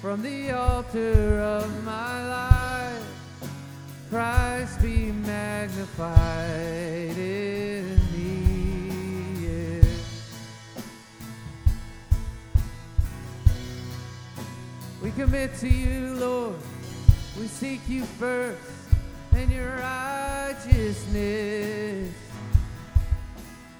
from 0.00 0.22
the 0.22 0.52
altar 0.52 1.40
of 1.40 1.84
my 1.84 2.26
life. 2.26 3.04
Christ 4.08 4.80
be 4.80 5.12
magnified 5.12 6.51
Commit 15.32 15.56
to 15.60 15.66
you, 15.66 16.14
Lord. 16.16 16.56
We 17.40 17.46
seek 17.46 17.80
you 17.88 18.04
first 18.04 18.60
and 19.34 19.50
your 19.50 19.76
righteousness. 19.78 21.08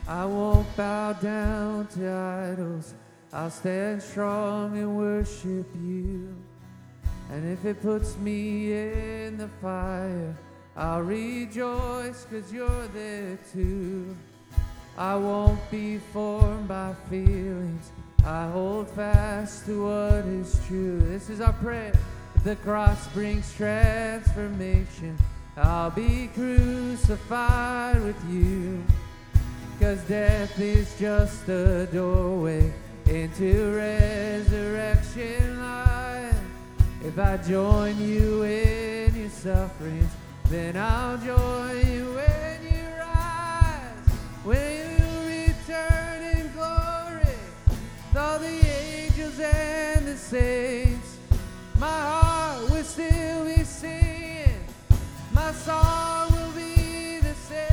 I 0.09 0.25
won't 0.25 0.75
bow 0.79 1.13
down 1.13 1.89
to 1.89 2.11
idols. 2.11 2.95
I'll 3.35 3.51
stand 3.51 4.03
strong 4.03 4.79
and 4.79 4.97
worship 4.97 5.67
you. 5.85 6.35
And 7.31 7.53
if 7.53 7.67
it 7.67 7.83
puts 7.83 8.17
me 8.17 8.73
in 8.73 9.37
the 9.37 9.49
fire, 9.61 10.35
I'll 10.75 11.03
rejoice 11.03 12.25
because 12.25 12.51
you're 12.51 12.87
there 12.95 13.39
too. 13.53 14.17
I 14.97 15.17
won't 15.17 15.71
be 15.71 15.99
formed 15.99 16.67
by 16.67 16.95
feelings. 17.11 17.91
I 18.25 18.47
hold 18.51 18.89
fast 18.89 19.67
to 19.67 19.85
what 19.85 20.25
is 20.27 20.61
true. 20.69 21.01
This 21.01 21.29
is 21.29 21.41
our 21.41 21.53
prayer. 21.55 21.93
The 22.45 22.55
cross 22.57 23.09
brings 23.09 23.53
transformation. 23.55 25.19
I'll 25.57 25.91
be 25.91 26.29
crucified 26.35 28.01
with 28.01 28.17
you. 28.31 28.85
Cause 29.81 30.01
death 30.05 30.59
is 30.61 30.97
just 31.01 31.49
a 31.49 31.87
doorway 31.87 32.73
into 33.07 33.75
resurrection 33.75 35.59
life. 35.61 36.41
If 37.05 37.19
I 37.19 37.37
join 37.39 37.99
you 37.99 38.45
in 38.45 39.17
your 39.17 39.31
sufferings, 39.31 40.13
then 40.49 40.77
I'll 40.77 41.19
join 41.19 41.77
you 41.93 42.15
when 42.15 42.63
you 42.63 42.85
rise. 43.01 44.09
When 44.45 44.82
all 48.17 48.39
the 48.39 48.47
angels 48.47 49.41
and 49.41 50.07
the 50.07 50.17
saints, 50.17 51.17
my 51.79 51.87
heart 51.87 52.71
will 52.71 52.85
still 52.85 53.45
be 53.45 53.65
singing. 53.65 54.65
My 55.33 55.53
song 55.53 56.31
will 56.33 56.53
be 56.53 57.19
the 57.21 57.35
same. 57.35 57.67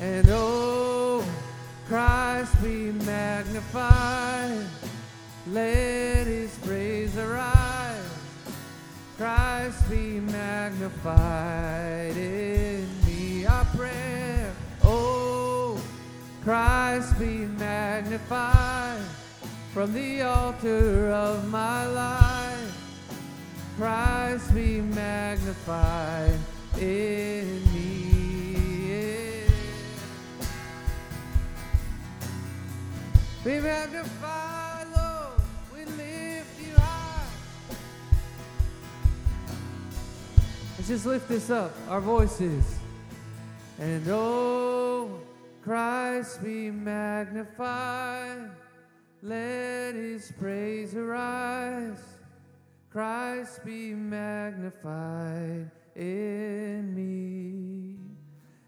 And 0.00 0.28
oh, 0.30 1.24
Christ 1.88 2.62
be 2.62 2.92
magnified. 3.04 4.66
Let 5.48 6.26
his 6.26 6.56
praise 6.58 7.16
arise. 7.16 8.02
Christ 9.16 9.90
be 9.90 10.20
magnified 10.20 12.16
in 12.16 12.86
me. 13.06 13.26
Prayer, 13.74 13.90
oh, 13.92 14.15
Christ 16.46 17.18
be 17.18 17.38
magnified 17.58 19.00
from 19.74 19.92
the 19.92 20.22
altar 20.22 21.10
of 21.10 21.50
my 21.50 21.84
life. 21.88 22.72
Christ 23.76 24.54
be 24.54 24.80
magnified 24.80 26.38
in 26.78 27.64
me. 27.74 29.42
Be 33.42 33.58
magnified, 33.58 34.86
Lord. 34.94 35.40
We 35.74 35.84
lift 35.96 36.60
you 36.60 36.74
high. 36.76 37.26
Let's 40.78 40.86
just 40.86 41.06
lift 41.06 41.28
this 41.28 41.50
up, 41.50 41.74
our 41.88 42.00
voices. 42.00 42.78
And 43.80 44.06
oh, 44.08 45.25
Christ 45.66 46.44
be 46.44 46.70
magnified. 46.70 48.50
Let 49.20 49.96
his 49.96 50.32
praise 50.38 50.94
arise. 50.94 51.98
Christ 52.88 53.64
be 53.64 53.92
magnified 53.92 55.68
in 55.96 56.94
me. 56.94 57.96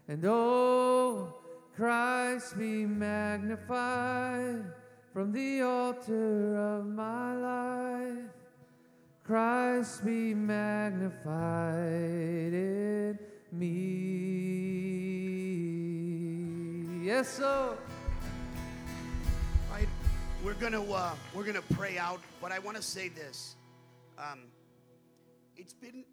And 0.09 0.25
oh, 0.25 1.35
Christ 1.73 2.59
be 2.59 2.85
magnified 2.85 4.65
from 5.13 5.31
the 5.31 5.61
altar 5.61 6.57
of 6.57 6.85
my 6.85 7.33
life. 7.33 8.25
Christ 9.23 10.03
be 10.05 10.33
magnified 10.33 11.23
in 12.53 13.17
me. 13.53 15.08
Yes, 17.09 17.39
right, 19.71 19.87
we're 20.45 20.53
gonna 20.53 20.83
uh, 20.83 21.15
we're 21.33 21.43
gonna 21.43 21.63
pray 21.73 21.97
out, 21.97 22.19
but 22.39 22.51
I 22.51 22.59
want 22.59 22.77
to 22.77 22.83
say 22.83 23.09
this. 23.09 23.55
Um, 24.19 24.41
it's 25.57 25.73
been 25.73 26.05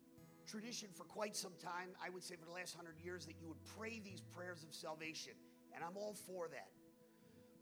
tradition 0.47 0.89
for 0.95 1.05
quite 1.05 1.37
some 1.37 1.53
time. 1.63 1.91
I 2.03 2.09
would 2.09 2.25
say 2.25 2.37
for 2.37 2.47
the 2.47 2.53
last 2.53 2.75
hundred 2.75 2.95
years 3.05 3.27
that 3.27 3.35
you 3.39 3.47
would 3.47 3.63
pray 3.79 4.01
these 4.03 4.23
prayers 4.23 4.63
of 4.63 4.75
salvation, 4.75 5.35
and 5.75 5.85
I'm 5.85 5.99
all 5.99 6.15
for 6.15 6.49
that. 6.49 6.71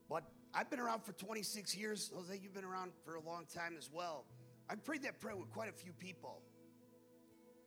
But 0.08 0.22
I've 0.54 0.70
been 0.70 0.78
around 0.78 1.02
for 1.02 1.12
26 1.14 1.76
years. 1.76 2.12
Jose, 2.14 2.38
you've 2.40 2.54
been 2.54 2.62
around 2.62 2.92
for 3.04 3.16
a 3.16 3.20
long 3.20 3.46
time 3.52 3.74
as 3.76 3.90
well. 3.92 4.26
I 4.70 4.76
prayed 4.76 5.02
that 5.02 5.18
prayer 5.18 5.34
with 5.34 5.50
quite 5.50 5.68
a 5.68 5.72
few 5.72 5.90
people. 5.92 6.40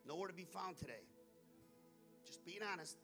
Nowhere 0.08 0.30
to 0.30 0.34
be 0.34 0.46
found 0.46 0.78
today. 0.78 1.04
Just 2.26 2.46
being 2.46 2.62
honest. 2.72 2.96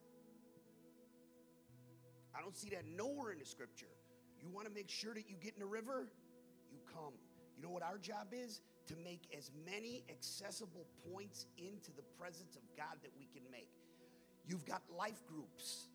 I 2.35 2.41
don't 2.41 2.55
see 2.57 2.69
that 2.69 2.83
nowhere 2.97 3.31
in 3.31 3.39
the 3.39 3.45
scripture. 3.45 3.93
You 4.41 4.49
want 4.49 4.67
to 4.67 4.73
make 4.73 4.89
sure 4.89 5.13
that 5.13 5.29
you 5.29 5.35
get 5.41 5.53
in 5.53 5.59
the 5.59 5.65
river? 5.65 6.07
You 6.71 6.79
come. 6.91 7.13
You 7.55 7.63
know 7.63 7.69
what 7.69 7.83
our 7.83 7.97
job 7.97 8.27
is? 8.33 8.61
To 8.87 8.95
make 9.03 9.21
as 9.37 9.51
many 9.65 10.03
accessible 10.09 10.85
points 11.11 11.45
into 11.57 11.91
the 11.95 12.03
presence 12.19 12.55
of 12.55 12.61
God 12.75 12.97
that 13.01 13.11
we 13.17 13.27
can 13.33 13.43
make. 13.51 13.69
You've 14.45 14.65
got 14.65 14.81
life 14.97 15.25
groups, 15.27 15.87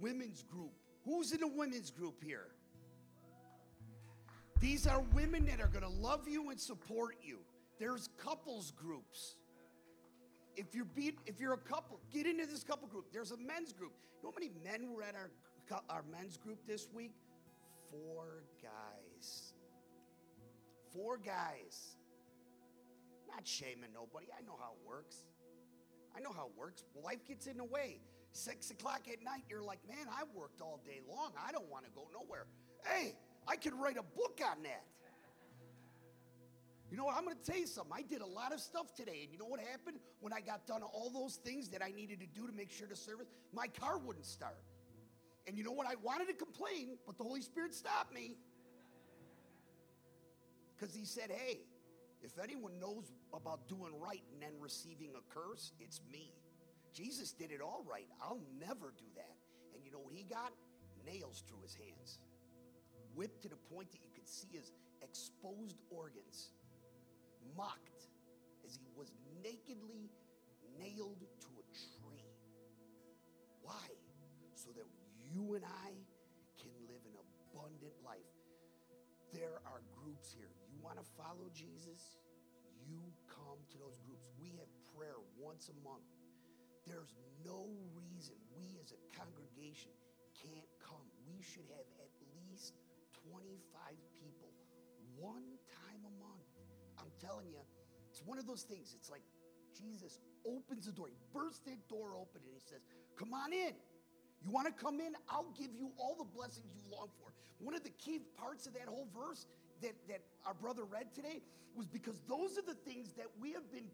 women's 0.00 0.42
group. 0.42 0.72
Who's 1.04 1.32
in 1.32 1.40
the 1.40 1.48
women's 1.48 1.90
group 1.90 2.22
here? 2.22 2.48
These 4.60 4.86
are 4.86 5.00
women 5.14 5.46
that 5.46 5.60
are 5.60 5.68
going 5.68 5.82
to 5.82 5.88
love 5.88 6.28
you 6.28 6.50
and 6.50 6.60
support 6.60 7.16
you. 7.22 7.38
There's 7.78 8.08
couples 8.18 8.72
groups. 8.72 9.36
If 10.56 10.74
you're 10.74 10.86
if 11.26 11.40
you're 11.40 11.52
a 11.52 11.58
couple, 11.58 12.00
get 12.12 12.26
into 12.26 12.44
this 12.46 12.64
couple 12.64 12.88
group. 12.88 13.06
There's 13.12 13.30
a 13.30 13.36
men's 13.36 13.72
group. 13.72 13.92
You 14.16 14.24
know 14.24 14.32
how 14.32 14.40
many 14.40 14.50
men 14.64 14.92
were 14.92 15.02
at 15.02 15.14
our 15.14 15.30
our 15.88 16.04
men's 16.10 16.36
group 16.36 16.58
this 16.66 16.88
week? 16.92 17.12
Four 17.90 18.44
guys. 18.62 19.52
Four 20.92 21.18
guys. 21.18 21.96
Not 23.28 23.46
shaming 23.46 23.92
nobody. 23.94 24.26
I 24.36 24.42
know 24.46 24.56
how 24.58 24.72
it 24.72 24.86
works. 24.86 25.24
I 26.16 26.20
know 26.20 26.32
how 26.34 26.46
it 26.46 26.52
works. 26.56 26.84
Life 27.04 27.26
gets 27.26 27.46
in 27.46 27.56
the 27.56 27.64
way. 27.64 28.00
Six 28.32 28.70
o'clock 28.70 29.02
at 29.10 29.22
night, 29.22 29.44
you're 29.48 29.62
like, 29.62 29.80
man, 29.88 30.06
I 30.10 30.22
worked 30.34 30.60
all 30.60 30.80
day 30.84 31.00
long. 31.08 31.32
I 31.38 31.52
don't 31.52 31.68
want 31.70 31.84
to 31.84 31.90
go 31.90 32.08
nowhere. 32.12 32.46
Hey, 32.84 33.14
I 33.46 33.56
could 33.56 33.74
write 33.74 33.96
a 33.96 34.02
book 34.02 34.40
on 34.44 34.62
that. 34.62 34.84
You 36.90 36.96
know 36.96 37.04
what? 37.04 37.16
I'm 37.16 37.24
going 37.24 37.36
to 37.36 37.42
tell 37.42 37.60
you 37.60 37.66
something. 37.66 37.92
I 37.94 38.02
did 38.02 38.22
a 38.22 38.26
lot 38.26 38.52
of 38.52 38.60
stuff 38.60 38.94
today, 38.94 39.20
and 39.22 39.32
you 39.32 39.38
know 39.38 39.46
what 39.46 39.60
happened 39.60 39.98
when 40.20 40.32
I 40.32 40.40
got 40.40 40.66
done 40.66 40.82
all 40.82 41.10
those 41.10 41.36
things 41.36 41.68
that 41.70 41.82
I 41.82 41.90
needed 41.90 42.20
to 42.20 42.26
do 42.26 42.46
to 42.46 42.52
make 42.52 42.70
sure 42.70 42.86
the 42.88 42.96
service? 42.96 43.26
My 43.52 43.66
car 43.66 43.98
wouldn't 43.98 44.24
start. 44.24 44.56
And 45.48 45.56
you 45.56 45.64
know 45.64 45.72
what? 45.72 45.86
I 45.86 45.94
wanted 46.04 46.28
to 46.28 46.34
complain, 46.34 46.98
but 47.06 47.16
the 47.16 47.24
Holy 47.24 47.40
Spirit 47.40 47.74
stopped 47.74 48.14
me. 48.14 48.36
Because 50.76 50.94
He 50.94 51.06
said, 51.06 51.30
hey, 51.30 51.60
if 52.22 52.38
anyone 52.38 52.78
knows 52.78 53.10
about 53.32 53.66
doing 53.66 53.92
right 53.98 54.22
and 54.32 54.42
then 54.42 54.52
receiving 54.60 55.10
a 55.16 55.34
curse, 55.34 55.72
it's 55.80 56.02
me. 56.12 56.34
Jesus 56.92 57.32
did 57.32 57.50
it 57.50 57.62
all 57.62 57.82
right. 57.90 58.06
I'll 58.20 58.42
never 58.60 58.92
do 58.98 59.06
that. 59.16 59.36
And 59.74 59.82
you 59.84 59.90
know 59.90 60.00
what 60.00 60.12
he 60.12 60.24
got? 60.24 60.52
Nails 61.06 61.42
through 61.48 61.62
his 61.62 61.74
hands, 61.74 62.18
whipped 63.14 63.40
to 63.42 63.48
the 63.48 63.56
point 63.72 63.90
that 63.92 64.00
you 64.04 64.10
could 64.14 64.28
see 64.28 64.48
his 64.52 64.72
exposed 65.00 65.78
organs, 65.90 66.50
mocked 67.56 68.04
as 68.66 68.74
he 68.74 68.88
was 68.96 69.12
nakedly 69.42 70.10
nailed 70.78 71.24
to 71.40 71.48
a 71.48 71.64
tree. 71.72 72.26
Why? 73.62 73.88
So 74.54 74.68
that 74.76 74.84
you 75.32 75.54
and 75.54 75.64
I 75.64 75.90
can 76.56 76.72
live 76.88 77.02
an 77.04 77.16
abundant 77.16 77.96
life. 78.04 78.32
There 79.32 79.60
are 79.68 79.84
groups 79.92 80.32
here. 80.32 80.48
You 80.72 80.80
want 80.80 80.96
to 80.96 81.06
follow 81.16 81.52
Jesus? 81.52 82.16
You 82.88 83.00
come 83.28 83.60
to 83.72 83.76
those 83.76 84.00
groups. 84.08 84.32
We 84.40 84.56
have 84.56 84.70
prayer 84.96 85.20
once 85.36 85.68
a 85.68 85.76
month. 85.84 86.08
There's 86.88 87.12
no 87.44 87.68
reason 87.92 88.34
we 88.56 88.80
as 88.80 88.96
a 88.96 89.00
congregation 89.12 89.92
can't 90.32 90.70
come. 90.80 91.04
We 91.28 91.44
should 91.44 91.68
have 91.76 91.88
at 92.00 92.12
least 92.48 92.80
25 93.28 93.52
people 94.16 94.48
one 95.20 95.44
time 95.68 96.00
a 96.08 96.14
month. 96.16 96.48
I'm 96.96 97.12
telling 97.20 97.52
you, 97.52 97.60
it's 98.08 98.24
one 98.24 98.38
of 98.40 98.46
those 98.46 98.64
things. 98.64 98.96
It's 98.96 99.10
like 99.10 99.22
Jesus 99.76 100.18
opens 100.46 100.86
the 100.86 100.92
door, 100.92 101.08
he 101.08 101.18
bursts 101.32 101.60
that 101.66 101.78
door 101.88 102.16
open, 102.16 102.40
and 102.42 102.54
he 102.54 102.60
says, 102.60 102.80
Come 103.16 103.34
on 103.34 103.52
in. 103.52 103.74
You 104.44 104.50
want 104.50 104.66
to 104.66 104.72
come 104.72 105.00
in? 105.00 105.14
I'll 105.28 105.52
give 105.58 105.74
you 105.74 105.90
all 105.98 106.14
the 106.16 106.24
blessings 106.24 106.66
you 106.74 106.82
long 106.90 107.08
for. 107.18 107.32
One 107.58 107.74
of 107.74 107.82
the 107.82 107.94
key 107.98 108.20
parts 108.38 108.66
of 108.66 108.74
that 108.74 108.86
whole 108.86 109.08
verse 109.10 109.46
that, 109.82 109.94
that 110.08 110.22
our 110.46 110.54
brother 110.54 110.84
read 110.84 111.14
today 111.14 111.42
was 111.74 111.86
because 111.86 112.20
those 112.28 112.58
are 112.58 112.66
the 112.66 112.78
things 112.86 113.12
that 113.14 113.26
we 113.40 113.52
have 113.52 113.66
been 113.70 113.86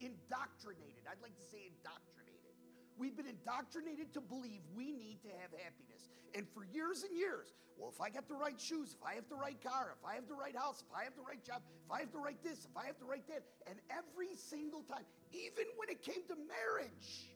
indoctrinated. 0.00 1.06
I'd 1.10 1.22
like 1.22 1.34
to 1.34 1.46
say 1.50 1.66
indoctrinated. 1.66 2.54
We've 2.98 3.16
been 3.16 3.30
indoctrinated 3.30 4.12
to 4.14 4.20
believe 4.20 4.62
we 4.74 4.90
need 4.90 5.22
to 5.22 5.30
have 5.38 5.54
happiness. 5.54 6.10
And 6.34 6.46
for 6.50 6.66
years 6.66 7.06
and 7.06 7.14
years, 7.16 7.54
well, 7.78 7.94
if 7.94 8.00
I 8.02 8.10
got 8.10 8.26
the 8.26 8.34
right 8.34 8.58
shoes, 8.60 8.98
if 8.98 9.02
I 9.06 9.14
have 9.14 9.30
the 9.30 9.38
right 9.38 9.58
car, 9.62 9.94
if 9.94 10.02
I 10.02 10.14
have 10.18 10.26
the 10.26 10.34
right 10.34 10.54
house, 10.54 10.82
if 10.82 10.90
I 10.90 11.04
have 11.04 11.14
the 11.14 11.22
right 11.22 11.42
job, 11.46 11.62
if 11.86 11.90
I 11.90 12.00
have 12.00 12.10
the 12.10 12.18
right 12.18 12.36
this, 12.42 12.66
if 12.66 12.74
I 12.74 12.86
have 12.86 12.98
the 12.98 13.06
right 13.06 13.22
that, 13.30 13.46
and 13.70 13.78
every 13.86 14.34
single 14.34 14.82
time, 14.82 15.06
even 15.30 15.70
when 15.78 15.88
it 15.88 16.02
came 16.02 16.26
to 16.26 16.34
marriage, 16.34 17.30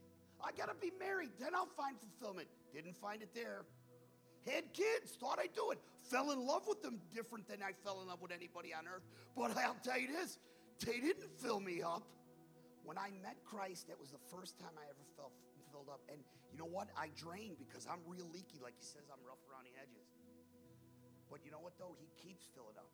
I 0.45 0.51
gotta 0.57 0.75
be 0.81 0.93
married, 0.99 1.31
then 1.39 1.55
I'll 1.55 1.71
find 1.77 1.97
fulfillment. 1.99 2.49
Didn't 2.75 2.97
find 2.97 3.23
it 3.23 3.31
there. 3.35 3.65
Had 4.45 4.73
kids, 4.73 5.15
thought 5.21 5.39
I'd 5.39 5.55
do 5.55 5.71
it. 5.71 5.79
Fell 6.03 6.33
in 6.33 6.45
love 6.45 6.67
with 6.67 6.83
them 6.83 6.99
different 7.15 7.47
than 7.47 7.63
I 7.63 7.73
fell 7.85 8.03
in 8.03 8.09
love 8.09 8.21
with 8.21 8.33
anybody 8.33 8.75
on 8.75 8.91
earth. 8.91 9.07
But 9.37 9.57
I'll 9.57 9.79
tell 9.83 9.99
you 9.99 10.09
this 10.09 10.39
they 10.85 10.99
didn't 10.99 11.31
fill 11.39 11.61
me 11.61 11.83
up. 11.83 12.03
When 12.83 12.99
I 12.99 13.15
met 13.23 13.39
Christ, 13.47 13.87
that 13.87 13.95
was 13.95 14.11
the 14.11 14.23
first 14.27 14.59
time 14.59 14.75
I 14.75 14.83
ever 14.91 15.07
felt 15.15 15.31
filled 15.71 15.87
up. 15.87 16.03
And 16.11 16.19
you 16.51 16.59
know 16.59 16.67
what? 16.67 16.91
I 16.99 17.15
drained 17.15 17.63
because 17.63 17.87
I'm 17.87 18.03
real 18.03 18.27
leaky, 18.35 18.59
like 18.59 18.75
he 18.75 18.83
says, 18.83 19.07
I'm 19.07 19.23
rough 19.23 19.39
around 19.47 19.71
the 19.71 19.77
edges. 19.79 20.11
But 21.31 21.47
you 21.47 21.55
know 21.55 21.63
what, 21.63 21.79
though? 21.79 21.95
He 22.03 22.11
keeps 22.19 22.51
filling 22.51 22.75
up. 22.75 22.91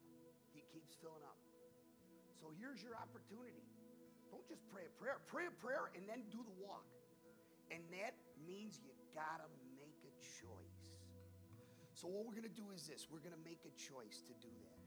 He 0.52 0.60
keeps 0.68 0.92
filling 1.00 1.24
up. 1.24 1.40
So 2.36 2.52
here's 2.60 2.84
your 2.84 2.94
opportunity. 2.94 3.64
Don't 4.30 4.44
just 4.46 4.62
pray 4.68 4.84
a 4.84 4.92
prayer, 5.00 5.18
pray 5.26 5.48
a 5.48 5.54
prayer 5.58 5.88
and 5.96 6.04
then 6.04 6.22
do 6.28 6.44
the 6.44 6.56
walk. 6.60 6.84
And 7.70 7.84
that 7.92 8.16
means 8.46 8.80
you 8.80 8.90
gotta 9.14 9.48
make 9.76 9.98
a 10.04 10.12
choice. 10.22 10.80
So, 11.92 12.06
what 12.06 12.24
we're 12.24 12.38
gonna 12.38 12.52
do 12.54 12.70
is 12.70 12.86
this 12.86 13.10
we're 13.10 13.22
gonna 13.22 13.42
make 13.44 13.66
a 13.66 13.74
choice 13.74 14.22
to 14.24 14.34
do 14.38 14.52
that. 14.64 14.78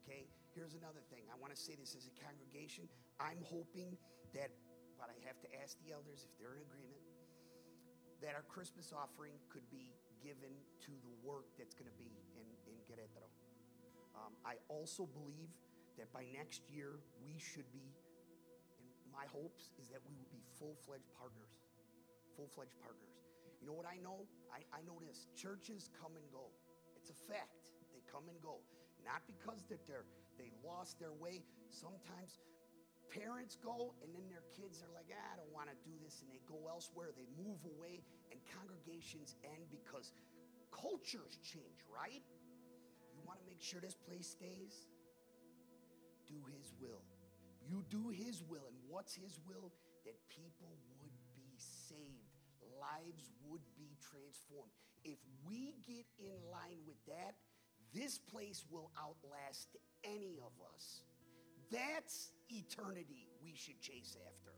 Okay? 0.00 0.30
Here's 0.54 0.74
another 0.74 1.02
thing. 1.10 1.26
I 1.28 1.36
wanna 1.36 1.58
say 1.58 1.74
this 1.74 1.94
as 1.98 2.08
a 2.08 2.14
congregation. 2.22 2.88
I'm 3.18 3.42
hoping 3.44 3.98
that, 4.32 4.50
but 4.96 5.10
I 5.10 5.16
have 5.26 5.40
to 5.42 5.48
ask 5.60 5.76
the 5.84 5.92
elders 5.92 6.24
if 6.24 6.32
they're 6.38 6.56
in 6.56 6.64
agreement, 6.64 7.02
that 8.22 8.38
our 8.38 8.46
Christmas 8.46 8.92
offering 8.94 9.34
could 9.50 9.66
be 9.70 9.92
given 10.22 10.52
to 10.86 10.92
the 11.02 11.12
work 11.24 11.48
that's 11.56 11.74
gonna 11.74 11.96
be 11.98 12.12
in, 12.36 12.46
in 12.68 12.76
Querétaro. 12.86 13.28
Um, 14.14 14.36
I 14.44 14.60
also 14.68 15.06
believe 15.06 15.50
that 15.98 16.12
by 16.12 16.24
next 16.32 16.62
year, 16.70 17.00
we 17.24 17.36
should 17.38 17.68
be, 17.72 17.92
and 18.78 19.12
my 19.12 19.26
hopes 19.28 19.70
is 19.80 19.88
that 19.90 20.00
we 20.06 20.14
will 20.16 20.30
be 20.32 20.44
full 20.58 20.76
fledged 20.86 21.10
partners. 21.18 21.56
Full 22.40 22.48
fledged 22.48 22.80
partners. 22.80 23.20
You 23.60 23.68
know 23.68 23.76
what 23.76 23.84
I 23.84 24.00
know? 24.00 24.24
I, 24.48 24.64
I 24.72 24.80
know 24.88 24.96
this 24.96 25.28
churches 25.36 25.92
come 25.92 26.16
and 26.16 26.24
go. 26.32 26.48
It's 26.96 27.12
a 27.12 27.18
fact. 27.28 27.68
They 27.92 28.00
come 28.08 28.32
and 28.32 28.40
go. 28.40 28.64
Not 29.04 29.20
because 29.28 29.60
that 29.68 29.84
they're 29.84 30.08
they 30.40 30.48
lost 30.64 30.96
their 30.96 31.12
way. 31.12 31.44
Sometimes 31.68 32.40
parents 33.12 33.60
go 33.60 33.92
and 34.00 34.08
then 34.16 34.24
their 34.32 34.40
kids 34.56 34.80
are 34.80 34.88
like, 34.96 35.12
ah, 35.12 35.20
I 35.20 35.36
don't 35.36 35.52
want 35.52 35.68
to 35.68 35.76
do 35.84 35.92
this, 36.00 36.24
and 36.24 36.32
they 36.32 36.40
go 36.48 36.64
elsewhere. 36.64 37.12
They 37.12 37.28
move 37.36 37.60
away, 37.76 38.00
and 38.32 38.40
congregations 38.56 39.36
end 39.44 39.68
because 39.68 40.16
cultures 40.72 41.36
change, 41.44 41.84
right? 41.92 42.24
You 43.12 43.20
want 43.28 43.36
to 43.36 43.44
make 43.44 43.60
sure 43.60 43.84
this 43.84 44.00
place 44.00 44.32
stays? 44.32 44.88
Do 46.24 46.40
His 46.56 46.72
will. 46.80 47.04
You 47.68 47.84
do 47.92 48.08
His 48.08 48.40
will, 48.48 48.64
and 48.64 48.80
what's 48.88 49.12
His 49.12 49.36
will? 49.44 49.76
That 50.08 50.16
people 50.32 50.72
would 51.04 51.12
be 51.36 51.52
saved, 51.60 52.19
lives 52.80 53.30
would 53.48 53.62
be 53.76 53.96
transformed. 54.00 54.72
If 55.04 55.18
we 55.46 55.76
get 55.86 56.06
in 56.18 56.36
line 56.50 56.80
with 56.86 56.98
that, 57.06 57.36
this 57.94 58.18
place 58.18 58.64
will 58.70 58.90
outlast 58.98 59.76
any 60.04 60.38
of 60.40 60.52
us. 60.74 61.02
That's 61.70 62.32
eternity 62.48 63.28
we 63.42 63.54
should 63.54 63.80
chase 63.80 64.16
after. 64.26 64.52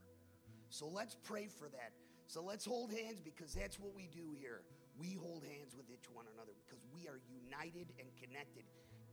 So 0.70 0.88
let's 0.88 1.16
pray 1.22 1.48
for 1.48 1.68
that. 1.68 1.92
So 2.26 2.42
let's 2.42 2.64
hold 2.64 2.92
hands 2.92 3.20
because 3.20 3.54
that's 3.54 3.78
what 3.78 3.94
we 3.94 4.08
do 4.12 4.34
here. 4.38 4.62
We 4.98 5.14
hold 5.14 5.44
hands 5.44 5.74
with 5.76 5.90
each 5.90 6.08
one 6.12 6.26
another 6.34 6.52
because 6.64 6.82
we 6.94 7.08
are 7.08 7.20
united 7.28 7.92
and 7.98 8.08
connected, 8.20 8.64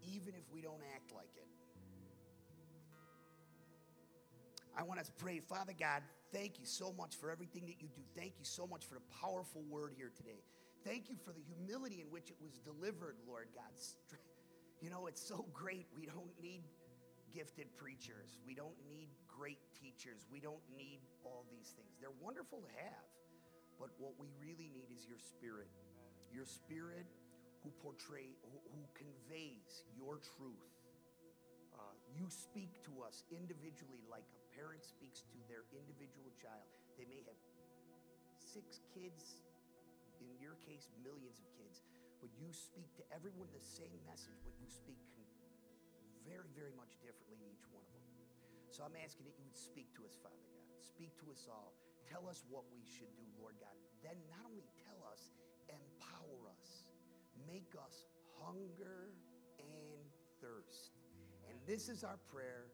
even 0.01 0.33
if 0.35 0.43
we 0.53 0.61
don't 0.61 0.81
act 0.95 1.11
like 1.15 1.31
it. 1.35 1.47
I 4.77 4.83
want 4.83 4.99
us 4.99 5.07
to 5.07 5.13
pray, 5.13 5.39
Father 5.39 5.73
God, 5.77 6.03
thank 6.33 6.59
you 6.59 6.65
so 6.65 6.93
much 6.93 7.15
for 7.15 7.31
everything 7.31 7.65
that 7.65 7.81
you 7.81 7.87
do. 7.95 8.01
Thank 8.15 8.33
you 8.39 8.45
so 8.45 8.67
much 8.67 8.85
for 8.85 8.95
the 8.95 9.07
powerful 9.21 9.61
word 9.69 9.93
here 9.95 10.11
today. 10.15 10.41
Thank 10.85 11.09
you 11.09 11.15
for 11.25 11.33
the 11.33 11.41
humility 11.41 12.01
in 12.01 12.07
which 12.11 12.29
it 12.29 12.37
was 12.41 12.59
delivered, 12.59 13.15
Lord 13.27 13.47
God. 13.55 13.73
You 14.81 14.89
know, 14.89 15.07
it's 15.07 15.19
so 15.19 15.43
great. 15.51 15.87
We 15.91 16.05
don't 16.05 16.31
need 16.41 16.63
gifted 17.35 17.67
preachers, 17.77 18.39
we 18.47 18.55
don't 18.55 18.77
need 18.87 19.09
great 19.27 19.59
teachers, 19.75 20.25
we 20.31 20.39
don't 20.39 20.63
need 20.71 20.99
all 21.23 21.45
these 21.51 21.75
things. 21.77 21.99
They're 22.01 22.15
wonderful 22.23 22.63
to 22.63 22.71
have, 22.79 23.09
but 23.77 23.89
what 23.99 24.17
we 24.17 24.31
really 24.41 24.71
need 24.73 24.89
is 24.89 25.05
your 25.05 25.19
spirit. 25.19 25.69
Your 26.33 26.45
spirit 26.45 27.05
who 27.63 27.69
portray, 27.83 28.33
who, 28.41 28.81
conveys 28.95 29.83
your 29.95 30.19
truth. 30.37 30.73
Uh, 31.75 31.95
you 32.11 32.27
speak 32.27 32.71
to 32.83 33.03
us 33.03 33.23
individually 33.31 34.03
like 34.11 34.27
a 34.27 34.38
parent 34.59 34.83
speaks 34.83 35.23
to 35.23 35.39
their 35.47 35.63
individual 35.71 36.27
child. 36.35 36.67
They 36.99 37.07
may 37.07 37.23
have 37.23 37.39
six 38.35 38.83
kids, 38.91 39.39
in 40.19 40.27
your 40.43 40.59
case, 40.67 40.91
millions 40.99 41.39
of 41.39 41.47
kids, 41.55 41.79
but 42.19 42.27
you 42.35 42.51
speak 42.51 42.91
to 42.99 43.03
everyone 43.15 43.47
the 43.55 43.63
same 43.63 43.95
message, 44.03 44.35
but 44.43 44.51
you 44.59 44.67
speak 44.67 44.99
very, 46.27 46.51
very 46.59 46.75
much 46.75 46.99
differently 46.99 47.39
to 47.39 47.47
each 47.47 47.67
one 47.71 47.87
of 47.87 47.91
them. 47.95 48.03
So 48.67 48.83
I'm 48.83 48.99
asking 48.99 49.31
that 49.31 49.35
you 49.39 49.47
would 49.47 49.55
speak 49.55 49.87
to 49.95 50.03
us, 50.03 50.19
Father 50.19 50.43
God. 50.43 50.59
Speak 50.83 51.15
to 51.23 51.31
us 51.31 51.47
all. 51.47 51.71
Tell 52.03 52.27
us 52.27 52.43
what 52.51 52.67
we 52.75 52.83
should 52.83 53.09
do, 53.15 53.25
Lord 53.39 53.55
God. 53.63 53.71
Then 54.03 54.19
not 54.27 54.43
only 54.43 54.67
tell 54.83 54.99
us, 55.07 55.31
empower 55.71 56.51
us. 56.51 56.91
Make 57.47 57.71
us 57.79 58.11
hunger 58.43 59.15
and 59.57 60.03
thirst. 60.43 60.99
And 61.47 61.55
this 61.63 61.87
is 61.87 62.03
our 62.03 62.19
prayer 62.27 62.67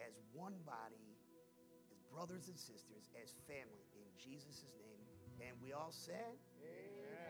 as 0.00 0.14
one 0.32 0.54
body, 0.66 1.13
brothers 2.14 2.46
and 2.46 2.56
sisters, 2.56 3.10
as 3.18 3.34
family 3.50 3.90
in 3.98 4.06
Jesus' 4.14 4.62
name. 4.70 5.02
And 5.42 5.58
we 5.60 5.72
all 5.74 5.90
said, 5.90 6.38
Amen. 6.62 7.24